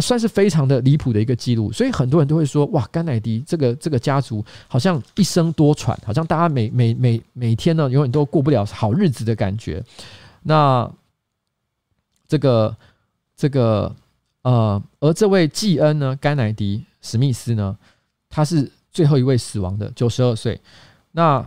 [0.00, 9.82] 算是非常的离谱的一个记录，所以很多人都会说：哇，甘乃迪这个这个家族好像一生多舛，好像大家每每每每天呢，永远都过不了好日子的感觉。
[10.42, 10.90] 那
[12.26, 12.76] 这个
[13.36, 13.94] 这个
[14.42, 17.76] 呃，而这位季恩呢，甘乃迪史密斯呢，
[18.28, 20.60] 他是最后一位死亡的，九十二岁。
[21.12, 21.44] 那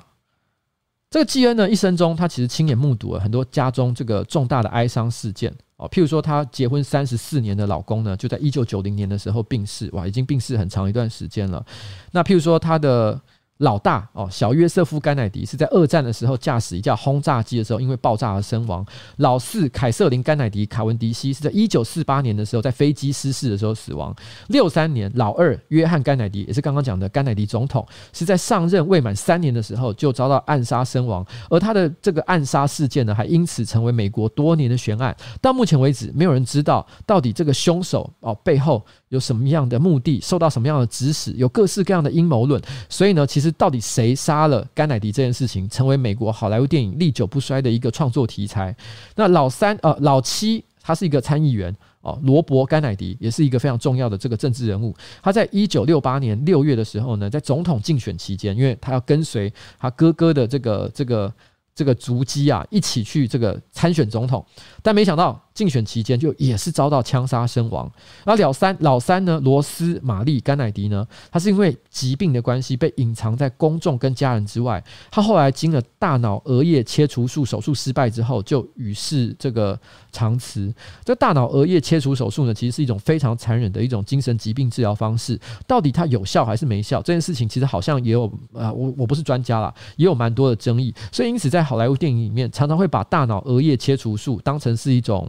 [1.09, 5.53] 这个季恩呢，一生中他其实亲眼目睹了很多家中这个重大的哀伤事件。
[5.81, 11.65] 哦，譬如说，她结婚三十四年的老公呢，就在一九九零年的时候病逝，哇，已经病逝很长一段时间了。
[12.11, 13.19] 那譬如说，她的。
[13.61, 18.83] 老大哦，小约瑟夫·甘乃迪是在二战的时候驾驶一架轰炸机的时候，因为爆炸而身亡。
[19.17, 24.15] 老四凯瑟琳·甘乃迪·卡文迪西是在一九四八年的时候在飞机失事的时候死亡。
[24.48, 31.23] 六三年，老二约翰·甘乃迪也是刚刚讲的甘乃迪总统，是在上任未满三年的时候就遭到暗杀身亡。
[31.48, 35.15] 而他的这个暗杀事件呢，还因此成为美国多年的悬案。
[35.40, 42.59] 到目前为止，没有人知道到底这个凶手哦背后有什么样的目的，受到什么样的指使，有各式各样的阴谋论。
[42.90, 43.50] 所以呢，其实。
[43.53, 48.75] 到底谁杀了甘乃迪这件事情，成为美国好莱坞电影历久不衰的一个创作题材。
[49.15, 54.95] 那老三呃，老七他是一个参议员哦，罗伯甘乃迪也是一个非常重要的这个政治人物。
[55.21, 61.33] 他在一九六八年六月的时候呢，在总统竞选期间，因为他要跟随他哥哥的这个这个
[61.75, 64.45] 这个足迹啊，一起去这个参选总统，
[64.81, 65.39] 但没想到。
[65.53, 67.91] 竞选期间就也是遭到枪杀身亡。
[68.23, 74.83] 然后老三老三呢，罗斯玛丽甘乃迪呢，他是因为疾病的关系被隐藏在公众跟家人之外。
[75.11, 79.77] 他后来经了大脑额叶切除术手术失败之后，就与世这个
[80.11, 80.73] 长辞。
[81.03, 85.39] 这大脑额叶切除手术呢，其实是一种非常残忍的一种精神疾病治疗方式。
[85.67, 87.01] 到底它有效还是没效？
[87.01, 90.93] 这件事情其实好像也有啊，我我不是专家啦，也有蛮多的争议。
[91.11, 95.27] 所以因此，在好莱坞电影里面，常常会把大脑额叶切除术当成是一种。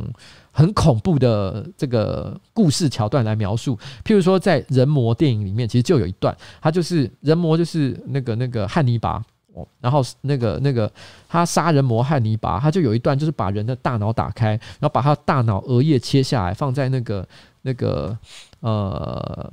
[0.52, 9.20] 很恐怖的这个故事桥段来描述，譬如说在人魔电影里面，其实就有一段，他就是人魔，就是那个那个汉尼拔
[9.54, 10.92] 哦，然后那个那个
[11.28, 17.26] 他杀人魔汉尼拔，他就有一段就是把人的大脑打开，然后把他大脑额叶切下来，放在那个
[17.62, 18.16] 那个
[18.60, 19.52] 呃。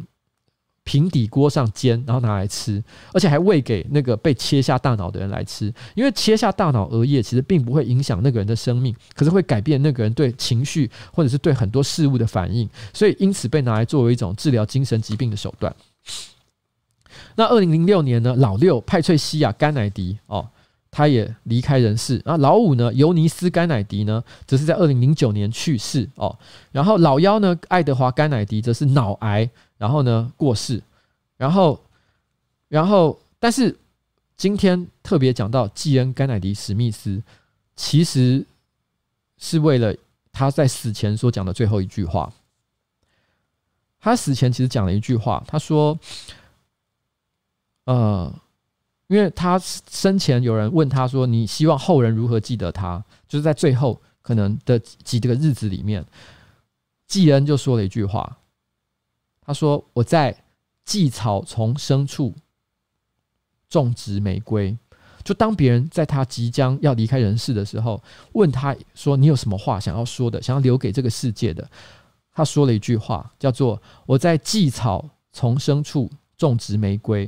[0.83, 2.83] 平底锅上煎，然后拿来吃，
[3.13, 5.73] 而且还喂给那个被切下大脑的人来吃。
[5.95, 15.75] 因为切下大脑额叶其实并不会影响那个人的生命，可是会改变那个人对情绪或者是对很多事物的反应，所以因此被拿来作为一种治疗精神疾病的手段。
[17.35, 20.47] 那二零零六年呢，老六派翠西亚甘乃迪哦，
[20.91, 22.21] 他也离开人世。
[22.25, 26.37] 那老五呢，尤尼斯甘乃迪呢，则是在二零零九年去世哦。
[26.71, 29.49] 然后老幺呢，爱德华甘乃迪则是脑癌。
[29.79, 30.83] 然后呢，过世，
[31.37, 31.81] 然后，
[32.67, 33.73] 然后，但是
[34.35, 37.23] 今天特别讲到纪恩·甘乃迪·史密斯，
[37.77, 38.45] 其实
[39.37, 39.95] 是为了
[40.33, 42.29] 他在死前所讲的最后一句话。
[44.01, 45.97] 他死前其实讲了一句话，他说
[47.87, 48.33] ：“呃，
[49.09, 53.03] 因为他生前有人问他说，你希望后人如何记得他？
[53.27, 56.05] 就是在最后可能的几个日子里面，
[57.07, 58.37] 季恩就说了一句话，
[59.41, 60.43] 他说：我在
[60.85, 62.35] 蓟草丛生处
[63.67, 64.77] 种植玫瑰。
[65.23, 68.01] 就当别人在他即将要离开人世的时候，
[68.33, 71.67] 问他说：你有什么话想要说的，想要留给这个世界的？”
[72.31, 77.27] 他说了一句话，叫做“我在蓟草丛生处种植玫瑰”。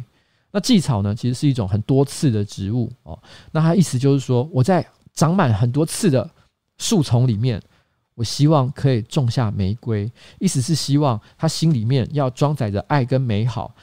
[0.52, 3.18] 那蓟草呢，其实是一种很多刺的植物哦。
[3.52, 6.30] 那它意思就是说，我在长满很多刺的
[6.78, 7.62] 树丛里面，
[8.16, 10.12] 我希望可以种下玫瑰。
[10.40, 13.74] 意思是希望他心里面要装载着爱跟美好。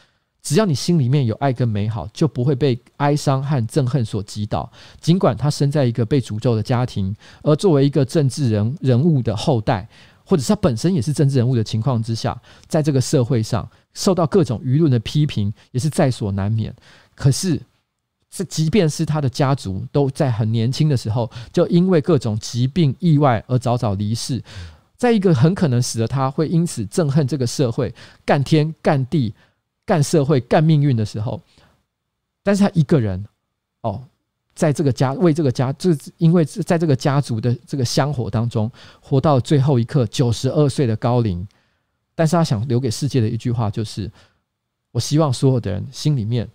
[0.43, 4.71] 只要你心里面有爱跟美好，就不会被哀伤和憎恨所击倒。
[5.01, 9.89] 尽管他生在一个被诅咒的家庭，而作为一个政治人人物的后代。
[10.29, 16.75] 或者是他本身也是政治人物的情况之下，在这个社会上受到各种舆论的批评，也是在所难免。
[17.15, 17.59] 可是，
[18.31, 24.43] 这即便是他的家族都在很年轻的时候，就因为各种疾病、意外而早早离世，
[24.99, 27.95] 在一个很可能使得他会因此憎恨这个社会、
[28.27, 29.33] 干天、干地、
[29.87, 31.41] 干社会、干命运的时候，
[32.43, 33.25] 但是他一个人，
[33.81, 34.05] 哦。
[34.59, 38.69] 在这个家为这个家，就是因为在这个家族的这个香火当中，
[39.01, 41.47] 活到最后一刻，九十二岁的高龄。
[42.17, 44.11] 但是他想留给世界的一句话就是：
[44.91, 46.49] 我希望所有的人心里面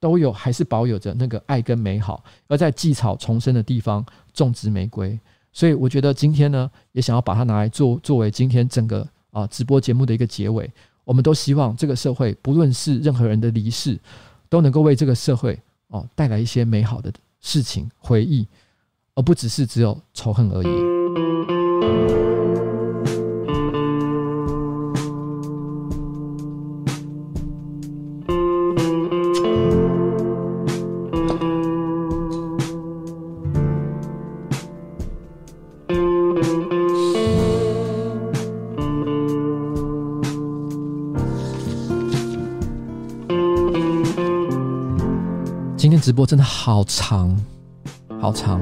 [0.00, 5.20] 都有，还是保有着那个爱跟美好，而在祭草丛生的地方种植玫瑰。
[5.52, 10.72] 所以我觉得今天呢，也想要把它拿来做作为今天整个啊直播节目的一个结尾。
[11.04, 14.00] 我们都希望这个社会，不论是任何人的离世，
[14.48, 17.12] 都能够为这个社会哦带来一些美好的。
[17.40, 18.48] 事情回忆，
[19.14, 22.29] 而不只是只有仇恨而已。
[46.20, 47.34] 我真的好长，
[48.20, 48.60] 好长，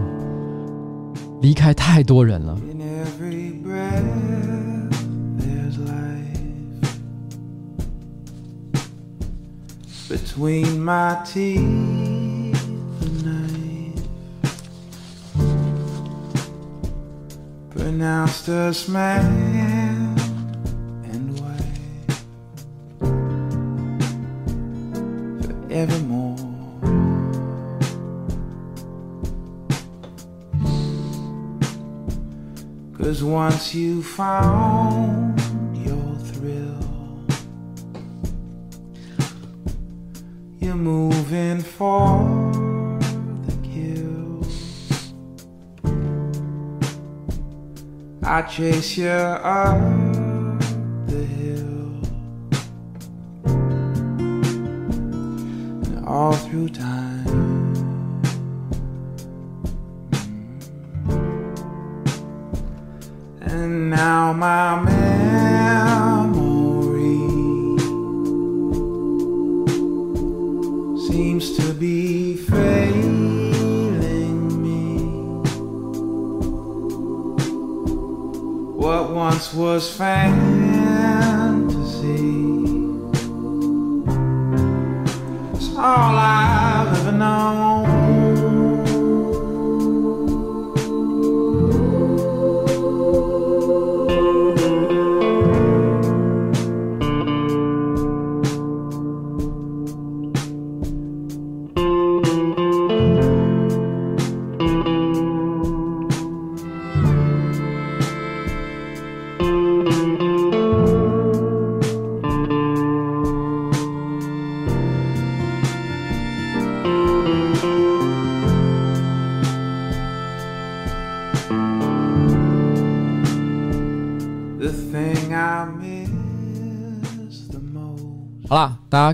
[1.43, 2.57] 离开太多人了。
[33.29, 35.39] Once you found
[35.77, 37.27] your thrill,
[40.59, 42.25] you're moving for
[43.45, 44.43] the kill.
[48.23, 49.77] I chase you up
[51.07, 52.01] the hill,
[55.85, 57.08] and all through time.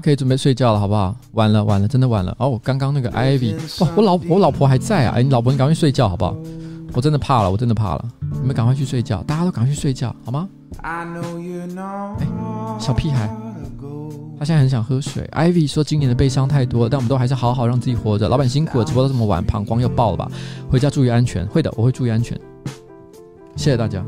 [0.05, 1.17] 可以准备睡觉了，好不好？
[1.33, 2.37] 晚了，晚了，真的晚了。
[2.39, 5.15] 哦，我刚刚那个 Ivy，哇，我老我老婆还在啊！
[5.17, 6.37] 哎，你老婆，你赶快睡觉，好不好？
[6.93, 8.05] 我真的怕了，我真的怕了。
[8.21, 10.47] 你们赶快去睡觉，大家都赶快去睡觉，好吗？
[10.83, 11.07] 哎，
[12.79, 13.35] 小屁孩，
[14.39, 15.27] 他现在很想喝水。
[15.33, 18.29] Ivy 说今年的悲伤太多了，但我们都还是好好让自己活着。
[18.29, 20.31] 老板辛苦了，直播到这么晚，膀胱又爆了吧？
[20.71, 21.47] 回家注意安全。
[21.47, 22.39] 会的，我会注意安全。
[23.57, 24.05] 谢谢大家。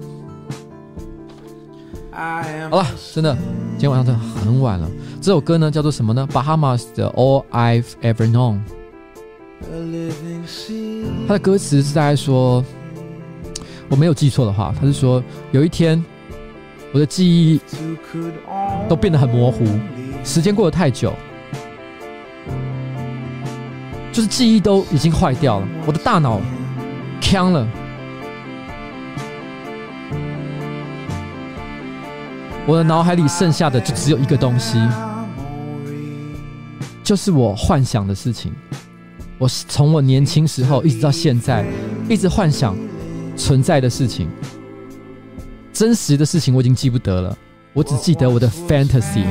[2.12, 3.34] 好了，真的，
[3.72, 4.86] 今天晚上真的很晚了。
[5.26, 8.60] 这首歌呢叫做什么呢？Bahamas 的 All I've Ever Known。
[11.26, 12.64] 它的歌词是大概说，
[13.88, 16.00] 我没有记错的话，他是说有一天
[16.92, 17.60] 我的记忆
[18.88, 19.64] 都变得很模糊，
[20.22, 21.12] 时间过得太久，
[24.12, 26.40] 就是记忆都已经坏掉了，我的大脑
[27.20, 27.66] 呛了。
[32.64, 34.76] 我的脑海里剩下的就只有一个东西，
[37.06, 38.52] 就是我幻想的事情。
[39.38, 41.64] 我是从我年轻时候一直到现在，
[42.08, 42.76] 一直幻想
[43.36, 44.28] 存在的事情。
[45.72, 47.38] 真实的事情我已经记不得了，
[47.72, 49.24] 我只记得我的 fantasy。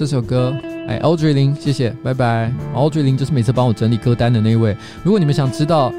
[0.00, 0.56] 这首歌，
[0.88, 2.50] 哎，Audrey 林，谢谢，拜拜。
[2.74, 4.74] Audrey 林就是每次帮我整理歌单的那位。
[5.04, 5.92] 如果你们想知道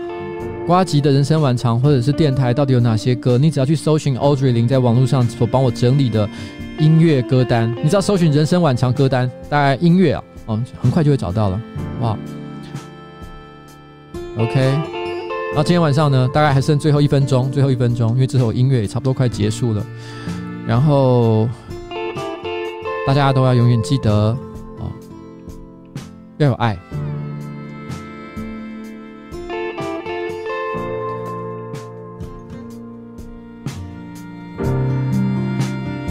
[0.65, 6.27] 瓜吉的人生晚长或者是电台到底有哪些歌，你只要去搜寻 Audrey 林在网络上所帮我整理的
[6.79, 11.61] 音乐歌单，你只要搜寻人生晚长歌单，大概音乐啊，嗯，很快就会找到了，
[12.01, 12.17] 哇。
[14.39, 19.85] OK，然后今天晚上呢，大概还剩最后一分钟，最后一分钟，因为这首音乐也差不多快结束了，
[20.65, 21.47] 然后。
[23.11, 24.09] 大家都要永远记得
[24.79, 24.89] 哦，
[26.37, 26.79] 要有爱。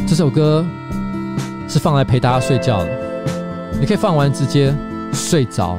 [0.07, 0.63] 这首歌
[1.67, 2.91] 是放来陪大家睡觉的，
[3.81, 4.75] 你可以放完直接
[5.11, 5.79] 睡着。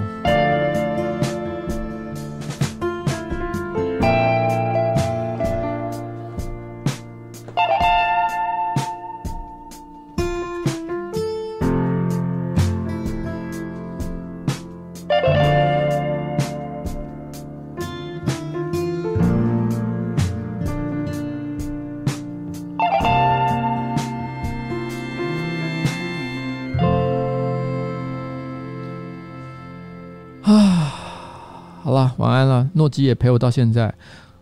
[32.92, 33.94] 基也陪我到现在，然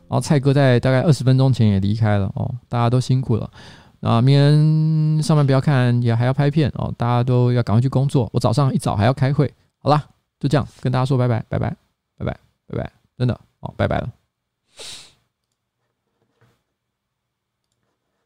[0.10, 3.50] 后蔡哥在大概二十分钟前也离开了哦，大家都辛苦了。
[4.02, 8.30] 啊，明天上班不要看，也还要拍片哦，大家都要赶快去工作。
[8.34, 9.54] 我早上一早还要开会。
[9.78, 10.04] 好啦，
[10.40, 11.70] 就这样跟大家说拜拜，拜拜，
[12.18, 14.19] 拜拜，拜拜，真的哦，拜拜了。